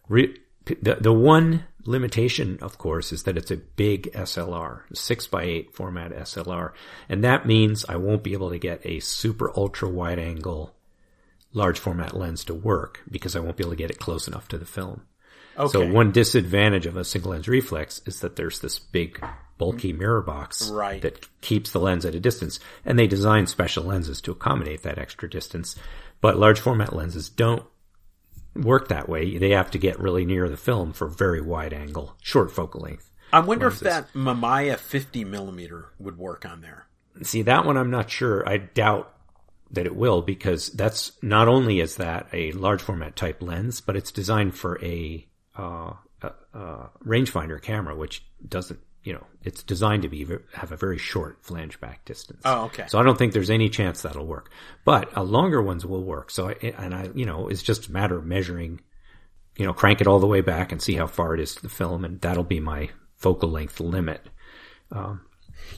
re, 0.09 0.37
the 0.67 0.97
the 1.01 1.13
one 1.13 1.65
limitation, 1.85 2.59
of 2.61 2.79
course, 2.79 3.13
is 3.13 3.23
that 3.25 3.37
it's 3.37 3.51
a 3.51 3.57
big 3.57 4.13
SLR, 4.13 4.83
six 4.93 5.27
by 5.27 5.43
eight 5.45 5.75
format 5.75 6.13
SLR, 6.13 6.73
and 7.09 7.25
that 7.25 7.47
means 7.47 7.85
I 7.89 7.97
won't 7.97 8.23
be 8.23 8.33
able 8.33 8.51
to 8.51 8.59
get 8.59 8.85
a 8.85 9.01
super 9.01 9.51
ultra 9.57 9.89
wide 9.89 10.19
angle 10.19 10.75
large 11.53 11.79
format 11.79 12.17
lens 12.17 12.45
to 12.45 12.55
work 12.55 13.03
because 13.11 13.35
I 13.35 13.41
won't 13.41 13.57
be 13.57 13.65
able 13.65 13.73
to 13.73 13.77
get 13.77 13.91
it 13.91 13.99
close 13.99 14.29
enough 14.29 14.49
to 14.49 14.59
the 14.59 14.67
film. 14.67 15.03
Okay. 15.59 15.73
So 15.73 15.93
one 15.93 16.13
disadvantage 16.13 16.87
of 16.87 16.97
a 16.97 17.05
single 17.05 17.33
lens 17.33 17.49
reflex 17.49 18.01
is 18.07 18.21
that 18.21 18.37
there's 18.37 18.61
this 18.61 18.79
big 18.79 19.23
bulky 19.59 19.93
mirror 19.93 20.23
box 20.23 20.71
right. 20.71 21.03
that 21.03 21.29
keeps 21.43 21.71
the 21.71 21.81
lens 21.81 22.07
at 22.07 22.15
a 22.15 22.21
distance. 22.21 22.61
And 22.85 22.99
they 22.99 23.07
design 23.07 23.47
special 23.47 23.85
lenses 23.85 24.21
to 24.23 24.31
accommodate 24.31 24.83
that 24.85 24.99
extra 24.99 25.29
distance. 25.29 25.77
But 26.21 26.39
large 26.39 26.61
format 26.61 26.95
lenses 26.95 27.29
don't 27.29 27.65
work 28.55 28.89
that 28.89 29.09
way. 29.09 29.39
They 29.39 29.51
have 29.51 29.71
to 29.73 29.79
get 29.79 30.01
really 30.01 30.25
near 30.25 30.49
the 30.49 30.57
film 30.57 30.93
for 30.93 31.09
very 31.09 31.41
wide 31.41 31.73
angle, 31.73 32.17
short 32.23 32.51
focal 32.51 32.83
length. 32.83 33.11
I 33.33 33.41
wonder 33.41 33.67
lenses. 33.67 33.83
if 33.83 33.89
that 33.89 34.13
Mamiya 34.13 34.77
50 34.77 35.25
millimeter 35.25 35.91
would 35.99 36.19
work 36.19 36.45
on 36.45 36.61
there. 36.61 36.87
See, 37.23 37.43
that 37.43 37.65
one 37.65 37.77
I'm 37.77 37.91
not 37.91 38.11
sure. 38.11 38.49
I 38.49 38.59
doubt 38.59 39.15
that 39.71 39.87
it 39.87 39.95
will 39.95 40.23
because 40.23 40.69
that's 40.71 41.13
not 41.23 41.49
only 41.49 41.81
is 41.81 41.97
that 41.97 42.29
a 42.33 42.53
large 42.53 42.83
format 42.83 43.15
type 43.15 43.41
lens, 43.41 43.81
but 43.81 43.97
it's 43.97 44.11
designed 44.11 44.57
for 44.57 44.83
a 44.85 45.27
uh, 45.57 45.93
uh, 46.23 46.89
rangefinder 47.05 47.61
camera, 47.61 47.95
which 47.95 48.25
doesn't, 48.47 48.81
you 49.03 49.15
know, 49.15 49.27
it's 49.43 49.63
designed 49.63 50.03
to 50.03 50.09
be 50.09 50.27
have 50.53 50.73
a 50.73 50.77
very 50.77 50.99
short 50.99 51.39
flange 51.43 51.81
back 51.81 52.05
distance. 52.05 52.43
Oh, 52.45 52.65
okay. 52.67 52.85
So 52.87 52.99
I 52.99 53.03
don't 53.03 53.17
think 53.17 53.33
there's 53.33 53.51
any 53.51 53.69
chance 53.71 54.03
that'll 54.03 54.27
work, 54.27 54.51
but 54.85 55.17
uh, 55.17 55.23
longer 55.23 55.63
ones 55.63 55.87
will 55.87 56.05
work. 56.05 56.31
So 56.31 56.51
I, 56.51 56.75
and 56.79 56.95
I, 56.95 57.09
you 57.15 57.25
know, 57.25 57.49
it's 57.49 57.63
just 57.63 57.89
a 57.89 57.93
matter 57.93 58.19
of 58.19 58.27
measuring, 58.27 58.81
you 59.57 59.65
know, 59.65 59.73
crank 59.73 60.01
it 60.01 60.07
all 60.07 60.19
the 60.19 60.27
way 60.27 60.43
back 60.43 60.73
and 60.73 60.83
see 60.83 60.95
how 60.95 61.07
far 61.07 61.35
it 61.35 61.41
is 61.41 61.55
to 61.55 61.63
the 61.63 61.69
film, 61.71 62.05
and 62.05 62.21
that'll 62.21 62.45
be 62.45 62.61
my 62.61 62.91
focal 63.17 63.51
length 63.51 63.81
limit. 63.81 64.29
Um, 64.93 65.23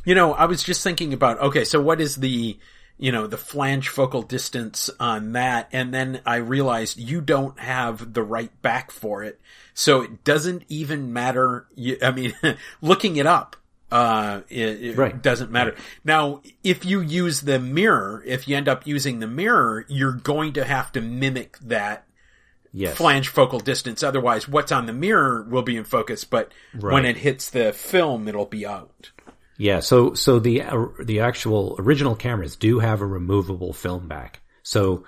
you 0.04 0.14
know, 0.14 0.32
I 0.32 0.46
was 0.46 0.62
just 0.62 0.82
thinking 0.82 1.12
about 1.12 1.40
okay, 1.40 1.64
so 1.64 1.80
what 1.80 2.00
is 2.00 2.16
the 2.16 2.58
you 3.02 3.10
know, 3.10 3.26
the 3.26 3.36
flange 3.36 3.88
focal 3.88 4.22
distance 4.22 4.88
on 5.00 5.32
that. 5.32 5.68
And 5.72 5.92
then 5.92 6.20
I 6.24 6.36
realized 6.36 7.00
you 7.00 7.20
don't 7.20 7.58
have 7.58 8.14
the 8.14 8.22
right 8.22 8.62
back 8.62 8.92
for 8.92 9.24
it. 9.24 9.40
So 9.74 10.02
it 10.02 10.22
doesn't 10.22 10.62
even 10.68 11.12
matter. 11.12 11.66
I 12.00 12.12
mean, 12.12 12.32
looking 12.80 13.16
it 13.16 13.26
up, 13.26 13.56
uh, 13.90 14.42
it, 14.48 14.84
it 14.84 14.96
right. 14.96 15.20
doesn't 15.20 15.50
matter. 15.50 15.74
Now, 16.04 16.42
if 16.62 16.84
you 16.84 17.00
use 17.00 17.40
the 17.40 17.58
mirror, 17.58 18.22
if 18.24 18.46
you 18.46 18.56
end 18.56 18.68
up 18.68 18.86
using 18.86 19.18
the 19.18 19.26
mirror, 19.26 19.84
you're 19.88 20.12
going 20.12 20.52
to 20.52 20.64
have 20.64 20.92
to 20.92 21.00
mimic 21.00 21.58
that 21.58 22.06
yes. 22.72 22.96
flange 22.96 23.30
focal 23.30 23.58
distance. 23.58 24.04
Otherwise, 24.04 24.46
what's 24.46 24.70
on 24.70 24.86
the 24.86 24.92
mirror 24.92 25.42
will 25.42 25.62
be 25.62 25.76
in 25.76 25.82
focus, 25.82 26.22
but 26.22 26.52
right. 26.72 26.92
when 26.92 27.04
it 27.04 27.16
hits 27.16 27.50
the 27.50 27.72
film, 27.72 28.28
it'll 28.28 28.46
be 28.46 28.64
out. 28.64 29.10
Yeah, 29.62 29.78
so 29.78 30.14
so 30.14 30.40
the 30.40 30.62
uh, 30.62 30.86
the 30.98 31.20
actual 31.20 31.76
original 31.78 32.16
cameras 32.16 32.56
do 32.56 32.80
have 32.80 33.00
a 33.00 33.06
removable 33.06 33.72
film 33.72 34.08
back. 34.08 34.40
So 34.64 35.04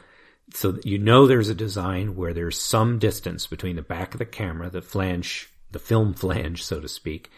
so 0.52 0.78
you 0.84 0.96
know 0.96 1.26
there's 1.26 1.48
a 1.48 1.56
design 1.56 2.14
where 2.14 2.32
there's 2.32 2.56
some 2.56 3.00
distance 3.00 3.48
between 3.48 3.74
the 3.74 3.82
back 3.82 4.14
of 4.14 4.20
the 4.20 4.24
camera, 4.24 4.70
the 4.70 4.80
flange, 4.80 5.50
the 5.72 5.80
film 5.80 6.14
flange, 6.14 6.62
so 6.62 6.78
to 6.78 6.86
speak, 6.86 7.32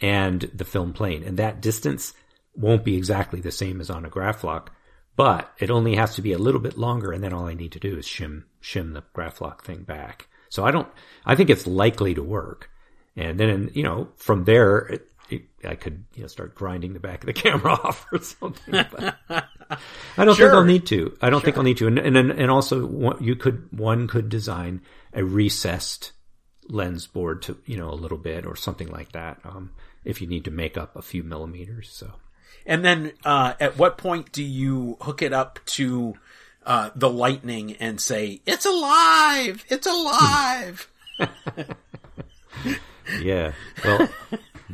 and 0.00 0.50
the 0.54 0.64
film 0.64 0.94
plane, 0.94 1.22
and 1.24 1.36
that 1.36 1.60
distance 1.60 2.14
won't 2.54 2.86
be 2.86 2.96
exactly 2.96 3.42
the 3.42 3.50
same 3.50 3.78
as 3.78 3.90
on 3.90 4.06
a 4.06 4.10
Graflok, 4.10 4.68
but 5.14 5.52
it 5.58 5.70
only 5.70 5.96
has 5.96 6.14
to 6.14 6.22
be 6.22 6.32
a 6.32 6.38
little 6.38 6.58
bit 6.58 6.78
longer, 6.78 7.12
and 7.12 7.22
then 7.22 7.34
all 7.34 7.48
I 7.48 7.52
need 7.52 7.72
to 7.72 7.80
do 7.80 7.98
is 7.98 8.06
shim 8.06 8.44
shim 8.62 8.94
the 8.94 9.04
Graflok 9.14 9.60
thing 9.60 9.82
back. 9.82 10.26
So 10.48 10.64
I 10.64 10.70
don't, 10.70 10.88
I 11.26 11.34
think 11.34 11.50
it's 11.50 11.66
likely 11.66 12.14
to 12.14 12.22
work. 12.22 12.70
And 13.14 13.38
then, 13.38 13.70
you 13.74 13.82
know, 13.82 14.08
from 14.16 14.44
there, 14.44 15.00
I 15.64 15.74
could 15.74 16.04
you 16.14 16.22
know 16.22 16.28
start 16.28 16.54
grinding 16.54 16.92
the 16.92 17.00
back 17.00 17.22
of 17.22 17.26
the 17.26 17.32
camera 17.44 17.72
off 17.72 18.06
or 18.12 18.20
something. 18.20 18.72
But 18.90 19.16
I 20.16 20.24
don't 20.24 20.34
sure. 20.34 20.48
think 20.48 20.54
I'll 20.54 20.64
need 20.64 20.86
to. 20.86 21.16
I 21.20 21.30
don't 21.30 21.40
sure. 21.40 21.46
think 21.46 21.56
I'll 21.56 21.62
need 21.62 21.78
to. 21.78 21.86
And 21.86 21.98
and 21.98 22.16
and 22.16 22.50
also 22.50 23.18
you 23.20 23.36
could 23.36 23.68
one 23.70 24.08
could 24.08 24.28
design 24.28 24.82
a 25.12 25.24
recessed 25.24 26.12
lens 26.68 27.06
board 27.06 27.42
to 27.42 27.58
you 27.66 27.76
know 27.76 27.90
a 27.90 27.94
little 27.94 28.18
bit 28.18 28.46
or 28.46 28.56
something 28.56 28.88
like 28.88 29.12
that. 29.12 29.40
Um, 29.44 29.70
if 30.04 30.20
you 30.20 30.26
need 30.26 30.44
to 30.44 30.50
make 30.50 30.76
up 30.76 30.96
a 30.96 31.02
few 31.02 31.22
millimeters, 31.22 31.90
so. 31.90 32.12
And 32.64 32.84
then, 32.84 33.12
uh, 33.24 33.54
at 33.58 33.76
what 33.76 33.98
point 33.98 34.30
do 34.30 34.42
you 34.42 34.96
hook 35.00 35.20
it 35.20 35.32
up 35.32 35.58
to 35.66 36.14
uh, 36.64 36.90
the 36.94 37.10
lightning 37.10 37.76
and 37.76 38.00
say, 38.00 38.40
"It's 38.46 38.66
alive! 38.66 39.64
It's 39.68 39.86
alive"? 39.88 40.88
yeah. 43.20 43.52
Well, 43.84 44.08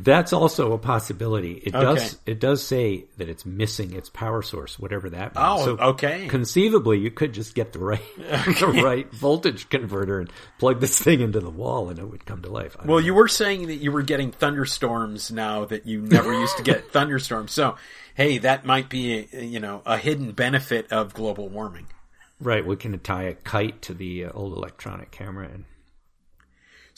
That's 0.01 0.31
also 0.31 0.71
a 0.71 0.77
possibility. 0.77 1.61
It 1.65 1.75
okay. 1.75 1.83
does 1.83 2.17
it 2.25 2.39
does 2.39 2.65
say 2.65 3.05
that 3.17 3.27
it's 3.27 3.45
missing 3.45 3.93
its 3.93 4.09
power 4.09 4.41
source, 4.41 4.79
whatever 4.79 5.09
that 5.09 5.35
means. 5.35 5.37
Oh, 5.37 5.65
so 5.65 5.77
okay. 5.77 6.27
Conceivably, 6.27 6.99
you 6.99 7.11
could 7.11 7.33
just 7.33 7.53
get 7.53 7.73
the 7.73 7.79
right 7.79 8.01
okay. 8.19 8.53
the 8.53 8.83
right 8.83 9.11
voltage 9.11 9.69
converter 9.69 10.21
and 10.21 10.31
plug 10.57 10.79
this 10.79 10.97
thing 10.99 11.19
into 11.19 11.41
the 11.41 11.49
wall, 11.49 11.89
and 11.89 11.99
it 11.99 12.05
would 12.05 12.25
come 12.25 12.41
to 12.43 12.49
life. 12.49 12.77
Well, 12.77 12.99
know. 12.99 13.05
you 13.05 13.13
were 13.13 13.27
saying 13.27 13.67
that 13.67 13.75
you 13.75 13.91
were 13.91 14.01
getting 14.01 14.31
thunderstorms 14.31 15.31
now 15.31 15.65
that 15.65 15.85
you 15.85 16.01
never 16.01 16.33
used 16.33 16.57
to 16.57 16.63
get 16.63 16.91
thunderstorms. 16.91 17.51
So, 17.51 17.75
hey, 18.15 18.37
that 18.39 18.65
might 18.65 18.89
be 18.89 19.27
you 19.33 19.59
know 19.59 19.81
a 19.85 19.97
hidden 19.97 20.31
benefit 20.31 20.91
of 20.93 21.13
global 21.13 21.49
warming. 21.49 21.87
Right, 22.39 22.65
we 22.65 22.77
can 22.77 22.97
tie 22.99 23.23
a 23.23 23.33
kite 23.33 23.81
to 23.83 23.93
the 23.93 24.25
uh, 24.25 24.31
old 24.33 24.55
electronic 24.55 25.11
camera 25.11 25.49
and 25.53 25.65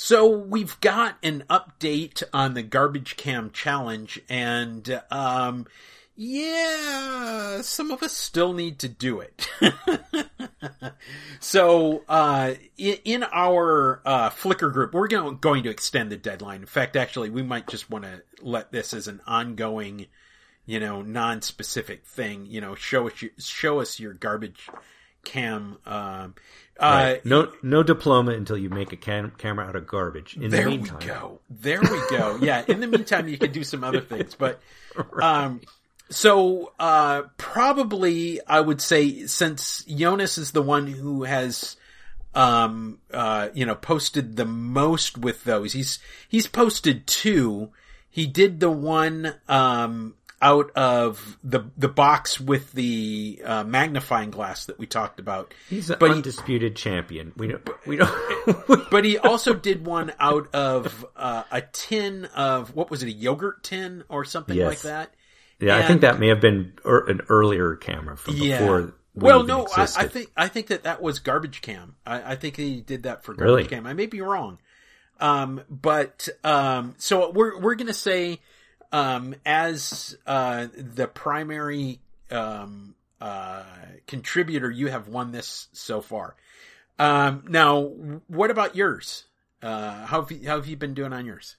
so 0.04 0.28
we've 0.28 0.82
got 0.82 1.20
an 1.22 1.44
update 1.48 2.24
on 2.34 2.56
the 2.56 2.64
garbage 2.64 3.18
cam 3.18 3.52
challenge 3.52 4.20
and, 4.28 5.00
um, 5.12 5.68
yeah, 6.16 7.62
some 7.62 7.92
of 7.92 8.02
us 8.02 8.12
still 8.12 8.52
need 8.54 8.80
to 8.80 8.90
do 8.90 9.20
it. 9.20 9.48
so, 11.40 12.04
uh, 12.10 12.56
in, 12.80 13.24
our, 13.32 14.02
uh, 14.04 14.32
Flickr 14.32 14.74
group, 14.74 14.96
we're 14.96 15.08
going, 15.08 15.38
going 15.38 15.62
to 15.66 15.70
extend 15.70 16.12
the 16.12 16.18
deadline. 16.18 16.62
In 16.62 16.66
fact, 16.66 16.96
actually, 16.96 17.30
we 17.30 17.44
might 17.44 17.68
just 17.68 17.92
want 17.92 18.06
to 18.06 18.24
let 18.42 18.72
this 18.72 18.96
as 18.96 19.08
an 19.08 19.22
ongoing, 19.28 20.08
you 20.66 20.80
know, 20.80 21.04
non-specific 21.04 22.08
thing, 22.08 22.48
you 22.48 22.60
know, 22.60 22.74
show 22.74 23.08
us, 23.08 23.22
your, 23.22 23.32
show 23.38 23.80
us 23.80 24.00
your 24.00 24.14
garbage 24.14 24.68
cam, 25.24 25.78
um, 25.86 26.36
Right. 26.82 27.18
Uh, 27.18 27.20
no, 27.26 27.52
no 27.62 27.84
diploma 27.84 28.32
until 28.32 28.58
you 28.58 28.70
make 28.70 28.92
a 28.92 28.96
cam- 28.96 29.34
camera 29.38 29.68
out 29.68 29.76
of 29.76 29.86
garbage. 29.86 30.36
In 30.36 30.50
there 30.50 30.64
the 30.64 30.70
meantime, 30.72 30.98
we 31.00 31.06
go. 31.06 31.40
There 31.50 31.80
we 31.80 32.02
go. 32.10 32.40
yeah. 32.42 32.64
In 32.68 32.80
the 32.80 32.88
meantime, 32.88 33.28
you 33.28 33.38
can 33.38 33.52
do 33.52 33.64
some 33.64 33.84
other 33.84 34.02
things, 34.02 34.36
but, 34.36 34.60
um, 35.22 35.62
so, 36.10 36.74
uh, 36.80 37.24
probably 37.38 38.40
I 38.46 38.60
would 38.60 38.82
say 38.82 39.28
since 39.28 39.84
Jonas 39.86 40.38
is 40.38 40.52
the 40.52 40.62
one 40.64 40.88
who 40.88 41.24
has, 41.24 41.78
um, 42.34 43.00
uh, 43.14 43.50
you 43.54 43.66
know, 43.66 43.76
posted 43.76 44.36
the 44.36 44.46
most 44.46 45.20
with 45.20 45.44
those, 45.44 45.74
he's, 45.74 46.00
he's 46.28 46.48
posted 46.48 47.06
two. 47.06 47.70
He 48.10 48.26
did 48.26 48.60
the 48.60 48.72
one, 48.72 49.36
um, 49.48 50.16
out 50.42 50.72
of 50.72 51.38
the 51.44 51.62
the 51.78 51.88
box 51.88 52.40
with 52.40 52.72
the 52.74 53.42
uh, 53.46 53.64
magnifying 53.64 54.32
glass 54.32 54.66
that 54.66 54.80
we 54.80 54.88
talked 54.88 55.20
about. 55.20 55.54
He's 55.70 55.90
an 55.90 55.98
but 56.00 56.12
undisputed 56.12 56.78
he, 56.78 56.84
champion. 56.84 57.34
We 57.38 57.48
don't. 57.48 57.70
We 57.86 57.98
don't. 57.98 58.90
but 58.92 59.06
he 59.06 59.18
also 59.18 59.54
did 59.54 59.86
one 59.86 60.12
out 60.20 60.54
of 60.54 61.06
uh, 61.16 61.44
a 61.52 61.62
tin 61.62 62.26
of 62.26 62.76
what 62.76 62.90
was 62.90 63.04
it? 63.04 63.08
A 63.08 63.12
yogurt 63.12 63.64
tin 63.64 64.04
or 64.10 64.26
something 64.26 64.58
yes. 64.58 64.68
like 64.68 64.82
that. 64.82 65.14
Yeah, 65.60 65.76
and, 65.76 65.84
I 65.84 65.88
think 65.88 66.02
that 66.02 66.20
may 66.20 66.30
have 66.30 66.42
been 66.42 66.74
er, 66.86 67.06
an 67.08 67.22
earlier 67.30 67.76
camera 67.76 68.18
from 68.18 68.36
yeah. 68.38 68.60
before. 68.60 68.94
well, 69.14 69.44
no, 69.44 69.68
I, 69.68 69.84
I, 69.84 70.08
think 70.08 70.32
I 70.36 70.48
think 70.48 70.68
that 70.68 70.84
that 70.84 71.02
was 71.02 71.20
garbage 71.20 71.62
cam. 71.62 71.96
I, 72.06 72.32
I 72.32 72.36
think 72.36 72.58
he 72.58 72.82
did 72.82 73.04
that 73.04 73.24
for 73.24 73.34
garbage 73.34 73.46
really? 73.46 73.68
cam. 73.68 73.86
I 73.86 73.94
may 73.94 74.08
be 74.08 74.22
wrong, 74.22 74.58
um, 75.20 75.62
but 75.70 76.28
um, 76.44 76.96
so 76.98 77.30
we're 77.30 77.60
we're 77.60 77.76
gonna 77.76 77.94
say 77.94 78.40
um, 78.92 79.36
as 79.46 80.18
uh, 80.26 80.68
the 80.76 81.08
primary 81.08 82.00
um, 82.30 82.96
uh, 83.20 83.64
contributor, 84.08 84.70
you 84.70 84.88
have 84.88 85.08
won 85.08 85.32
this 85.32 85.68
so 85.74 86.02
far. 86.02 86.36
Um, 87.00 87.46
now, 87.50 87.82
what 88.28 88.52
about 88.52 88.76
yours? 88.76 89.26
Uh, 89.62 90.06
how 90.06 90.22
have 90.22 90.32
you, 90.32 90.48
how 90.48 90.56
have 90.58 90.68
you 90.68 90.76
been 90.76 90.94
doing 90.94 91.14
on 91.14 91.26
yours? 91.26 91.56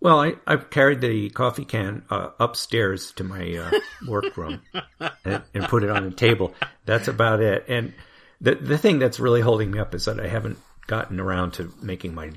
Well, 0.00 0.20
I, 0.20 0.34
I've 0.46 0.70
carried 0.70 1.02
the 1.02 1.28
coffee 1.30 1.66
can 1.66 2.04
uh, 2.08 2.30
upstairs 2.38 3.12
to 3.12 3.24
my 3.24 3.56
uh, 3.56 3.70
workroom 4.08 4.62
and, 5.24 5.42
and, 5.52 5.64
put 5.64 5.84
it 5.84 5.90
on 5.90 6.04
a 6.04 6.10
table. 6.10 6.54
That's 6.86 7.08
about 7.08 7.40
it. 7.40 7.66
And 7.68 7.92
the 8.40 8.54
the 8.54 8.78
thing 8.78 8.98
that's 8.98 9.20
really 9.20 9.42
holding 9.42 9.70
me 9.70 9.78
up 9.78 9.94
is 9.94 10.06
that 10.06 10.18
I 10.18 10.26
haven't 10.26 10.58
gotten 10.86 11.20
around 11.20 11.52
to 11.54 11.72
making 11.82 12.14
my 12.14 12.30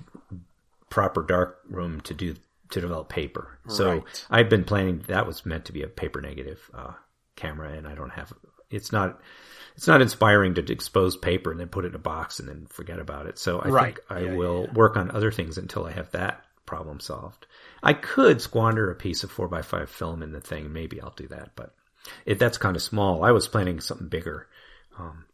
proper 0.89 1.23
dark 1.23 1.61
room 1.69 2.01
to 2.01 2.13
do 2.13 2.35
to 2.71 2.81
develop 2.81 3.09
paper. 3.09 3.59
So 3.67 3.89
right. 3.89 4.25
I've 4.29 4.49
been 4.49 4.63
planning 4.63 5.03
that 5.07 5.27
was 5.27 5.45
meant 5.45 5.65
to 5.65 5.73
be 5.73 5.83
a 5.83 5.87
paper 5.87 6.21
negative 6.21 6.59
uh, 6.73 6.93
camera, 7.35 7.73
and 7.73 7.87
I 7.87 7.95
don't 7.95 8.11
have. 8.11 8.33
It's 8.69 8.91
not. 8.91 9.19
It's 9.75 9.87
not 9.87 10.03
inspiring 10.03 10.53
to 10.55 10.71
expose 10.71 11.17
paper 11.17 11.49
and 11.49 11.59
then 11.59 11.67
put 11.67 11.83
it 11.83 11.89
in 11.89 11.95
a 11.95 11.99
box 11.99 12.39
and 12.39 12.47
then 12.47 12.67
forget 12.67 12.99
about 12.99 13.25
it. 13.25 13.39
So 13.39 13.59
I 13.59 13.69
right. 13.69 13.95
think 13.95 14.05
I 14.07 14.19
yeah, 14.19 14.35
will 14.35 14.65
yeah. 14.65 14.73
work 14.73 14.97
on 14.97 15.09
other 15.09 15.31
things 15.31 15.57
until 15.57 15.85
I 15.85 15.91
have 15.91 16.11
that 16.11 16.43
problem 16.67 16.99
solved. 16.99 17.47
I 17.81 17.93
could 17.93 18.39
squander 18.39 18.91
a 18.91 18.95
piece 18.95 19.23
of 19.23 19.31
four 19.31 19.53
x 19.53 19.65
five 19.65 19.89
film 19.89 20.21
in 20.21 20.31
the 20.31 20.41
thing. 20.41 20.71
Maybe 20.71 21.01
I'll 21.01 21.13
do 21.15 21.27
that, 21.29 21.51
but 21.55 21.73
if 22.25 22.39
that's 22.39 22.57
kind 22.57 22.75
of 22.75 22.81
small. 22.81 23.23
I 23.23 23.31
was 23.31 23.47
planning 23.47 23.79
something 23.79 24.09
bigger. 24.09 24.47
Um, 24.97 25.25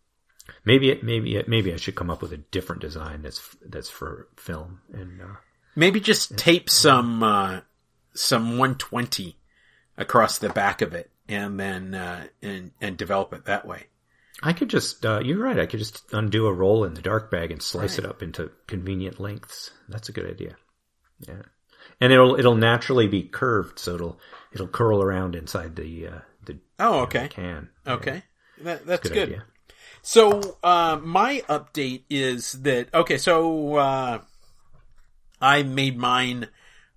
maybe 0.65 0.89
it, 0.89 1.03
maybe 1.03 1.35
it, 1.35 1.47
maybe 1.47 1.73
I 1.73 1.77
should 1.77 1.95
come 1.95 2.09
up 2.09 2.21
with 2.21 2.33
a 2.33 2.37
different 2.37 2.81
design 2.81 3.21
that's 3.21 3.55
that's 3.65 3.89
for 3.89 4.27
film 4.37 4.81
and 4.93 5.21
uh, 5.21 5.35
Maybe 5.75 5.99
just 5.99 6.37
tape 6.37 6.69
some 6.69 7.23
uh, 7.23 7.61
some 8.13 8.57
120 8.57 9.37
across 9.97 10.39
the 10.39 10.49
back 10.49 10.81
of 10.81 10.93
it, 10.93 11.11
and 11.27 11.59
then 11.59 11.93
uh, 11.93 12.27
and 12.41 12.71
and 12.81 12.97
develop 12.97 13.33
it 13.33 13.45
that 13.45 13.65
way. 13.65 13.85
I 14.41 14.53
could 14.53 14.69
just, 14.69 15.05
uh, 15.05 15.19
you're 15.19 15.43
right. 15.43 15.59
I 15.59 15.65
could 15.65 15.79
just 15.79 16.01
undo 16.13 16.47
a 16.47 16.53
roll 16.53 16.85
in 16.85 16.93
the 16.93 17.01
dark 17.01 17.29
bag 17.29 17.51
and 17.51 17.61
slice 17.61 17.97
right. 17.97 18.05
it 18.05 18.09
up 18.09 18.23
into 18.23 18.51
convenient 18.67 19.19
lengths. 19.19 19.71
That's 19.89 20.07
a 20.07 20.13
good 20.13 20.29
idea. 20.29 20.55
Yeah, 21.27 21.41
and 21.99 22.13
it'll 22.13 22.39
it'll 22.39 22.55
naturally 22.55 23.07
be 23.07 23.23
curved, 23.23 23.79
so 23.79 23.95
it'll 23.95 24.19
it'll 24.53 24.67
curl 24.67 25.01
around 25.01 25.35
inside 25.35 25.75
the 25.75 26.07
uh, 26.07 26.19
the 26.45 26.59
oh 26.79 27.01
okay 27.01 27.23
know, 27.23 27.27
can. 27.27 27.69
Okay, 27.85 28.23
yeah. 28.57 28.63
that, 28.63 28.85
that's 28.85 29.09
good. 29.09 29.29
good. 29.29 29.41
So 30.01 30.57
uh, 30.63 30.97
my 31.03 31.43
update 31.49 32.03
is 32.09 32.53
that 32.61 32.93
okay. 32.93 33.17
So 33.17 33.75
uh, 33.75 34.19
I 35.41 35.63
made 35.63 35.97
mine 35.97 36.47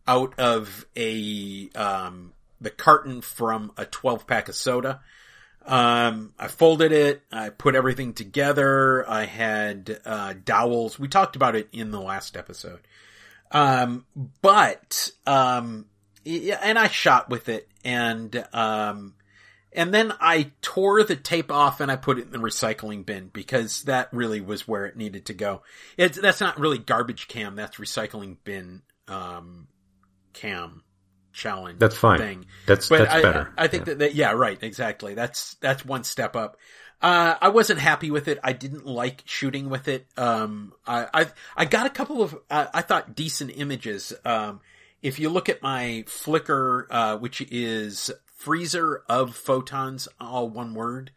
out 0.07 0.39
of 0.39 0.87
a 0.97 1.71
um, 1.75 2.33
the 2.61 2.71
carton 2.71 3.21
from 3.21 3.73
a 3.77 3.85
12 3.85 4.27
pack 4.27 4.49
of 4.49 4.55
soda. 4.55 5.01
Um, 5.65 6.33
I 6.39 6.49
folded 6.49 6.93
it. 6.93 7.23
I 7.31 7.51
put 7.51 7.75
everything 7.75 8.15
together. 8.15 9.09
I 9.09 9.27
had 9.27 10.01
uh, 10.05 10.35
dowels. 10.45 10.99
We 10.99 11.09
talked 11.09 11.37
about 11.37 11.55
it 11.55 11.69
in 11.73 11.91
the 11.93 12.01
last 12.01 12.37
episode. 12.37 12.81
Um, 13.53 14.07
but 14.41 15.11
um, 15.27 15.87
and 16.25 16.79
I 16.79 16.89
shot 16.89 17.29
with 17.29 17.49
it, 17.49 17.69
and 17.85 18.45
um, 18.53 19.15
and 19.75 19.93
then 19.93 20.13
I 20.21 20.53
tore 20.61 21.03
the 21.03 21.17
tape 21.17 21.51
off 21.51 21.81
and 21.81 21.91
I 21.91 21.97
put 21.97 22.19
it 22.19 22.27
in 22.27 22.31
the 22.31 22.39
recycling 22.39 23.05
bin 23.07 23.29
because 23.33 23.83
that 23.85 24.09
really 24.13 24.41
was 24.41 24.69
where 24.69 24.87
it 24.87 24.97
needed 24.97 25.27
to 25.27 25.35
go. 25.35 25.63
It's, 25.97 26.21
that's 26.21 26.41
not 26.41 26.59
really 26.59 26.79
garbage 26.79 27.29
cam. 27.29 27.57
That's 27.57 27.77
recycling 27.77 28.37
bin, 28.45 28.83
um, 29.09 29.69
cam 30.33 30.83
challenge. 31.33 31.79
That's 31.79 31.97
fine. 31.97 32.19
Thing. 32.19 32.47
That's, 32.67 32.89
but 32.89 32.99
that's 32.99 33.15
I, 33.15 33.23
better. 33.23 33.55
I, 33.57 33.65
I 33.65 33.69
think 33.69 33.83
yeah. 33.83 33.85
that, 33.85 33.99
that, 33.99 34.15
yeah, 34.15 34.33
right. 34.33 34.63
Exactly. 34.63 35.15
That's, 35.15 35.55
that's 35.55 35.85
one 35.85 36.05
step 36.05 36.37
up. 36.37 36.59
Uh, 37.01 37.35
I 37.41 37.49
wasn't 37.49 37.81
happy 37.81 38.11
with 38.11 38.29
it. 38.29 38.39
I 38.45 38.53
didn't 38.53 38.87
like 38.87 39.23
shooting 39.25 39.69
with 39.71 39.89
it. 39.89 40.07
Um, 40.17 40.73
I, 40.87 41.07
I, 41.13 41.27
I 41.57 41.65
got 41.65 41.87
a 41.87 41.91
couple 41.91 42.23
of, 42.23 42.39
uh, 42.49 42.67
I 42.73 42.83
thought 42.83 43.17
decent 43.17 43.51
images. 43.57 44.13
Um, 44.25 44.61
if 45.03 45.19
you 45.19 45.29
look 45.29 45.49
at 45.49 45.63
my 45.63 46.05
Flickr, 46.07 46.87
uh, 46.89 47.17
which 47.19 47.41
is 47.51 48.13
freezer 48.43 49.05
of 49.09 49.37
photons, 49.37 50.09
all 50.21 50.49
one 50.49 50.75
word, 50.75 51.13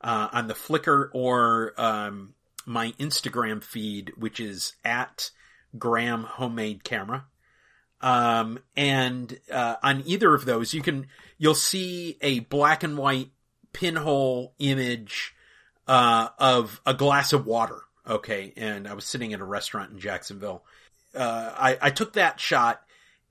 uh, 0.00 0.28
on 0.32 0.46
the 0.46 0.54
Flickr 0.54 1.08
or 1.12 1.72
um, 1.76 2.34
my 2.66 2.92
Instagram 2.92 3.64
feed, 3.64 4.12
which 4.16 4.38
is 4.38 4.74
at 4.84 5.30
Graham 5.76 6.22
Homemade 6.22 6.84
Camera. 6.84 7.26
Um, 8.00 8.60
and 8.76 9.36
uh, 9.50 9.76
on 9.82 10.04
either 10.06 10.32
of 10.32 10.44
those, 10.44 10.72
you 10.72 10.82
can 10.82 11.08
you'll 11.36 11.56
see 11.56 12.16
a 12.20 12.40
black 12.40 12.84
and 12.84 12.96
white 12.96 13.30
pinhole 13.72 14.54
image 14.60 15.34
uh, 15.88 16.28
of 16.38 16.80
a 16.86 16.94
glass 16.94 17.32
of 17.32 17.44
water. 17.44 17.80
Okay, 18.08 18.52
and 18.56 18.86
I 18.86 18.94
was 18.94 19.04
sitting 19.04 19.34
at 19.34 19.40
a 19.40 19.44
restaurant 19.44 19.90
in 19.90 19.98
Jacksonville. 19.98 20.64
Uh, 21.12 21.52
I, 21.56 21.78
I 21.82 21.90
took 21.90 22.12
that 22.12 22.38
shot, 22.38 22.82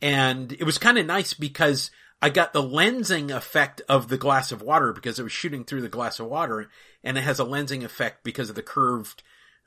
and 0.02 0.52
it 0.52 0.66
was 0.66 0.78
kind 0.78 0.98
of 0.98 1.06
nice 1.06 1.34
because 1.34 1.92
I 2.22 2.30
got 2.30 2.54
the 2.54 2.64
lensing 2.64 3.30
effect 3.30 3.82
of 3.88 4.08
the 4.08 4.18
glass 4.18 4.52
of 4.52 4.62
water 4.62 4.92
because 4.92 5.20
it 5.20 5.24
was 5.24 5.32
shooting 5.32 5.64
through 5.64 5.82
the 5.82 5.90
glass 5.90 6.20
of 6.20 6.28
water 6.28 6.70
and 7.04 7.18
it 7.18 7.22
has 7.22 7.40
a 7.40 7.46
lensing 7.46 7.84
effect 7.84 8.24
because 8.24 8.50
of 8.50 8.56
the 8.56 8.64
curved, 8.64 9.22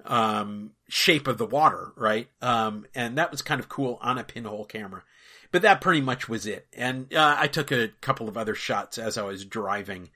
um, 0.05 0.72
shape 0.88 1.28
of 1.28 1.38
the 1.38 1.46
water, 1.46 1.92
right? 1.96 2.28
Um, 2.42 2.86
and 2.94 3.16
that 3.18 3.30
was 3.30 3.42
kind 3.42 3.61
of 3.61 3.68
cool 3.68 3.98
on 4.01 4.18
a 4.18 4.24
pinhole 4.24 4.64
camera. 4.64 5.05
But 5.53 5.62
that 5.62 5.80
pretty 5.80 6.01
much 6.01 6.28
was 6.28 6.46
it. 6.46 6.66
And, 6.72 7.12
uh, 7.14 7.36
I 7.38 7.46
took 7.46 7.70
a 7.70 7.88
couple 8.01 8.28
of 8.28 8.36
other 8.36 8.55
shots 8.55 8.98
as 8.98 9.16
I 9.16 9.22
was 9.22 9.44
driving. 9.44 10.11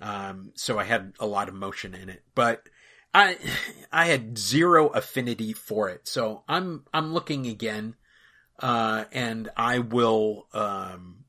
Um, 0.00 0.52
so 0.54 0.78
I 0.78 0.84
had 0.84 1.12
a 1.20 1.26
lot 1.26 1.48
of 1.48 1.54
motion 1.54 1.94
in 1.94 2.08
it, 2.08 2.22
but 2.34 2.68
I, 3.14 3.36
I 3.92 4.06
had 4.06 4.38
zero 4.38 4.88
affinity 4.88 5.52
for 5.52 5.88
it. 5.88 6.08
So 6.08 6.42
I'm, 6.48 6.84
I'm 6.92 7.12
looking 7.14 7.46
again 7.46 7.94
uh, 8.58 9.04
and 9.12 9.50
I 9.56 9.78
will. 9.78 10.48
Um, 10.52 11.25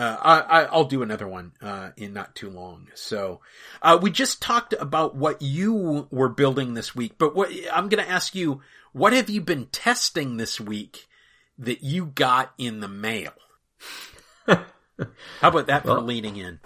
uh, 0.00 0.16
I, 0.18 0.62
I, 0.62 0.76
will 0.76 0.84
do 0.84 1.02
another 1.02 1.28
one 1.28 1.52
uh, 1.60 1.90
in 1.94 2.14
not 2.14 2.34
too 2.34 2.48
long. 2.48 2.88
So 2.94 3.40
uh, 3.82 3.98
we 4.00 4.10
just 4.10 4.40
talked 4.40 4.72
about 4.72 5.14
what 5.14 5.42
you 5.42 6.08
were 6.10 6.30
building 6.30 6.72
this 6.72 6.96
week, 6.96 7.18
but 7.18 7.34
what 7.34 7.50
I'm 7.70 7.90
going 7.90 8.02
to 8.02 8.10
ask 8.10 8.34
you: 8.34 8.62
What 8.92 9.12
have 9.12 9.28
you 9.28 9.42
been 9.42 9.66
testing 9.66 10.38
this 10.38 10.58
week 10.58 11.06
that 11.58 11.84
you 11.84 12.06
got 12.06 12.54
in 12.56 12.80
the 12.80 12.88
mail? 12.88 13.34
How 14.46 14.64
about 15.42 15.66
that 15.66 15.84
well, 15.84 15.96
for 15.96 16.00
leaning 16.00 16.36
in? 16.38 16.60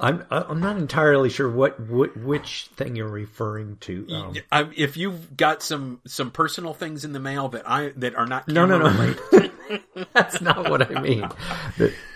I'm 0.00 0.24
I'm 0.30 0.60
not 0.60 0.78
entirely 0.78 1.30
sure 1.30 1.50
what, 1.50 1.78
what 1.78 2.16
which 2.16 2.70
thing 2.76 2.96
you're 2.96 3.08
referring 3.08 3.76
to. 3.82 4.06
Um, 4.10 4.34
I, 4.50 4.68
if 4.76 4.96
you've 4.96 5.36
got 5.36 5.62
some 5.62 6.00
some 6.06 6.30
personal 6.30 6.74
things 6.74 7.04
in 7.04 7.12
the 7.12 7.20
mail 7.20 7.48
that 7.50 7.68
I 7.68 7.92
that 7.96 8.14
are 8.14 8.26
not 8.26 8.48
no 8.48 8.66
no 8.66 8.78
no 8.78 9.14
that's 10.12 10.40
not 10.40 10.70
what 10.70 10.90
I 10.90 11.00
mean. 11.00 11.28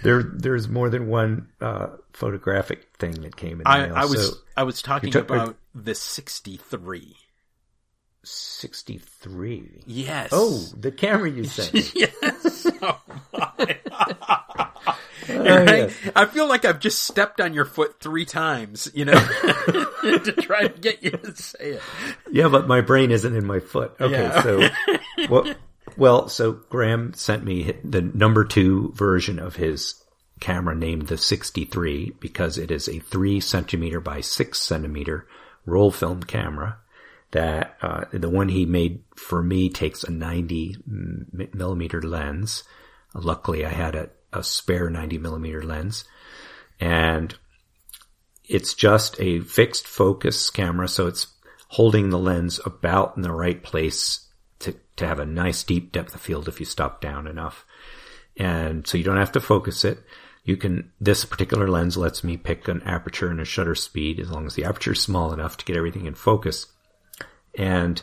There 0.02 0.22
there's 0.22 0.68
more 0.68 0.88
than 0.88 1.08
one 1.08 1.48
uh, 1.60 1.88
photographic 2.12 2.96
thing 2.98 3.12
that 3.22 3.36
came 3.36 3.60
in. 3.60 3.66
I, 3.66 3.88
I, 3.88 4.04
was 4.06 4.30
so 4.30 4.34
I 4.56 4.62
was 4.62 4.82
talking 4.82 5.14
about 5.14 5.56
the 5.74 5.94
sixty 5.94 6.56
three. 6.56 7.16
63. 8.26 9.82
Yes. 9.86 10.30
Oh, 10.32 10.64
the 10.74 10.90
camera 10.90 11.30
you 11.30 11.44
sent. 11.44 11.94
yes. 11.94 12.66
Oh 12.80 13.00
my. 15.28 15.34
Oh, 15.36 15.90
I, 16.16 16.22
I, 16.22 16.26
feel 16.26 16.48
like 16.48 16.64
I've 16.64 16.80
just 16.80 17.04
stepped 17.04 17.40
on 17.40 17.54
your 17.54 17.64
foot 17.64 18.00
three 18.00 18.24
times, 18.24 18.90
you 18.94 19.04
know, 19.04 19.12
to 20.02 20.34
try 20.40 20.68
to 20.68 20.80
get 20.80 21.02
you 21.02 21.10
to 21.10 21.34
say 21.36 21.72
it. 21.72 21.82
Yeah, 22.30 22.48
but 22.48 22.66
my 22.66 22.80
brain 22.80 23.10
isn't 23.10 23.34
in 23.34 23.46
my 23.46 23.60
foot. 23.60 23.94
Okay, 24.00 24.22
yeah. 24.22 24.42
so 24.42 24.68
well, 25.28 25.54
well, 25.96 26.28
so 26.28 26.52
Graham 26.52 27.14
sent 27.14 27.44
me 27.44 27.74
the 27.84 28.02
number 28.02 28.44
two 28.44 28.92
version 28.94 29.38
of 29.38 29.56
his 29.56 30.02
camera 30.40 30.74
named 30.74 31.06
the 31.06 31.16
63 31.16 32.12
because 32.20 32.58
it 32.58 32.70
is 32.70 32.88
a 32.88 32.98
three 32.98 33.40
centimeter 33.40 34.00
by 34.00 34.20
six 34.20 34.60
centimeter 34.60 35.26
roll 35.64 35.90
film 35.90 36.22
camera 36.22 36.78
that 37.34 37.76
uh, 37.82 38.04
the 38.12 38.30
one 38.30 38.48
he 38.48 38.64
made 38.64 39.02
for 39.16 39.42
me 39.42 39.68
takes 39.68 40.04
a 40.04 40.10
90 40.10 40.76
millimeter 41.52 42.00
lens. 42.00 42.62
Luckily, 43.12 43.64
I 43.64 43.70
had 43.70 43.96
a 43.96 44.10
a 44.34 44.42
spare 44.42 44.90
90 44.90 45.18
millimeter 45.18 45.62
lens 45.62 46.04
and 46.80 47.34
it's 48.44 48.74
just 48.74 49.18
a 49.20 49.40
fixed 49.40 49.86
focus 49.86 50.50
camera. 50.50 50.88
So 50.88 51.06
it's 51.06 51.28
holding 51.68 52.10
the 52.10 52.18
lens 52.18 52.60
about 52.64 53.16
in 53.16 53.22
the 53.22 53.32
right 53.32 53.62
place 53.62 54.28
to, 54.60 54.74
to 54.96 55.06
have 55.06 55.18
a 55.18 55.26
nice 55.26 55.62
deep 55.62 55.92
depth 55.92 56.14
of 56.14 56.20
field 56.20 56.48
if 56.48 56.60
you 56.60 56.66
stop 56.66 57.00
down 57.00 57.26
enough. 57.26 57.64
And 58.36 58.86
so 58.86 58.98
you 58.98 59.04
don't 59.04 59.16
have 59.16 59.32
to 59.32 59.40
focus 59.40 59.84
it. 59.84 59.98
You 60.44 60.56
can, 60.56 60.92
this 61.00 61.24
particular 61.24 61.68
lens 61.68 61.96
lets 61.96 62.22
me 62.22 62.36
pick 62.36 62.68
an 62.68 62.82
aperture 62.82 63.30
and 63.30 63.40
a 63.40 63.46
shutter 63.46 63.74
speed 63.74 64.20
as 64.20 64.30
long 64.30 64.46
as 64.46 64.54
the 64.54 64.64
aperture 64.64 64.92
is 64.92 65.00
small 65.00 65.32
enough 65.32 65.56
to 65.56 65.64
get 65.64 65.76
everything 65.76 66.04
in 66.04 66.14
focus. 66.14 66.66
And, 67.56 68.02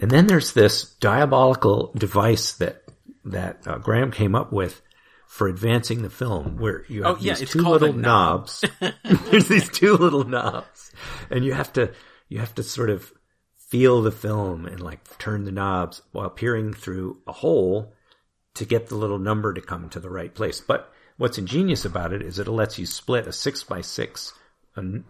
and 0.00 0.10
then 0.10 0.26
there's 0.26 0.52
this 0.52 0.84
diabolical 0.96 1.92
device 1.96 2.52
that, 2.54 2.82
that 3.24 3.66
uh, 3.66 3.78
Graham 3.78 4.10
came 4.10 4.34
up 4.34 4.52
with 4.52 4.82
for 5.34 5.48
advancing 5.48 6.02
the 6.02 6.10
film 6.10 6.58
where 6.58 6.84
you 6.86 7.02
have 7.02 7.16
oh, 7.16 7.18
yeah, 7.20 7.34
these 7.34 7.50
two 7.50 7.62
little 7.62 7.92
knobs. 7.92 8.64
There's 9.02 9.48
these 9.48 9.68
two 9.68 9.96
little 9.96 10.22
knobs 10.22 10.92
and 11.28 11.44
you 11.44 11.52
have 11.54 11.72
to, 11.72 11.92
you 12.28 12.38
have 12.38 12.54
to 12.54 12.62
sort 12.62 12.88
of 12.88 13.12
feel 13.56 14.00
the 14.00 14.12
film 14.12 14.64
and 14.64 14.78
like 14.78 15.18
turn 15.18 15.42
the 15.42 15.50
knobs 15.50 16.02
while 16.12 16.30
peering 16.30 16.72
through 16.72 17.18
a 17.26 17.32
hole 17.32 17.92
to 18.54 18.64
get 18.64 18.86
the 18.86 18.94
little 18.94 19.18
number 19.18 19.52
to 19.52 19.60
come 19.60 19.88
to 19.88 19.98
the 19.98 20.08
right 20.08 20.32
place. 20.32 20.60
But 20.60 20.92
what's 21.16 21.36
ingenious 21.36 21.84
about 21.84 22.12
it 22.12 22.22
is 22.22 22.38
it 22.38 22.46
lets 22.46 22.78
you 22.78 22.86
split 22.86 23.26
a 23.26 23.32
six 23.32 23.64
by 23.64 23.80
six 23.80 24.32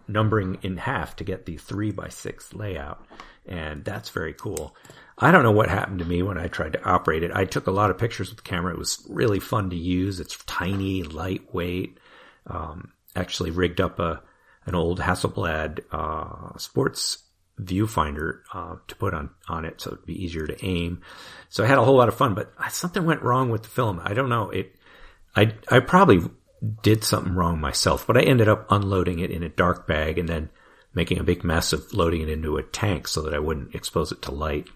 numbering 0.07 0.57
in 0.63 0.77
half 0.77 1.15
to 1.17 1.23
get 1.23 1.45
the 1.45 1.57
three 1.57 1.91
by 1.91 2.09
six 2.09 2.51
layout. 2.51 3.05
And 3.47 3.83
that's 3.83 4.09
very 4.09 4.33
cool. 4.33 4.75
I 5.17 5.31
don't 5.31 5.43
know 5.43 5.51
what 5.51 5.69
happened 5.69 5.99
to 5.99 6.05
me 6.05 6.23
when 6.23 6.37
I 6.37 6.47
tried 6.47 6.73
to 6.73 6.83
operate 6.83 7.23
it. 7.23 7.31
I 7.33 7.45
took 7.45 7.67
a 7.67 7.71
lot 7.71 7.89
of 7.89 7.97
pictures 7.97 8.29
with 8.29 8.37
the 8.37 8.49
camera. 8.49 8.73
It 8.73 8.79
was 8.79 9.05
really 9.09 9.39
fun 9.39 9.69
to 9.69 9.75
use. 9.75 10.19
It's 10.19 10.37
tiny, 10.45 11.03
lightweight. 11.03 11.99
Um, 12.47 12.91
actually 13.15 13.51
rigged 13.51 13.81
up 13.81 13.99
a 13.99 14.21
an 14.65 14.75
old 14.75 14.99
Hasselblad 14.99 15.81
uh, 15.91 16.57
sports 16.57 17.23
viewfinder 17.61 18.39
uh, 18.53 18.75
to 18.87 18.95
put 18.95 19.13
on 19.13 19.29
on 19.47 19.63
it, 19.63 19.79
so 19.79 19.91
it'd 19.91 20.05
be 20.05 20.23
easier 20.23 20.47
to 20.47 20.65
aim. 20.65 21.01
So 21.49 21.63
I 21.63 21.67
had 21.67 21.77
a 21.77 21.85
whole 21.85 21.97
lot 21.97 22.09
of 22.09 22.15
fun, 22.15 22.33
but 22.33 22.51
something 22.71 23.05
went 23.05 23.21
wrong 23.21 23.49
with 23.49 23.63
the 23.63 23.69
film. 23.69 24.01
I 24.03 24.13
don't 24.13 24.29
know. 24.29 24.49
It, 24.49 24.75
I 25.35 25.53
I 25.69 25.79
probably 25.79 26.21
did 26.81 27.03
something 27.03 27.35
wrong 27.35 27.59
myself, 27.59 28.07
but 28.07 28.17
I 28.17 28.21
ended 28.21 28.47
up 28.47 28.65
unloading 28.69 29.19
it 29.19 29.31
in 29.31 29.43
a 29.43 29.49
dark 29.49 29.87
bag 29.87 30.17
and 30.17 30.27
then 30.27 30.49
making 30.95 31.19
a 31.19 31.23
big 31.23 31.43
mess 31.43 31.73
of 31.73 31.93
loading 31.93 32.21
it 32.21 32.29
into 32.29 32.57
a 32.57 32.63
tank 32.63 33.07
so 33.07 33.21
that 33.21 33.33
I 33.33 33.39
wouldn't 33.39 33.75
expose 33.75 34.11
it 34.11 34.21
to 34.23 34.31
light. 34.31 34.67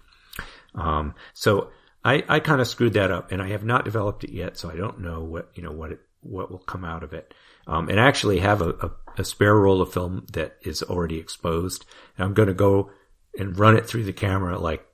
Um, 0.74 1.14
so 1.34 1.70
I, 2.04 2.22
I 2.28 2.40
kind 2.40 2.60
of 2.60 2.68
screwed 2.68 2.92
that 2.92 3.10
up 3.10 3.32
and 3.32 3.42
I 3.42 3.48
have 3.48 3.64
not 3.64 3.84
developed 3.84 4.24
it 4.24 4.30
yet. 4.30 4.56
So 4.56 4.70
I 4.70 4.76
don't 4.76 5.00
know 5.00 5.24
what, 5.24 5.50
you 5.54 5.62
know, 5.62 5.72
what 5.72 5.92
it, 5.92 6.00
what 6.20 6.50
will 6.50 6.58
come 6.58 6.84
out 6.84 7.02
of 7.02 7.12
it. 7.12 7.34
Um, 7.66 7.88
and 7.88 7.98
I 7.98 8.06
actually 8.06 8.38
have 8.40 8.62
a, 8.62 8.70
a, 8.70 8.90
a, 9.18 9.24
spare 9.24 9.54
roll 9.54 9.80
of 9.80 9.92
film 9.92 10.26
that 10.32 10.56
is 10.62 10.82
already 10.82 11.18
exposed 11.18 11.84
and 12.16 12.24
I'm 12.24 12.34
going 12.34 12.48
to 12.48 12.54
go 12.54 12.90
and 13.38 13.58
run 13.58 13.76
it 13.76 13.86
through 13.86 14.04
the 14.04 14.12
camera 14.12 14.58
like, 14.58 14.84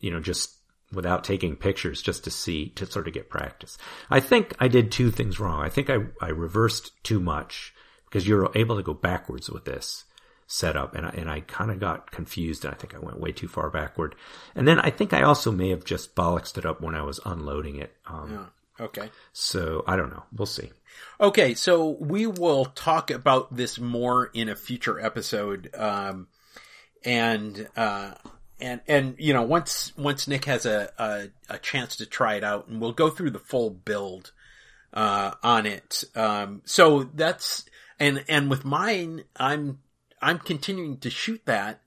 you 0.00 0.10
know, 0.10 0.20
just 0.20 0.56
without 0.92 1.24
taking 1.24 1.56
pictures 1.56 2.02
just 2.02 2.24
to 2.24 2.30
see, 2.30 2.70
to 2.70 2.86
sort 2.86 3.06
of 3.06 3.14
get 3.14 3.30
practice. 3.30 3.78
I 4.10 4.20
think 4.20 4.54
I 4.58 4.68
did 4.68 4.90
two 4.90 5.10
things 5.10 5.38
wrong. 5.38 5.62
I 5.62 5.68
think 5.68 5.88
I, 5.88 5.98
I 6.20 6.28
reversed 6.28 6.92
too 7.04 7.20
much 7.20 7.72
because 8.06 8.26
you're 8.26 8.50
able 8.54 8.76
to 8.76 8.82
go 8.82 8.94
backwards 8.94 9.48
with 9.48 9.64
this 9.64 10.04
setup 10.52 10.96
and 10.96 11.06
I, 11.06 11.10
and 11.10 11.30
I 11.30 11.40
kind 11.40 11.70
of 11.70 11.78
got 11.78 12.10
confused 12.10 12.64
and 12.64 12.74
I 12.74 12.76
think 12.76 12.92
I 12.92 12.98
went 12.98 13.20
way 13.20 13.30
too 13.30 13.46
far 13.46 13.70
backward. 13.70 14.16
And 14.56 14.66
then 14.66 14.80
I 14.80 14.90
think 14.90 15.12
I 15.12 15.22
also 15.22 15.52
may 15.52 15.70
have 15.70 15.84
just 15.84 16.16
bollocksed 16.16 16.58
it 16.58 16.66
up 16.66 16.80
when 16.80 16.96
I 16.96 17.02
was 17.02 17.20
unloading 17.24 17.76
it. 17.76 17.94
Um, 18.04 18.30
yeah. 18.32 18.84
Okay. 18.84 19.10
So 19.32 19.84
I 19.86 19.94
don't 19.94 20.10
know. 20.10 20.24
We'll 20.36 20.46
see. 20.46 20.72
Okay. 21.20 21.54
So 21.54 21.90
we 21.90 22.26
will 22.26 22.64
talk 22.64 23.12
about 23.12 23.54
this 23.54 23.78
more 23.78 24.26
in 24.34 24.48
a 24.48 24.56
future 24.56 24.98
episode. 24.98 25.70
Um, 25.72 26.26
and, 27.04 27.68
uh, 27.76 28.14
and, 28.60 28.80
and, 28.88 29.14
you 29.18 29.32
know, 29.32 29.42
once, 29.42 29.96
once 29.96 30.26
Nick 30.26 30.46
has 30.46 30.66
a, 30.66 30.90
a, 30.98 31.28
a 31.48 31.58
chance 31.58 31.96
to 31.96 32.06
try 32.06 32.34
it 32.34 32.42
out 32.42 32.66
and 32.66 32.80
we'll 32.80 32.92
go 32.92 33.08
through 33.08 33.30
the 33.30 33.38
full 33.38 33.70
build, 33.70 34.32
uh, 34.92 35.30
on 35.44 35.66
it. 35.66 36.02
Um, 36.16 36.62
so 36.64 37.04
that's, 37.04 37.64
and, 38.00 38.24
and 38.28 38.50
with 38.50 38.64
mine, 38.64 39.22
I'm 39.36 39.78
I'm 40.20 40.38
continuing 40.38 40.98
to 40.98 41.10
shoot 41.10 41.42
that, 41.46 41.82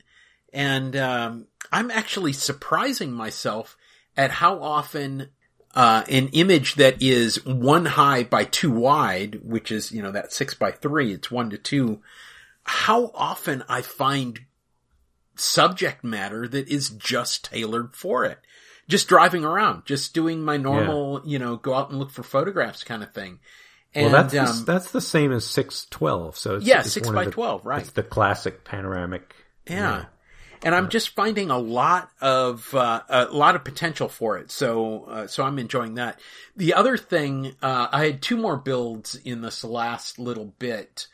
and 0.52 0.96
um, 0.96 1.48
I'm 1.72 1.92
actually 1.92 2.34
surprising 2.34 3.12
myself 3.12 3.78
at 4.16 4.32
how 4.32 4.62
often 4.62 5.30
uh, 5.76 6.04
an 6.10 6.30
image 6.30 6.76
that 6.76 7.02
is 7.02 7.44
one 7.46 7.86
high 7.86 8.24
by 8.24 8.46
two 8.46 8.72
wide, 8.72 9.40
which 9.44 9.72
is 9.72 9.92
you 9.92 10.02
know 10.02 10.12
that 10.12 10.34
six 10.34 10.54
by 10.54 10.72
three, 10.72 11.14
it's 11.14 11.32
one 11.32 11.50
to 11.50 11.58
two. 11.58 12.02
How 12.64 13.12
often 13.14 13.64
I 13.68 13.82
find 13.82 14.40
subject 15.36 16.04
matter 16.04 16.48
that 16.48 16.68
is 16.68 16.90
just 16.90 17.46
tailored 17.46 17.96
for 17.96 18.26
it. 18.26 18.40
Just 18.88 19.08
driving 19.08 19.46
around, 19.46 19.86
just 19.86 20.14
doing 20.14 20.44
my 20.44 20.58
normal, 20.58 21.22
yeah. 21.24 21.32
you 21.32 21.40
know, 21.40 21.56
go 21.56 21.74
out 21.74 21.90
and 21.90 22.00
look 22.00 22.12
for 22.12 22.24
photographs 22.24 22.84
kind 22.84 23.02
of 23.02 23.14
thing. 23.14 23.40
And, 23.96 24.12
well, 24.12 24.24
that's 24.24 24.36
um, 24.36 24.66
the, 24.66 24.72
that's 24.72 24.92
the 24.92 25.02
same 25.02 25.32
as 25.32 25.46
six 25.46 25.86
twelve. 25.90 26.36
So 26.36 26.56
it's, 26.56 26.66
yeah, 26.66 26.80
it's 26.80 26.92
six 26.92 27.10
by 27.10 27.26
the, 27.26 27.32
twelve, 27.32 27.66
right? 27.66 27.82
It's 27.82 27.92
the 27.92 28.02
classic 28.02 28.64
panoramic. 28.64 29.36
Yeah, 29.68 29.76
yeah. 29.76 30.06
and 30.64 30.74
I'm 30.74 30.90
just 30.90 31.10
finding 31.10 31.52
a 31.52 31.60
lot 31.60 32.10
of 32.20 32.74
uh, 32.74 33.04
a 33.08 33.26
lot 33.26 33.56
of 33.56 33.64
potential 33.64 34.10
for 34.10 34.40
it. 34.40 34.50
So 34.50 35.04
uh, 35.04 35.28
so 35.28 35.44
I'm 35.44 35.60
enjoying 35.60 35.96
that. 35.96 36.20
The 36.56 36.74
other 36.74 36.98
thing, 36.98 37.56
uh, 37.62 37.88
I 37.92 38.06
had 38.06 38.22
two 38.22 38.38
more 38.38 38.58
builds 38.58 39.16
in 39.16 39.42
this 39.42 39.64
last 39.64 40.18
little 40.18 40.54
bit. 40.58 41.08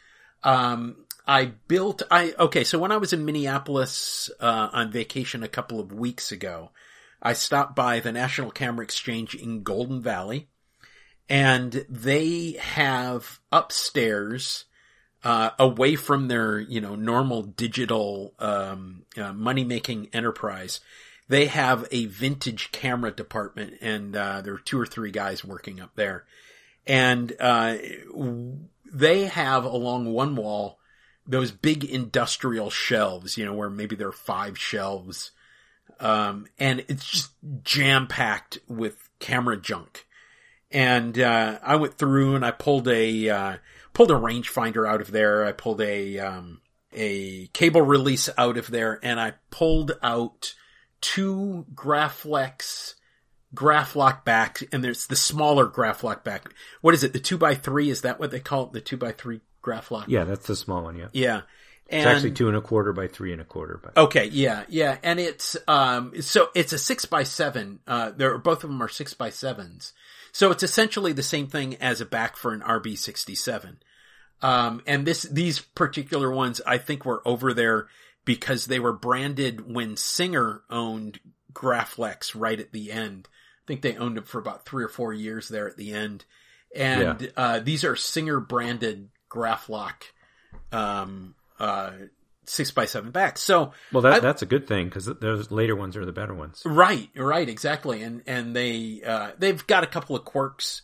Um, 0.44 1.06
I 1.28 1.52
built 1.68 2.02
I 2.10 2.34
okay. 2.40 2.64
So 2.64 2.80
when 2.80 2.94
I 2.94 2.98
was 2.98 3.12
in 3.12 3.26
Minneapolis 3.26 4.30
uh, 4.40 4.70
on 4.72 4.92
vacation 4.92 5.44
a 5.44 5.50
couple 5.50 5.82
of 5.82 5.92
weeks 5.92 6.32
ago, 6.32 6.72
I 7.22 7.34
stopped 7.34 7.76
by 7.76 8.00
the 8.00 8.14
National 8.14 8.52
Camera 8.52 8.86
Exchange 8.86 9.36
in 9.36 9.64
Golden 9.64 10.02
Valley 10.02 10.48
and 11.30 11.86
they 11.90 12.54
have 12.60 13.40
upstairs 13.52 14.66
uh, 15.24 15.52
away 15.60 15.96
from 15.96 16.28
their 16.28 16.60
you 16.60 16.82
know 16.82 16.96
normal 16.96 17.44
digital 17.44 18.34
um, 18.40 19.04
uh, 19.18 19.34
money 19.34 19.64
making 19.64 20.10
enterprise 20.14 20.80
they 21.28 21.46
have 21.46 21.88
a 21.92 22.06
vintage 22.06 22.72
camera 22.72 23.12
department 23.12 23.76
and 23.82 24.16
uh, 24.16 24.42
there 24.42 24.54
are 24.56 24.60
two 24.60 24.80
or 24.80 24.86
three 24.86 25.12
guys 25.12 25.46
working 25.46 25.80
up 25.80 25.92
there 25.96 26.26
and 26.88 27.34
uh, 27.40 27.76
they 28.92 29.26
have 29.26 29.66
along 29.66 30.06
one 30.12 30.36
wall 30.36 30.80
those 31.28 31.52
big 31.52 31.84
industrial 31.84 32.70
shelves 32.70 33.38
you 33.38 33.46
know 33.46 33.54
where 33.54 33.70
maybe 33.70 33.96
there 33.96 34.08
are 34.08 34.12
five 34.12 34.58
shelves 34.58 35.32
Um, 36.00 36.48
and 36.58 36.86
it's 36.88 37.06
just 37.06 37.32
jam 37.64 38.08
packed 38.08 38.60
with 38.68 39.10
camera 39.20 39.58
junk. 39.58 40.06
And, 40.72 41.18
uh, 41.18 41.60
I 41.64 41.76
went 41.78 41.98
through 41.98 42.36
and 42.36 42.46
I 42.46 42.52
pulled 42.52 42.88
a, 42.88 43.30
uh, 43.30 43.58
pulled 43.94 44.12
a 44.12 44.16
rangefinder 44.16 44.88
out 44.88 45.02
of 45.02 45.12
there. 45.12 45.46
I 45.46 45.52
pulled 45.52 45.82
a, 45.82 46.20
um, 46.20 46.62
a 46.94 47.48
cable 47.48 47.82
release 47.82 48.30
out 48.38 48.58
of 48.58 48.70
there 48.72 49.00
and 49.04 49.20
I 49.20 49.34
pulled 49.52 49.94
out 50.02 50.54
two 51.02 51.66
Graflex 51.74 52.96
Graflok 53.56 54.24
back 54.24 54.62
and 54.72 54.84
there's 54.84 55.08
the 55.08 55.16
smaller 55.16 55.68
Graflok 55.68 56.24
back. 56.24 56.54
What 56.82 56.94
is 56.94 57.04
it? 57.04 57.14
The 57.14 57.20
two 57.20 57.38
by 57.38 57.56
three? 57.56 57.90
Is 57.90 58.02
that 58.02 58.20
what 58.20 58.32
they 58.32 58.40
call 58.40 58.66
it? 58.66 58.74
The 58.74 58.82
two 58.82 58.98
by 58.98 59.12
three 59.12 59.42
Graflok? 59.64 60.06
Yeah, 60.08 60.24
that's 60.24 60.48
the 60.48 60.56
small 60.56 60.84
one. 60.84 60.98
Yeah. 60.98 61.08
Yeah. 61.14 61.42
And, 61.92 62.02
it's 62.02 62.08
actually 62.08 62.32
two 62.34 62.48
and 62.48 62.56
a 62.56 62.62
quarter 62.62 62.94
by 62.94 63.08
three 63.08 63.32
and 63.32 63.42
a 63.42 63.46
quarter. 63.46 63.82
By 63.84 64.00
okay, 64.00 64.26
yeah, 64.26 64.64
yeah, 64.70 65.00
and 65.02 65.20
it's 65.20 65.58
um, 65.68 66.22
so 66.22 66.50
it's 66.54 66.72
a 66.72 66.78
six 66.78 67.06
by 67.06 67.24
seven. 67.24 67.80
Uh, 67.88 68.12
there 68.12 68.38
both 68.38 68.64
of 68.64 68.70
them 68.70 68.80
are 68.84 68.88
six 68.88 69.16
by 69.16 69.32
sevens, 69.32 69.94
so 70.32 70.52
it's 70.52 70.64
essentially 70.64 71.14
the 71.14 71.24
same 71.24 71.48
thing 71.48 71.76
as 71.76 72.02
a 72.02 72.06
back 72.06 72.38
for 72.38 72.54
an 72.54 72.62
RB 72.62 72.98
sixty 72.98 73.36
seven. 73.36 73.80
Um, 74.42 74.82
and 74.88 75.06
this 75.06 75.24
these 75.24 75.60
particular 75.60 76.32
ones 76.32 76.62
I 76.66 76.78
think 76.78 77.06
were 77.06 77.22
over 77.26 77.54
there 77.54 77.88
because 78.26 78.66
they 78.66 78.80
were 78.80 78.94
branded 78.94 79.74
when 79.74 79.98
Singer 79.98 80.62
owned 80.70 81.20
Graflex 81.54 82.40
right 82.40 82.60
at 82.60 82.72
the 82.72 82.92
end. 82.92 83.28
I 83.32 83.66
think 83.68 83.82
they 83.82 83.98
owned 83.98 84.18
them 84.18 84.24
for 84.24 84.40
about 84.40 84.66
three 84.66 84.84
or 84.84 84.90
four 84.90 85.14
years 85.14 85.50
there 85.50 85.68
at 85.68 85.78
the 85.78 85.94
end. 85.94 86.26
And 86.76 87.22
yeah. 87.22 87.30
uh, 87.36 87.60
these 87.60 87.84
are 87.84 87.96
Singer 87.96 88.40
branded 88.40 89.10
Graflok 89.30 90.04
um, 90.72 91.36
uh, 91.60 91.92
six 92.50 92.72
by 92.72 92.86
seven 92.86 93.12
backs. 93.12 93.41
So 93.41 93.74
well, 93.91 94.02
that, 94.02 94.14
I, 94.14 94.20
that's 94.20 94.41
a 94.41 94.45
good 94.45 94.68
thing 94.68 94.86
because 94.86 95.06
those 95.06 95.52
later 95.52 95.76
ones 95.76 95.95
are 95.95 96.06
the 96.06 96.12
better 96.12 96.34
ones. 96.34 96.62
Right, 96.66 97.10
right, 97.16 97.47
exactly. 97.47 98.02
And 98.02 98.24
and 98.28 98.56
they 98.56 99.02
uh, 99.06 99.32
they've 99.38 99.66
got 99.68 99.84
a 99.84 99.88
couple 99.88 100.16
of 100.16 100.26
quirks, 100.26 100.82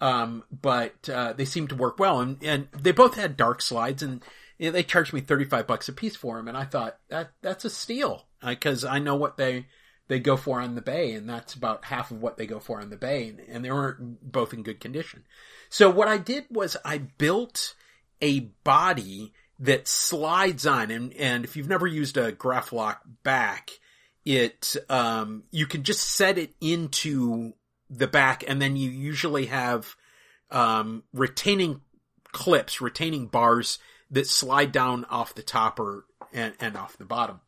um, 0.00 0.44
but 0.50 1.08
uh, 1.08 1.32
they 1.32 1.44
seem 1.44 1.68
to 1.68 1.74
work 1.74 1.98
well. 1.98 2.20
And 2.20 2.42
and 2.42 2.68
they 2.72 2.92
both 2.92 3.14
had 3.14 3.36
dark 3.36 3.62
slides, 3.62 4.02
and 4.02 4.22
you 4.58 4.66
know, 4.66 4.72
they 4.72 4.82
charged 4.82 5.12
me 5.12 5.20
thirty 5.20 5.44
five 5.44 5.66
bucks 5.66 5.88
a 5.88 5.92
piece 5.92 6.16
for 6.16 6.36
them. 6.36 6.48
And 6.48 6.56
I 6.56 6.64
thought 6.64 6.98
that 7.08 7.32
that's 7.42 7.64
a 7.64 7.70
steal 7.70 8.26
because 8.44 8.84
I 8.84 8.98
know 8.98 9.16
what 9.16 9.36
they 9.36 9.66
they 10.08 10.20
go 10.20 10.36
for 10.36 10.60
on 10.60 10.74
the 10.74 10.82
bay, 10.82 11.12
and 11.12 11.28
that's 11.28 11.54
about 11.54 11.86
half 11.86 12.10
of 12.10 12.20
what 12.20 12.36
they 12.36 12.46
go 12.46 12.60
for 12.60 12.80
on 12.80 12.90
the 12.90 12.96
bay, 12.96 13.28
and, 13.28 13.40
and 13.40 13.64
they 13.64 13.70
weren't 13.70 14.30
both 14.30 14.52
in 14.52 14.62
good 14.62 14.80
condition. 14.80 15.24
So 15.68 15.90
what 15.90 16.08
I 16.08 16.18
did 16.18 16.44
was 16.50 16.76
I 16.84 16.98
built 16.98 17.74
a 18.22 18.40
body 18.62 19.32
that 19.58 19.88
slides 19.88 20.66
on, 20.66 20.90
and 20.90 21.12
and 21.14 21.44
if 21.44 21.56
you've 21.56 21.68
never 21.68 21.86
used 21.86 22.16
a 22.16 22.32
Graflok 22.32 22.98
back, 23.22 23.70
it 24.24 24.76
um, 24.88 25.44
you 25.50 25.66
can 25.66 25.82
just 25.82 26.00
set 26.00 26.38
it 26.38 26.54
into 26.60 27.54
the 27.88 28.08
back, 28.08 28.44
and 28.46 28.60
then 28.60 28.76
you 28.76 28.90
usually 28.90 29.46
have 29.46 29.94
um, 30.50 31.04
retaining 31.12 31.80
clips, 32.32 32.80
retaining 32.80 33.26
bars 33.26 33.78
that 34.10 34.26
slide 34.26 34.72
down 34.72 35.04
off 35.06 35.34
the 35.34 35.42
top 35.42 35.80
or 35.80 36.04
and, 36.32 36.54
and 36.60 36.76
off 36.76 36.98
the 36.98 37.04
bottom. 37.04 37.40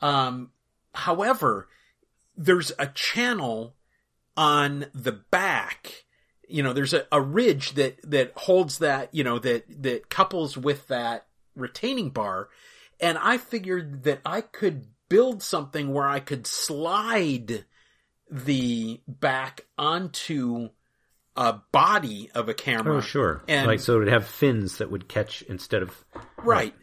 Um, 0.00 0.50
however, 0.94 1.68
there's 2.36 2.72
a 2.78 2.86
channel 2.88 3.74
on 4.36 4.86
the 4.94 5.12
back. 5.12 6.04
You 6.48 6.62
know, 6.62 6.72
there's 6.72 6.94
a, 6.94 7.06
a 7.12 7.20
ridge 7.20 7.72
that, 7.72 7.98
that 8.10 8.32
holds 8.36 8.78
that, 8.78 9.14
you 9.14 9.22
know, 9.22 9.38
that, 9.38 9.82
that 9.82 10.08
couples 10.08 10.56
with 10.56 10.88
that 10.88 11.26
retaining 11.54 12.10
bar. 12.10 12.48
And 13.00 13.18
I 13.18 13.38
figured 13.38 14.04
that 14.04 14.20
I 14.24 14.40
could 14.40 14.86
build 15.08 15.42
something 15.42 15.92
where 15.92 16.06
I 16.06 16.20
could 16.20 16.46
slide 16.46 17.64
the 18.30 19.00
back 19.08 19.66
onto 19.76 20.68
a 21.36 21.54
body 21.72 22.30
of 22.34 22.48
a 22.48 22.54
camera. 22.54 22.96
Oh, 22.96 23.00
sure. 23.00 23.42
And 23.48 23.66
like 23.66 23.80
so, 23.80 23.96
it 23.96 23.98
would 24.00 24.08
have 24.08 24.26
fins 24.26 24.78
that 24.78 24.90
would 24.90 25.08
catch 25.08 25.42
instead 25.42 25.82
of 25.82 26.04
right. 26.38 26.74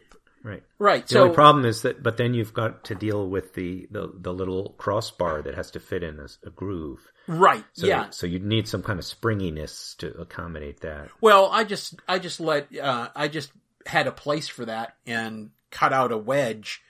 Right. 0.42 0.62
Right. 0.78 1.06
The 1.06 1.14
so, 1.14 1.22
only 1.24 1.34
problem 1.34 1.64
is 1.64 1.82
that, 1.82 2.02
but 2.02 2.16
then 2.16 2.32
you've 2.32 2.54
got 2.54 2.84
to 2.84 2.94
deal 2.94 3.28
with 3.28 3.54
the, 3.54 3.88
the, 3.90 4.12
the 4.14 4.32
little 4.32 4.74
crossbar 4.78 5.42
that 5.42 5.54
has 5.54 5.72
to 5.72 5.80
fit 5.80 6.02
in 6.02 6.20
a, 6.20 6.28
a 6.46 6.50
groove. 6.50 7.00
Right. 7.26 7.64
So, 7.72 7.86
yeah. 7.86 8.10
So 8.10 8.26
you'd 8.26 8.44
need 8.44 8.68
some 8.68 8.82
kind 8.82 8.98
of 8.98 9.04
springiness 9.04 9.96
to 9.98 10.12
accommodate 10.12 10.80
that. 10.80 11.10
Well, 11.20 11.50
I 11.52 11.64
just, 11.64 11.96
I 12.08 12.18
just 12.18 12.40
let, 12.40 12.74
uh, 12.78 13.08
I 13.14 13.28
just 13.28 13.50
had 13.88 14.06
a 14.06 14.12
place 14.12 14.48
for 14.48 14.64
that 14.64 14.96
and 15.06 15.50
cut 15.70 15.92
out 15.92 16.12
a 16.12 16.18
wedge, 16.18 16.82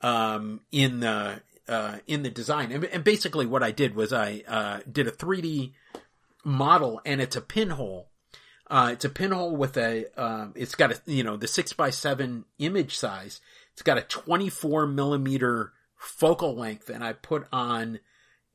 um, 0.00 0.60
in 0.72 1.00
the, 1.00 1.40
uh, 1.68 1.98
in 2.06 2.22
the 2.22 2.30
design. 2.30 2.72
And, 2.72 2.84
and 2.84 3.04
basically 3.04 3.46
what 3.46 3.62
I 3.62 3.70
did 3.70 3.94
was 3.94 4.12
I, 4.12 4.42
uh, 4.48 4.80
did 4.90 5.06
a 5.06 5.12
3D 5.12 5.72
model 6.44 7.00
and 7.04 7.20
it's 7.20 7.36
a 7.36 7.40
pinhole 7.40 8.08
uh, 8.70 8.90
it's 8.92 9.04
a 9.04 9.08
pinhole 9.08 9.56
with 9.56 9.76
a, 9.76 10.06
um, 10.20 10.52
it's 10.54 10.74
got 10.74 10.92
a, 10.92 11.00
you 11.06 11.24
know, 11.24 11.36
the 11.36 11.48
six 11.48 11.72
by 11.72 11.90
seven 11.90 12.44
image 12.58 12.96
size. 12.96 13.40
It's 13.72 13.82
got 13.82 13.98
a 13.98 14.02
24 14.02 14.86
millimeter 14.86 15.72
focal 15.96 16.54
length 16.54 16.90
and 16.90 17.02
I 17.02 17.14
put 17.14 17.46
on 17.50 18.00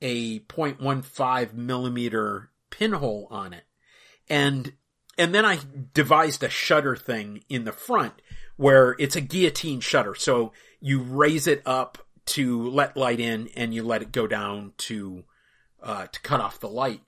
a 0.02 0.40
0.15 0.40 1.54
millimeter 1.54 2.52
pinhole 2.70 3.28
on 3.32 3.54
it. 3.54 3.64
And, 4.30 4.74
and 5.18 5.34
then 5.34 5.46
I 5.46 5.60
devised 5.94 6.44
a 6.44 6.50
shutter 6.50 6.96
thing 6.96 7.44
in 7.50 7.66
the 7.66 7.72
front 7.72 8.14
where 8.56 8.96
it's 9.00 9.16
a 9.16 9.22
guillotine 9.22 9.80
shutter. 9.80 10.16
So 10.16 10.54
you 10.80 11.02
raise 11.02 11.48
it 11.48 11.62
up 11.66 12.00
to 12.26 12.70
let 12.70 12.98
light 12.98 13.20
in 13.20 13.50
and 13.56 13.74
you 13.74 13.84
let 13.84 14.02
it 14.02 14.12
go 14.12 14.28
down 14.28 14.74
to, 14.78 15.24
uh, 15.82 16.08
to 16.08 16.22
cut 16.22 16.40
off 16.40 16.60
the 16.60 16.70
light. 16.70 17.02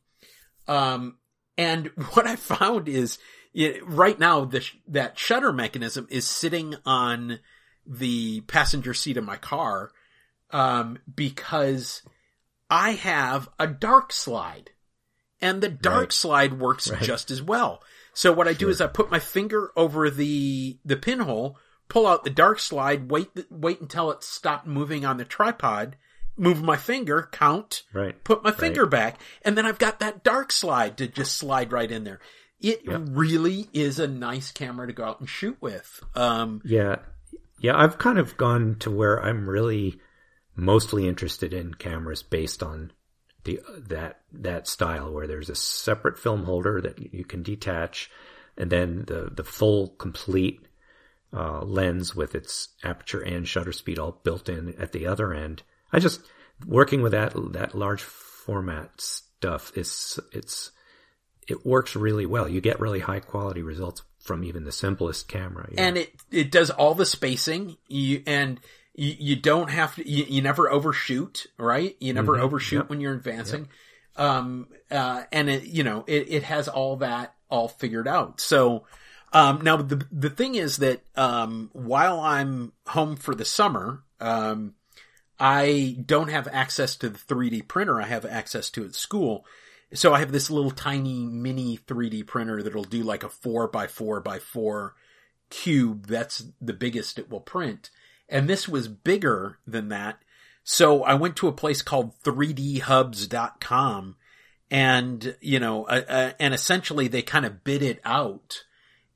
Um, 0.68 1.18
and 1.58 1.88
what 2.14 2.28
I 2.28 2.36
found 2.36 2.88
is 2.88 3.18
it, 3.54 3.86
right 3.88 4.20
now 4.20 4.46
the, 4.46 4.68
that 4.88 5.18
shutter 5.18 5.54
mechanism 5.54 6.08
is 6.10 6.28
sitting 6.28 6.76
on 6.86 7.40
the 7.88 8.42
passenger 8.42 8.94
seat 8.94 9.18
of 9.18 9.24
my 9.24 9.38
car, 9.38 9.92
um, 10.52 10.98
because 11.14 12.02
I 12.70 12.92
have 12.92 13.50
a 13.60 13.68
dark 13.68 14.12
slide 14.12 14.72
and 15.42 15.62
the 15.62 15.70
dark 15.70 16.00
right. 16.00 16.14
slide 16.14 16.60
works 16.60 16.90
right. 16.90 17.02
just 17.02 17.30
as 17.30 17.42
well. 17.42 17.82
So 18.16 18.32
what 18.32 18.48
I 18.48 18.52
sure. 18.52 18.60
do 18.60 18.70
is 18.70 18.82
I 18.82 18.88
put 18.88 19.12
my 19.12 19.20
finger 19.20 19.72
over 19.76 20.10
the, 20.10 20.80
the 20.84 20.96
pinhole, 20.96 21.60
pull 21.90 22.08
out 22.08 22.24
the 22.24 22.30
dark 22.30 22.60
slide, 22.60 23.12
wait, 23.12 23.30
wait 23.52 23.82
until 23.82 24.10
it 24.10 24.24
stopped 24.24 24.66
moving 24.66 25.06
on 25.06 25.18
the 25.18 25.26
tripod, 25.26 25.98
move 26.38 26.64
my 26.64 26.78
finger, 26.78 27.30
count, 27.32 27.84
right. 27.94 28.22
put 28.24 28.42
my 28.42 28.52
finger 28.52 28.84
right. 28.84 28.92
back, 28.92 29.22
and 29.44 29.58
then 29.58 29.66
I've 29.66 29.80
got 29.80 30.00
that 30.00 30.24
dark 30.24 30.52
slide 30.52 30.98
to 30.98 31.08
just 31.08 31.36
slide 31.36 31.72
right 31.72 31.92
in 31.92 32.06
there. 32.06 32.20
It 32.62 32.82
really 32.88 33.68
is 33.74 34.00
a 34.00 34.08
nice 34.08 34.52
camera 34.52 34.88
to 34.88 34.94
go 34.94 35.04
out 35.04 35.20
and 35.20 35.30
shoot 35.30 35.58
with. 35.60 36.02
Um, 36.16 36.62
yeah. 36.64 36.96
Yeah, 37.60 37.78
I've 37.78 37.98
kind 37.98 38.18
of 38.18 38.38
gone 38.38 38.78
to 38.80 38.90
where 38.90 39.22
I'm 39.22 39.50
really 39.50 40.00
mostly 40.56 41.08
interested 41.08 41.54
in 41.54 41.74
cameras 41.74 42.24
based 42.24 42.64
on 42.64 42.92
the 43.46 43.62
that 43.88 44.22
that 44.32 44.68
style 44.68 45.12
where 45.12 45.28
there's 45.28 45.50
a 45.50 45.56
separate 45.56 46.20
film 46.20 46.44
holder 46.44 46.82
that 46.82 47.14
you 47.14 47.24
can 47.24 47.42
detach 47.42 48.12
and 48.58 48.70
then 48.70 49.06
the 49.08 49.32
the 49.34 49.44
full 49.44 49.90
complete 49.90 50.68
uh, 51.34 51.62
lens 51.62 52.16
with 52.16 52.36
its 52.36 52.70
aperture 52.84 53.22
and 53.22 53.48
shutter 53.48 53.72
speed 53.72 53.98
all 53.98 54.20
built 54.24 54.50
in 54.50 54.76
at 54.80 54.92
the 54.92 55.08
other 55.08 55.34
end 55.34 55.64
I 55.92 56.00
just 56.00 56.22
working 56.66 57.02
with 57.02 57.14
that 57.14 57.34
that 57.54 57.76
large 57.76 58.02
format 58.02 59.00
stuff 59.00 59.72
is 59.76 60.20
it's 60.32 60.72
it 61.48 61.66
works 61.66 61.96
really 61.96 62.26
well. 62.26 62.50
You 62.50 62.62
get 62.62 62.80
really 62.80 63.00
high 63.00 63.20
quality 63.20 63.62
results 63.62 64.02
from 64.20 64.44
even 64.44 64.64
the 64.64 64.72
simplest 64.72 65.28
camera. 65.28 65.70
And 65.78 65.98
it 65.98 66.14
it 66.32 66.52
does 66.52 66.70
all 66.70 66.96
the 66.96 67.06
spacing. 67.06 67.78
You 67.88 68.24
and 68.26 68.60
you, 68.96 69.16
you 69.20 69.36
don't 69.36 69.70
have 69.70 69.96
to. 69.96 70.10
You, 70.10 70.26
you, 70.28 70.42
never 70.42 70.70
overshoot, 70.70 71.48
right? 71.58 71.96
You 72.00 72.14
never 72.14 72.34
mm-hmm. 72.34 72.44
overshoot 72.44 72.84
yep. 72.84 72.90
when 72.90 73.02
you're 73.02 73.14
advancing. 73.14 73.68
Yep. 74.18 74.26
Um. 74.26 74.68
Uh. 74.90 75.24
And 75.32 75.50
it 75.50 75.64
you 75.64 75.84
know 75.84 76.04
it 76.08 76.28
it 76.30 76.44
has 76.44 76.68
all 76.68 76.98
that 76.98 77.36
all 77.50 77.68
figured 77.68 78.08
out. 78.08 78.42
So. 78.42 78.86
Um, 79.34 79.60
now 79.64 79.76
the 79.76 80.08
the 80.14 80.30
thing 80.30 80.56
is 80.56 80.78
that 80.78 81.02
um, 81.18 81.70
while 81.74 82.22
I'm 82.22 82.72
home 82.88 83.18
for 83.18 83.36
the 83.36 83.44
summer, 83.44 84.02
um, 84.22 84.76
I 85.38 85.98
don't 86.06 86.30
have 86.30 86.48
access 86.48 86.96
to 86.98 87.10
the 87.10 87.18
3D 87.18 87.68
printer. 87.68 88.02
I 88.02 88.06
have 88.06 88.26
access 88.26 88.70
to 88.72 88.86
at 88.86 88.96
school. 88.96 89.46
So 89.94 90.14
I 90.14 90.20
have 90.20 90.32
this 90.32 90.50
little 90.50 90.72
tiny 90.72 91.26
mini 91.26 91.78
3D 91.78 92.26
printer 92.26 92.64
that'll 92.64 92.84
do 92.84 93.04
like 93.04 93.24
a 93.24 93.30
four 93.30 93.68
by 93.68 93.88
four 93.88 94.22
by 94.22 94.40
four 94.40 94.96
cube. 95.50 96.08
That's 96.08 96.46
the 96.62 96.74
biggest 96.74 97.20
it 97.20 97.30
will 97.30 97.42
print. 97.42 97.90
And 98.28 98.50
this 98.50 98.68
was 98.68 98.88
bigger 98.88 99.60
than 99.68 99.90
that. 99.90 100.20
So 100.64 101.04
I 101.04 101.14
went 101.14 101.36
to 101.38 101.48
a 101.48 101.54
place 101.54 101.82
called 101.82 102.20
3dhubs.com 102.24 104.16
and, 104.72 105.36
you 105.42 105.60
know, 105.60 105.84
uh, 105.86 106.02
uh, 106.08 106.32
and 106.40 106.54
essentially 106.54 107.08
they 107.08 107.22
kind 107.22 107.46
of 107.46 107.64
bid 107.64 107.84
it 107.84 108.02
out. 108.04 108.64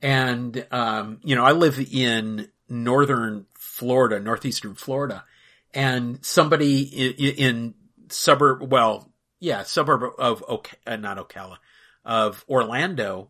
And, 0.01 0.65
um, 0.71 1.19
you 1.23 1.35
know, 1.35 1.43
I 1.43 1.53
live 1.53 1.79
in 1.91 2.49
northern 2.69 3.47
Florida, 3.55 4.19
northeastern 4.19 4.75
Florida 4.75 5.25
and 5.73 6.23
somebody 6.23 6.81
in, 6.81 7.13
in 7.35 7.73
suburb, 8.09 8.71
well, 8.71 9.11
yeah, 9.39 9.63
suburb 9.63 10.13
of, 10.17 10.43
uh, 10.85 10.95
not 10.95 11.17
Ocala, 11.17 11.57
of 12.03 12.43
Orlando, 12.49 13.29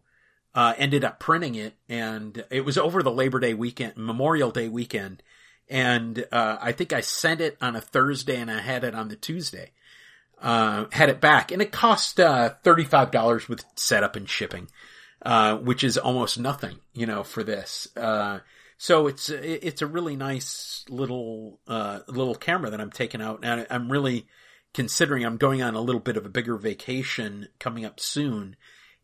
uh, 0.56 0.74
ended 0.78 1.04
up 1.04 1.20
printing 1.20 1.56
it 1.56 1.76
and 1.88 2.44
it 2.50 2.66
was 2.66 2.78
over 2.78 3.04
the 3.04 3.12
Labor 3.12 3.40
Day 3.40 3.54
weekend, 3.54 3.94
Memorial 3.98 4.52
Day 4.52 4.68
weekend. 4.68 5.22
And, 5.70 6.26
uh, 6.32 6.58
I 6.60 6.72
think 6.72 6.94
I 6.94 7.02
sent 7.02 7.42
it 7.42 7.58
on 7.62 7.76
a 7.76 7.82
Thursday 7.82 8.40
and 8.40 8.50
I 8.50 8.60
had 8.60 8.84
it 8.84 8.96
on 8.96 9.10
the 9.10 9.16
Tuesday. 9.16 9.72
Uh, 10.42 10.86
had 10.92 11.10
it 11.10 11.20
back 11.20 11.52
and 11.52 11.62
it 11.62 11.72
cost, 11.72 12.20
uh, 12.20 12.54
$35 12.64 13.50
with 13.50 13.66
setup 13.76 14.16
and 14.16 14.30
shipping, 14.30 14.70
uh, 15.22 15.58
which 15.58 15.84
is 15.84 15.98
almost 15.98 16.40
nothing, 16.40 16.80
you 16.94 17.06
know, 17.06 17.24
for 17.24 17.44
this. 17.44 17.90
Uh, 17.98 18.40
so 18.78 19.08
it's, 19.08 19.30
it's 19.30 19.82
a 19.82 19.88
really 19.88 20.16
nice 20.16 20.86
little, 20.90 21.60
uh, 21.68 22.00
little 22.08 22.36
camera 22.36 22.70
that 22.70 22.80
I'm 22.80 22.92
taking 22.92 23.22
out 23.22 23.42
and 23.44 23.68
I'm 23.70 23.92
really 23.92 24.28
considering 24.74 25.26
I'm 25.26 25.38
going 25.38 25.62
on 25.62 25.76
a 25.76 25.82
little 25.82 26.00
bit 26.00 26.16
of 26.16 26.26
a 26.26 26.30
bigger 26.30 26.56
vacation 26.56 27.50
coming 27.60 27.84
up 27.84 28.00
soon 28.00 28.56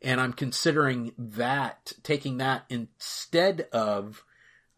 and 0.02 0.22
I'm 0.22 0.34
considering 0.34 1.14
that 1.18 1.94
taking 2.04 2.38
that 2.38 2.66
instead 2.70 3.68
of 3.72 4.24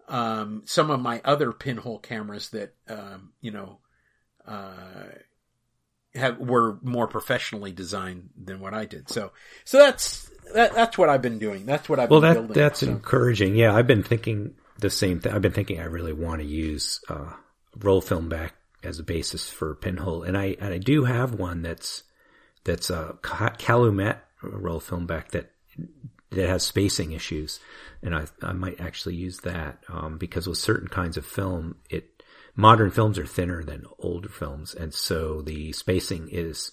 um, 0.07 0.63
some 0.65 0.89
of 0.89 0.99
my 0.99 1.21
other 1.25 1.51
pinhole 1.51 1.99
cameras 1.99 2.49
that 2.49 2.73
um, 2.87 3.31
you 3.41 3.51
know 3.51 3.79
uh, 4.47 4.73
have 6.15 6.39
were 6.39 6.79
more 6.81 7.07
professionally 7.07 7.71
designed 7.71 8.29
than 8.41 8.59
what 8.59 8.73
I 8.73 8.85
did. 8.85 9.09
So 9.09 9.31
so 9.65 9.79
that's 9.79 10.29
that, 10.53 10.73
that's 10.73 10.97
what 10.97 11.09
I've 11.09 11.21
been 11.21 11.39
doing. 11.39 11.65
That's 11.65 11.89
what 11.89 11.99
I've 11.99 12.09
well, 12.09 12.21
been 12.21 12.29
that, 12.29 12.33
building. 12.35 12.53
That's 12.53 12.79
so. 12.81 12.87
encouraging. 12.87 13.55
Yeah, 13.55 13.75
I've 13.75 13.87
been 13.87 14.03
thinking 14.03 14.55
the 14.79 14.89
same 14.89 15.19
thing. 15.19 15.33
I've 15.33 15.41
been 15.41 15.51
thinking 15.51 15.79
I 15.79 15.85
really 15.85 16.13
want 16.13 16.41
to 16.41 16.47
use 16.47 17.01
uh, 17.09 17.33
roll 17.77 18.01
film 18.01 18.29
back 18.29 18.55
as 18.83 18.99
a 18.99 19.03
basis 19.03 19.49
for 19.49 19.75
pinhole, 19.75 20.23
and 20.23 20.37
I 20.37 20.55
and 20.59 20.73
I 20.73 20.77
do 20.77 21.03
have 21.03 21.33
one 21.33 21.61
that's 21.61 22.03
that's 22.63 22.89
a 22.89 23.17
Calumet 23.57 24.17
roll 24.41 24.79
film 24.79 25.07
back 25.07 25.31
that 25.31 25.51
that 26.31 26.47
has 26.47 26.63
spacing 26.63 27.11
issues, 27.11 27.59
and 28.01 28.15
I 28.15 28.25
I 28.41 28.53
might 28.53 28.79
actually 28.79 29.15
use 29.15 29.39
that 29.41 29.83
um, 29.89 30.17
because 30.17 30.47
with 30.47 30.57
certain 30.57 30.87
kinds 30.87 31.17
of 31.17 31.25
film, 31.25 31.75
it 31.89 32.23
modern 32.55 32.91
films 32.91 33.17
are 33.17 33.25
thinner 33.25 33.63
than 33.63 33.85
older 33.99 34.29
films, 34.29 34.73
and 34.73 34.93
so 34.93 35.41
the 35.41 35.71
spacing 35.73 36.29
is 36.31 36.71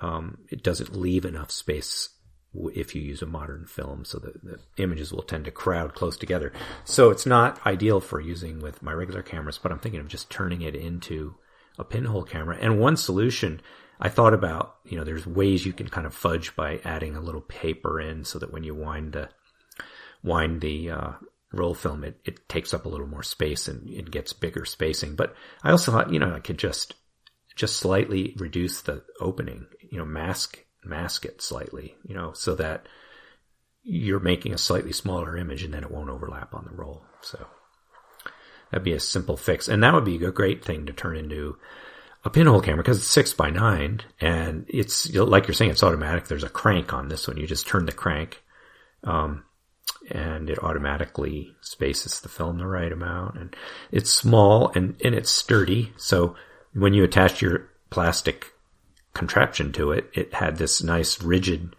um, 0.00 0.38
it 0.50 0.62
doesn't 0.62 0.96
leave 0.96 1.24
enough 1.24 1.50
space 1.50 2.10
if 2.74 2.94
you 2.94 3.00
use 3.00 3.22
a 3.22 3.26
modern 3.26 3.64
film, 3.66 4.04
so 4.04 4.18
the, 4.18 4.32
the 4.42 4.82
images 4.82 5.12
will 5.12 5.22
tend 5.22 5.46
to 5.46 5.50
crowd 5.50 5.94
close 5.94 6.18
together. 6.18 6.52
So 6.84 7.10
it's 7.10 7.24
not 7.24 7.64
ideal 7.66 8.00
for 8.00 8.20
using 8.20 8.60
with 8.60 8.82
my 8.82 8.92
regular 8.92 9.22
cameras, 9.22 9.58
but 9.58 9.72
I'm 9.72 9.78
thinking 9.78 10.00
of 10.00 10.08
just 10.08 10.30
turning 10.30 10.60
it 10.60 10.74
into 10.74 11.34
a 11.78 11.84
pinhole 11.84 12.24
camera. 12.24 12.58
And 12.60 12.78
one 12.78 12.98
solution 12.98 13.62
I 14.04 14.08
thought 14.08 14.34
about, 14.34 14.78
you 14.84 14.98
know, 14.98 15.04
there's 15.04 15.26
ways 15.26 15.64
you 15.64 15.72
can 15.72 15.88
kind 15.88 16.08
of 16.08 16.12
fudge 16.12 16.56
by 16.56 16.80
adding 16.84 17.14
a 17.14 17.20
little 17.20 17.40
paper 17.40 18.00
in 18.00 18.24
so 18.24 18.40
that 18.40 18.52
when 18.52 18.64
you 18.64 18.74
wind 18.74 19.12
the, 19.12 19.28
wind 20.24 20.60
the, 20.60 20.90
uh, 20.90 21.12
roll 21.52 21.72
film, 21.74 22.02
it, 22.02 22.18
it 22.24 22.48
takes 22.48 22.74
up 22.74 22.84
a 22.84 22.88
little 22.88 23.06
more 23.06 23.22
space 23.22 23.68
and 23.68 23.88
it 23.88 24.10
gets 24.10 24.32
bigger 24.32 24.64
spacing. 24.64 25.14
But 25.14 25.36
I 25.62 25.70
also 25.70 25.92
thought, 25.92 26.12
you 26.12 26.18
know, 26.18 26.34
I 26.34 26.40
could 26.40 26.58
just, 26.58 26.94
just 27.54 27.76
slightly 27.76 28.34
reduce 28.38 28.80
the 28.80 29.04
opening, 29.20 29.66
you 29.88 29.98
know, 29.98 30.04
mask, 30.04 30.58
mask 30.84 31.24
it 31.24 31.40
slightly, 31.40 31.94
you 32.02 32.14
know, 32.14 32.32
so 32.32 32.56
that 32.56 32.88
you're 33.84 34.18
making 34.18 34.52
a 34.52 34.58
slightly 34.58 34.92
smaller 34.92 35.36
image 35.36 35.62
and 35.62 35.72
then 35.72 35.84
it 35.84 35.92
won't 35.92 36.10
overlap 36.10 36.54
on 36.54 36.64
the 36.64 36.76
roll. 36.76 37.04
So 37.20 37.46
that'd 38.70 38.84
be 38.84 38.94
a 38.94 39.00
simple 39.00 39.36
fix. 39.36 39.68
And 39.68 39.80
that 39.84 39.94
would 39.94 40.04
be 40.04 40.24
a 40.24 40.32
great 40.32 40.64
thing 40.64 40.86
to 40.86 40.92
turn 40.92 41.16
into 41.16 41.56
a 42.24 42.30
pinhole 42.30 42.60
camera 42.60 42.82
because 42.82 42.98
it's 42.98 43.06
six 43.06 43.32
by 43.32 43.50
nine 43.50 44.00
and 44.20 44.64
it's 44.68 45.12
like 45.14 45.46
you're 45.46 45.54
saying, 45.54 45.70
it's 45.70 45.82
automatic. 45.82 46.28
There's 46.28 46.44
a 46.44 46.48
crank 46.48 46.92
on 46.92 47.08
this 47.08 47.26
one. 47.26 47.36
You 47.36 47.46
just 47.46 47.66
turn 47.66 47.86
the 47.86 47.92
crank, 47.92 48.42
um, 49.04 49.44
and 50.10 50.50
it 50.50 50.62
automatically 50.62 51.54
spaces 51.60 52.20
the 52.20 52.28
film 52.28 52.58
the 52.58 52.66
right 52.66 52.92
amount 52.92 53.36
and 53.36 53.56
it's 53.90 54.10
small 54.10 54.70
and, 54.74 54.96
and 55.04 55.14
it's 55.14 55.30
sturdy. 55.30 55.92
So 55.96 56.36
when 56.74 56.94
you 56.94 57.04
attach 57.04 57.42
your 57.42 57.68
plastic 57.90 58.52
contraption 59.14 59.72
to 59.72 59.92
it, 59.92 60.10
it 60.14 60.34
had 60.34 60.56
this 60.56 60.82
nice 60.82 61.22
rigid, 61.22 61.76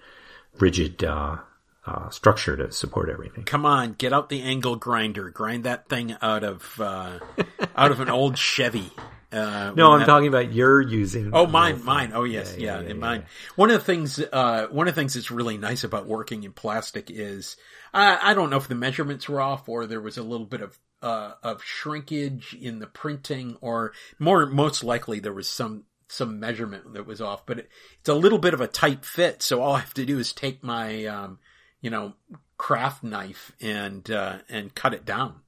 rigid, 0.60 1.04
uh, 1.04 1.38
uh, 1.86 2.10
structure 2.10 2.56
to 2.56 2.72
support 2.72 3.10
everything. 3.10 3.44
Come 3.44 3.66
on, 3.66 3.94
get 3.94 4.14
out 4.14 4.30
the 4.30 4.42
angle 4.42 4.78
grinder, 4.78 5.30
grind 5.30 5.66
that 5.66 5.90
thing 5.90 6.16
out 6.22 6.44
of 6.44 6.80
uh, 6.80 7.20
out 7.76 7.92
of 7.92 8.00
an 8.00 8.10
old 8.10 8.38
Chevy. 8.38 8.92
Uh, 9.34 9.74
no, 9.76 9.94
I'm 9.94 10.00
that, 10.00 10.06
talking 10.06 10.28
about 10.28 10.54
you're 10.54 10.80
using. 10.80 11.32
Oh, 11.34 11.48
mine, 11.48 11.84
mine. 11.84 12.12
Oh, 12.14 12.24
yes, 12.24 12.56
yeah, 12.56 12.76
yeah, 12.76 12.82
yeah, 12.82 12.88
yeah 12.90 12.94
mine. 12.94 13.26
One 13.56 13.72
of 13.72 13.80
the 13.80 13.86
things, 13.86 14.20
uh, 14.20 14.68
one 14.70 14.88
of 14.88 14.94
the 14.94 15.02
things 15.02 15.16
that's 15.16 15.32
really 15.32 15.58
nice 15.58 15.84
about 15.84 16.06
working 16.06 16.44
in 16.44 16.54
plastic 16.54 17.10
is, 17.10 17.58
I, 17.94 18.20
I 18.22 18.34
don't 18.36 18.52
know 18.52 18.58
if 18.58 18.68
the 18.68 18.76
measurements 18.76 19.28
were 19.28 19.42
off 19.42 19.68
or 19.68 19.88
there 19.88 20.02
was 20.02 20.18
a 20.18 20.24
little 20.24 20.46
bit 20.46 20.62
of, 20.62 20.78
uh, 21.02 21.34
of 21.42 21.64
shrinkage 21.64 22.54
in 22.54 22.78
the 22.78 22.86
printing 22.86 23.58
or 23.60 23.94
more, 24.20 24.46
most 24.46 24.84
likely 24.84 25.20
there 25.20 25.34
was 25.34 25.50
some, 25.50 25.86
some 26.08 26.40
measurement 26.40 26.94
that 26.94 27.08
was 27.08 27.20
off, 27.20 27.46
but 27.48 27.58
it, 27.58 27.70
it's 28.00 28.10
a 28.10 28.14
little 28.14 28.40
bit 28.40 28.54
of 28.54 28.62
a 28.62 28.68
tight 28.68 29.04
fit. 29.04 29.42
So 29.42 29.64
all 29.64 29.74
I 29.74 29.80
have 29.80 29.96
to 29.96 30.06
do 30.06 30.20
is 30.20 30.32
take 30.32 30.64
my, 30.64 31.06
um, 31.06 31.40
you 31.82 31.90
know, 31.90 32.14
craft 32.58 33.04
knife 33.04 33.52
and, 33.60 34.10
uh, 34.12 34.38
and 34.48 34.76
cut 34.76 34.94
it 34.94 35.06
down, 35.06 35.42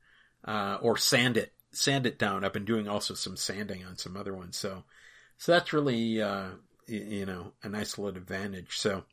uh, 0.44 0.80
or 0.82 0.98
sand 0.98 1.38
it 1.38 1.54
sand 1.76 2.06
it 2.06 2.18
down. 2.18 2.44
I've 2.44 2.54
been 2.54 2.66
doing 2.66 2.88
also 2.88 3.14
some 3.14 3.36
sanding 3.36 3.86
on 3.86 3.98
some 3.98 4.18
other 4.18 4.34
ones. 4.34 4.58
So, 4.58 4.84
so 5.38 5.52
that's 5.52 5.74
really, 5.74 6.22
uh, 6.22 6.50
you 6.88 7.26
know, 7.26 7.54
a 7.64 7.70
nice 7.70 7.98
little 7.98 8.18
advantage. 8.18 8.78
So, 8.78 9.04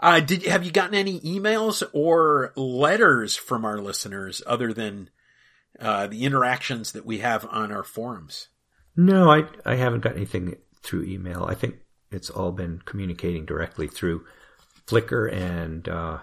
uh, 0.00 0.20
did, 0.20 0.44
have 0.44 0.64
you 0.64 0.70
gotten 0.70 0.94
any 0.94 1.20
emails 1.20 1.82
or 1.92 2.52
letters 2.56 3.36
from 3.36 3.64
our 3.64 3.78
listeners 3.78 4.42
other 4.46 4.72
than, 4.72 5.10
uh, 5.80 6.06
the 6.06 6.24
interactions 6.24 6.92
that 6.92 7.04
we 7.04 7.18
have 7.18 7.46
on 7.50 7.72
our 7.72 7.84
forums? 7.84 8.48
No, 8.96 9.30
I, 9.30 9.44
I 9.64 9.76
haven't 9.76 10.00
got 10.00 10.16
anything 10.16 10.56
through 10.82 11.04
email. 11.04 11.44
I 11.44 11.54
think 11.54 11.76
it's 12.10 12.30
all 12.30 12.52
been 12.52 12.80
communicating 12.84 13.44
directly 13.44 13.88
through 13.88 14.24
Flickr 14.86 15.32
and, 15.32 15.88
uh, 15.88 16.18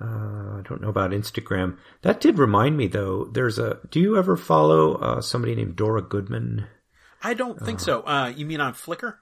uh, 0.00 0.58
I 0.58 0.62
don't 0.66 0.80
know 0.80 0.88
about 0.88 1.10
Instagram. 1.10 1.76
That 2.02 2.20
did 2.20 2.38
remind 2.38 2.76
me 2.76 2.86
though. 2.86 3.24
There's 3.24 3.58
a. 3.58 3.78
Do 3.90 4.00
you 4.00 4.16
ever 4.16 4.36
follow 4.36 4.94
uh, 4.94 5.20
somebody 5.20 5.54
named 5.54 5.76
Dora 5.76 6.02
Goodman? 6.02 6.66
I 7.22 7.34
don't 7.34 7.58
think 7.60 7.80
uh, 7.80 7.84
so. 7.84 8.02
Uh, 8.02 8.32
you 8.34 8.46
mean 8.46 8.60
on 8.60 8.72
Flickr? 8.72 9.16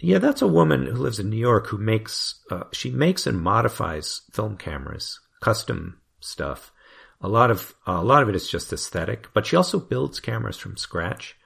Yeah, 0.00 0.18
that's 0.18 0.42
a 0.42 0.48
woman 0.48 0.86
who 0.86 0.96
lives 0.96 1.20
in 1.20 1.30
New 1.30 1.36
York 1.36 1.68
who 1.68 1.78
makes. 1.78 2.40
Uh, 2.50 2.64
she 2.72 2.90
makes 2.90 3.26
and 3.26 3.40
modifies 3.40 4.22
film 4.32 4.56
cameras, 4.56 5.20
custom 5.40 6.00
stuff. 6.20 6.72
A 7.20 7.28
lot 7.28 7.50
of 7.50 7.74
a 7.86 8.02
lot 8.02 8.22
of 8.22 8.28
it 8.28 8.34
is 8.34 8.48
just 8.48 8.72
aesthetic, 8.72 9.28
but 9.34 9.46
she 9.46 9.56
also 9.56 9.78
builds 9.78 10.18
cameras 10.18 10.58
from 10.58 10.76
scratch, 10.76 11.36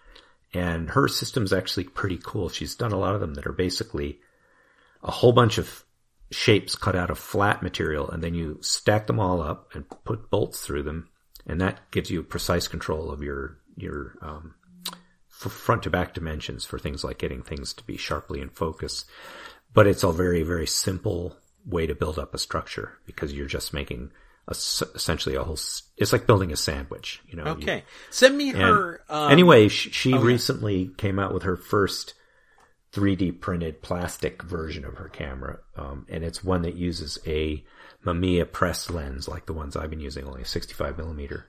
and 0.54 0.90
her 0.90 1.08
system's 1.08 1.52
actually 1.52 1.84
pretty 1.84 2.18
cool. 2.22 2.48
She's 2.48 2.74
done 2.74 2.92
a 2.92 2.98
lot 2.98 3.14
of 3.14 3.20
them 3.20 3.34
that 3.34 3.46
are 3.46 3.52
basically 3.52 4.20
a 5.02 5.10
whole 5.10 5.32
bunch 5.32 5.58
of 5.58 5.84
shapes 6.30 6.76
cut 6.76 6.94
out 6.94 7.10
of 7.10 7.18
flat 7.18 7.62
material 7.62 8.08
and 8.10 8.22
then 8.22 8.34
you 8.34 8.58
stack 8.60 9.06
them 9.06 9.18
all 9.18 9.40
up 9.40 9.74
and 9.74 9.88
put 10.04 10.30
bolts 10.30 10.60
through 10.60 10.82
them 10.82 11.08
and 11.48 11.60
that 11.60 11.90
gives 11.90 12.10
you 12.10 12.22
precise 12.22 12.68
control 12.68 13.10
of 13.10 13.22
your 13.22 13.58
your 13.76 14.18
um, 14.20 14.54
front 15.30 15.84
to 15.84 15.90
back 15.90 16.14
dimensions 16.14 16.64
for 16.64 16.78
things 16.78 17.02
like 17.02 17.18
getting 17.18 17.42
things 17.42 17.72
to 17.72 17.84
be 17.84 17.96
sharply 17.96 18.40
in 18.40 18.50
focus. 18.50 19.04
But 19.72 19.86
it's 19.86 20.02
a 20.02 20.12
very 20.12 20.42
very 20.42 20.66
simple 20.66 21.36
way 21.64 21.86
to 21.86 21.94
build 21.94 22.18
up 22.18 22.34
a 22.34 22.38
structure 22.38 22.98
because 23.06 23.32
you're 23.32 23.46
just 23.46 23.72
making 23.72 24.10
a, 24.46 24.52
essentially 24.52 25.34
a 25.34 25.42
whole 25.42 25.58
it's 25.96 26.12
like 26.12 26.26
building 26.26 26.52
a 26.52 26.56
sandwich 26.56 27.20
you 27.28 27.36
know? 27.36 27.44
Okay. 27.44 27.76
You, 27.76 27.82
send 28.10 28.38
me 28.38 28.50
her 28.52 29.02
um, 29.10 29.30
anyway 29.30 29.68
she, 29.68 29.90
she 29.90 30.14
okay. 30.14 30.24
recently 30.24 30.90
came 30.96 31.18
out 31.18 31.34
with 31.34 31.42
her 31.42 31.56
first 31.56 32.14
3D 32.92 33.40
printed 33.40 33.82
plastic 33.82 34.42
version 34.42 34.84
of 34.84 34.94
her 34.94 35.08
camera. 35.08 35.60
Um, 35.76 36.06
and 36.08 36.24
it's 36.24 36.42
one 36.42 36.62
that 36.62 36.74
uses 36.74 37.18
a 37.26 37.64
Mamiya 38.04 38.50
press 38.50 38.88
lens 38.90 39.28
like 39.28 39.46
the 39.46 39.52
ones 39.52 39.76
I've 39.76 39.90
been 39.90 40.00
using, 40.00 40.26
only 40.26 40.42
a 40.42 40.46
65 40.46 40.96
millimeter. 40.96 41.46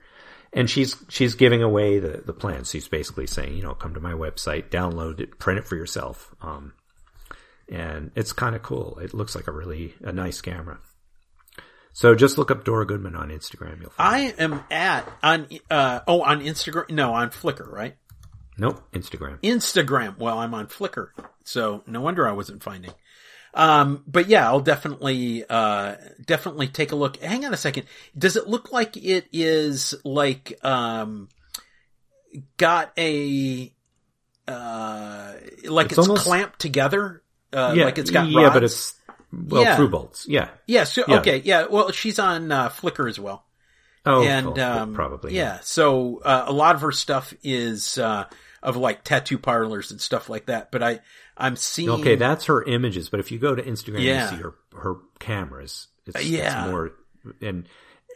And 0.52 0.68
she's, 0.68 0.96
she's 1.08 1.34
giving 1.36 1.62
away 1.62 2.00
the, 2.00 2.22
the 2.26 2.32
plans. 2.32 2.70
She's 2.70 2.88
basically 2.88 3.26
saying, 3.26 3.56
you 3.56 3.62
know, 3.62 3.74
come 3.74 3.94
to 3.94 4.00
my 4.00 4.12
website, 4.12 4.68
download 4.68 5.20
it, 5.20 5.38
print 5.38 5.60
it 5.60 5.66
for 5.66 5.76
yourself. 5.76 6.34
Um, 6.42 6.74
and 7.68 8.10
it's 8.16 8.32
kind 8.32 8.56
of 8.56 8.62
cool. 8.62 8.98
It 8.98 9.14
looks 9.14 9.34
like 9.34 9.46
a 9.46 9.52
really, 9.52 9.94
a 10.02 10.12
nice 10.12 10.40
camera. 10.40 10.80
So 11.92 12.14
just 12.14 12.36
look 12.36 12.50
up 12.50 12.64
Dora 12.64 12.86
Goodman 12.86 13.14
on 13.14 13.30
Instagram. 13.30 13.80
You'll 13.80 13.90
find 13.90 14.14
I 14.14 14.20
it. 14.28 14.40
am 14.40 14.64
at, 14.70 15.08
on, 15.22 15.46
uh, 15.70 16.00
oh, 16.06 16.22
on 16.22 16.40
Instagram, 16.40 16.90
no, 16.90 17.14
on 17.14 17.30
Flickr, 17.30 17.70
right? 17.70 17.96
Nope, 18.60 18.92
Instagram. 18.92 19.40
Instagram. 19.40 20.18
Well, 20.18 20.38
I'm 20.38 20.52
on 20.52 20.66
Flickr, 20.66 21.08
so 21.44 21.82
no 21.86 22.02
wonder 22.02 22.28
I 22.28 22.32
wasn't 22.32 22.62
finding. 22.62 22.92
Um, 23.54 24.04
but 24.06 24.28
yeah, 24.28 24.46
I'll 24.46 24.60
definitely, 24.60 25.44
uh, 25.48 25.96
definitely 26.22 26.68
take 26.68 26.92
a 26.92 26.94
look. 26.94 27.16
Hang 27.16 27.46
on 27.46 27.54
a 27.54 27.56
second. 27.56 27.86
Does 28.16 28.36
it 28.36 28.48
look 28.48 28.70
like 28.70 28.98
it 28.98 29.28
is 29.32 29.94
like, 30.04 30.62
um, 30.62 31.30
got 32.58 32.92
a, 32.98 33.72
uh, 34.46 35.32
like 35.64 35.86
it's, 35.86 35.94
it's 35.94 35.98
almost, 36.06 36.24
clamped 36.24 36.58
together. 36.58 37.22
Uh, 37.54 37.72
yeah, 37.74 37.86
like 37.86 37.96
it's 37.96 38.10
got 38.10 38.28
yeah, 38.28 38.50
but 38.52 38.62
it's 38.62 38.94
well 39.32 39.62
yeah. 39.62 39.76
through 39.76 39.88
bolts. 39.88 40.28
Yeah, 40.28 40.50
yeah. 40.66 40.84
So 40.84 41.04
yeah. 41.08 41.18
okay, 41.20 41.38
yeah. 41.42 41.66
Well, 41.68 41.92
she's 41.92 42.18
on 42.18 42.52
uh, 42.52 42.68
Flickr 42.68 43.08
as 43.08 43.18
well. 43.18 43.46
Oh, 44.04 44.22
and 44.22 44.58
oh, 44.58 44.62
um, 44.62 44.94
probably 44.94 45.34
yeah. 45.34 45.54
yeah. 45.54 45.58
So 45.62 46.20
uh, 46.22 46.44
a 46.46 46.52
lot 46.52 46.74
of 46.74 46.82
her 46.82 46.92
stuff 46.92 47.34
is 47.42 47.98
uh, 47.98 48.26
of 48.62 48.76
like 48.76 49.04
tattoo 49.04 49.38
parlors 49.38 49.90
and 49.90 50.00
stuff 50.00 50.28
like 50.28 50.46
that. 50.46 50.70
But 50.70 50.82
I 50.82 51.00
I'm 51.36 51.56
seeing 51.56 51.90
okay, 51.90 52.16
that's 52.16 52.46
her 52.46 52.62
images. 52.62 53.08
But 53.08 53.20
if 53.20 53.32
you 53.32 53.38
go 53.38 53.54
to 53.54 53.62
Instagram, 53.62 54.02
yeah. 54.02 54.30
you 54.30 54.36
see 54.36 54.42
her 54.42 54.54
her 54.76 54.96
cameras. 55.18 55.88
It's, 56.06 56.24
yeah, 56.24 56.64
it's 56.64 56.70
more 56.70 56.92
and 57.40 57.68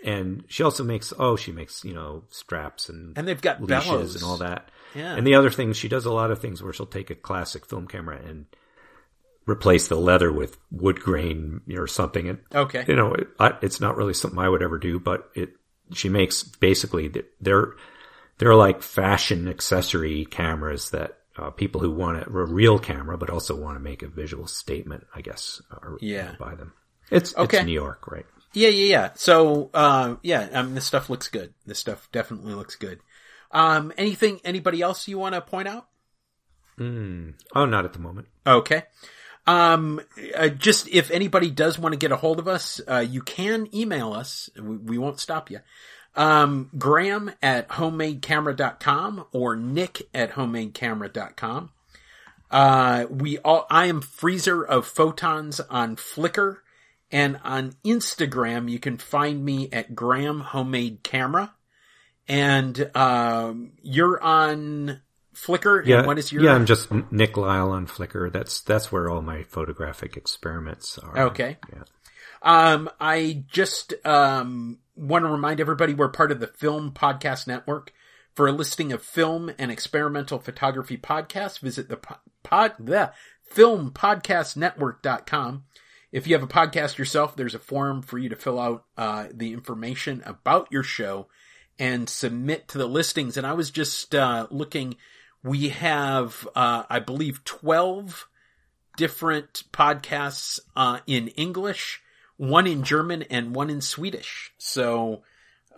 and 0.05 0.45
she 0.49 0.63
also 0.63 0.85
makes 0.85 1.13
oh 1.19 1.37
she 1.37 1.53
makes 1.53 1.85
you 1.85 1.95
know 1.95 2.25
straps 2.29 2.89
and 2.89 3.17
and 3.17 3.27
they've 3.27 3.41
got 3.41 3.63
leashes 3.63 3.89
bellows. 3.89 4.15
and 4.17 4.25
all 4.25 4.37
that. 4.39 4.71
Yeah. 4.95 5.15
And 5.15 5.27
the 5.27 5.35
other 5.35 5.51
thing 5.51 5.73
she 5.73 5.89
does 5.89 6.05
a 6.05 6.13
lot 6.13 6.31
of 6.31 6.41
things 6.41 6.63
where 6.63 6.73
she'll 6.73 6.87
take 6.87 7.11
a 7.11 7.15
classic 7.15 7.67
film 7.67 7.87
camera 7.87 8.21
and 8.25 8.47
replace 9.47 9.89
the 9.89 9.97
leather 9.97 10.33
with 10.33 10.57
wood 10.71 11.01
grain 11.01 11.63
or 11.77 11.87
something. 11.87 12.29
And 12.29 12.39
okay, 12.55 12.85
you 12.87 12.97
know 12.97 13.15
it, 13.15 13.29
I, 13.39 13.57
it's 13.63 13.81
not 13.81 13.97
really 13.97 14.15
something 14.15 14.39
I 14.39 14.49
would 14.49 14.63
ever 14.63 14.79
do, 14.79 15.01
but 15.01 15.31
it 15.35 15.51
she 15.93 16.09
makes 16.09 16.43
basically 16.43 17.13
they're 17.41 17.75
they're 18.39 18.55
like 18.55 18.83
fashion 18.83 19.49
accessory 19.49 20.25
cameras 20.25 20.91
that 20.91 21.19
uh, 21.37 21.51
people 21.51 21.81
who 21.81 21.91
want 21.91 22.27
a, 22.27 22.31
real 22.31 22.79
camera 22.79 23.19
but 23.19 23.31
also 23.31 23.57
want 23.57 23.77
to 23.77 23.81
make 23.81 24.03
a 24.03 24.09
visual 24.09 24.47
statement, 24.47 25.07
I 25.15 25.21
guess, 25.21 25.61
are, 25.71 25.99
yeah, 26.01 26.35
buy 26.39 26.55
them. 26.55 26.73
It's 27.11 27.37
okay. 27.37 27.59
it's 27.59 27.67
New 27.67 27.73
York, 27.73 28.11
right? 28.11 28.27
Yeah, 28.53 28.69
yeah, 28.69 28.87
yeah. 28.87 29.11
So, 29.15 29.71
uh, 29.75 30.17
yeah, 30.23 30.49
um, 30.53 30.75
this 30.75 30.85
stuff 30.85 31.11
looks 31.11 31.29
good. 31.29 31.55
This 31.67 31.79
stuff 31.79 32.09
definitely 32.13 32.55
looks 32.55 32.77
good. 32.77 33.01
Um, 33.51 33.93
anything, 33.99 34.41
anybody 34.45 34.81
else 34.81 35.07
you 35.09 35.19
want 35.19 35.35
to 35.35 35.41
point 35.41 35.69
out? 35.69 35.89
Mm. 36.79 37.35
Oh, 37.55 37.67
not 37.67 37.85
at 37.85 37.93
the 37.93 37.99
moment. 37.99 38.29
Okay. 38.47 38.85
Um, 39.47 40.01
uh, 40.35 40.49
just 40.49 40.89
if 40.89 41.11
anybody 41.11 41.51
does 41.51 41.79
want 41.79 41.93
to 41.93 41.99
get 41.99 42.13
a 42.13 42.17
hold 42.17 42.39
of 42.39 42.49
us, 42.49 42.81
uh, 42.89 43.05
you 43.07 43.23
can 43.23 43.69
email 43.75 44.13
us. 44.13 44.49
We, 44.57 44.77
we 44.77 44.99
won't 44.99 45.21
stop 45.21 45.51
you. 45.51 45.61
Um, 46.17 46.71
Graham 46.79 47.33
at 47.43 47.69
homemadecamera.com 47.71 49.27
or 49.33 49.57
Nick 49.57 50.03
at 50.15 50.33
homemadecamera.com. 50.33 51.71
Uh, 52.51 53.07
we 53.11 53.39
all, 53.39 53.67
I 53.69 53.87
am 53.87 54.01
Freezer 54.01 54.63
of 54.63 54.87
Photons 54.87 55.61
on 55.69 55.97
Flickr 55.97 56.59
and 57.11 57.41
on 57.43 57.75
Instagram. 57.85 58.71
You 58.71 58.79
can 58.79 58.97
find 58.97 59.45
me 59.45 59.69
at 59.73 59.95
Graham 59.95 60.41
Homemade 60.41 61.03
Camera. 61.03 61.53
And, 62.29 62.91
um, 62.95 63.73
you're 63.83 64.23
on 64.23 65.03
Flickr? 65.35 65.85
Yeah. 65.85 66.07
what 66.07 66.19
is 66.19 66.33
your? 66.33 66.45
Yeah, 66.45 66.55
I'm 66.55 66.67
just 66.67 66.91
Nick 67.11 67.37
Lyle 67.37 67.71
on 67.71 67.87
Flickr. 67.87 68.33
That's 68.33 68.61
that's 68.61 68.91
where 68.91 69.11
all 69.11 69.21
my 69.21 69.43
photographic 69.43 70.17
experiments 70.17 70.99
are. 70.99 71.19
Okay. 71.27 71.59
Yeah. 71.73 71.83
Um, 72.43 72.91
I 73.01 73.45
just 73.49 73.95
um 74.05 74.79
want 74.97 75.25
to 75.25 75.31
remind 75.31 75.61
everybody 75.61 75.95
we're 75.95 76.09
part 76.09 76.33
of 76.33 76.41
the 76.41 76.47
Film 76.47 76.93
Podcast 76.93 77.47
Network. 77.47 77.93
For 78.35 78.49
a 78.49 78.53
listing 78.53 78.93
of 78.93 79.03
film 79.03 79.53
and 79.59 79.71
experimental 79.71 80.39
photography 80.41 80.97
podcasts, 80.97 81.61
visit 81.61 81.89
the 81.89 82.01
pod, 82.43 82.73
the 82.81 83.13
filmpodcastnetwork.com. 83.55 85.65
If 86.11 86.27
you 86.27 86.35
have 86.35 86.43
a 86.43 86.49
podcast 86.49 86.99
yourself, 86.99 87.37
there's 87.37 87.55
a 87.55 87.61
form 87.61 88.03
for 88.03 88.19
you 88.19 88.29
to 88.29 88.37
fill 88.37 88.59
out 88.59 88.87
uh, 88.97 89.29
the 89.33 89.53
information 89.53 90.21
about 90.27 90.67
your 90.73 90.83
show 90.83 91.29
and 91.79 92.09
submit 92.09 92.67
to 92.69 92.79
the 92.79 92.89
listings. 92.89 93.37
And 93.37 93.47
I 93.47 93.53
was 93.53 93.71
just 93.71 94.15
uh, 94.15 94.47
looking 94.51 94.97
we 95.45 95.69
have, 95.69 96.49
uh, 96.57 96.85
I 96.89 97.01
believe, 97.01 97.45
12 97.45 98.27
different 98.97 99.65
podcasts 99.73 100.59
uh, 100.75 101.01
in 101.07 101.29
English, 101.29 102.01
one 102.37 102.67
in 102.67 102.83
German, 102.83 103.23
and 103.25 103.55
one 103.55 103.71
in 103.71 103.81
Swedish. 103.81 104.53
So 104.59 105.23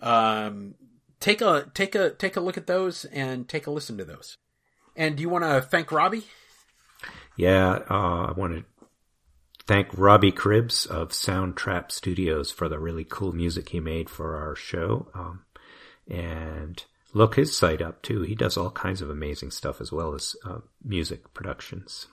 um, 0.01 0.75
take 1.19 1.41
a 1.41 1.69
take 1.73 1.95
a 1.95 2.11
take 2.11 2.35
a 2.35 2.41
look 2.41 2.57
at 2.57 2.67
those 2.67 3.05
and 3.05 3.47
take 3.47 3.67
a 3.67 3.71
listen 3.71 3.97
to 3.97 4.05
those. 4.05 4.37
And 4.95 5.15
do 5.15 5.21
you 5.21 5.29
want 5.29 5.43
to 5.43 5.61
thank 5.61 5.91
Robbie? 5.91 6.25
Yeah, 7.35 7.83
uh, 7.89 8.27
I 8.27 8.33
want 8.35 8.53
to 8.53 8.65
thank 9.67 9.89
Robbie 9.95 10.31
Cribbs 10.31 10.87
of 10.87 11.09
Soundtrap 11.09 11.91
Studios 11.91 12.51
for 12.51 12.67
the 12.67 12.79
really 12.79 13.03
cool 13.03 13.31
music 13.31 13.69
he 13.69 13.79
made 13.79 14.09
for 14.09 14.35
our 14.35 14.55
show. 14.55 15.09
Um, 15.13 15.43
and 16.09 16.83
look 17.13 17.35
his 17.35 17.55
site 17.55 17.81
up 17.81 18.01
too. 18.01 18.21
He 18.21 18.33
does 18.33 18.57
all 18.57 18.71
kinds 18.71 19.01
of 19.01 19.09
amazing 19.09 19.51
stuff 19.51 19.81
as 19.81 19.91
well 19.91 20.15
as 20.15 20.35
uh, 20.45 20.59
music 20.83 21.33
productions. 21.33 22.07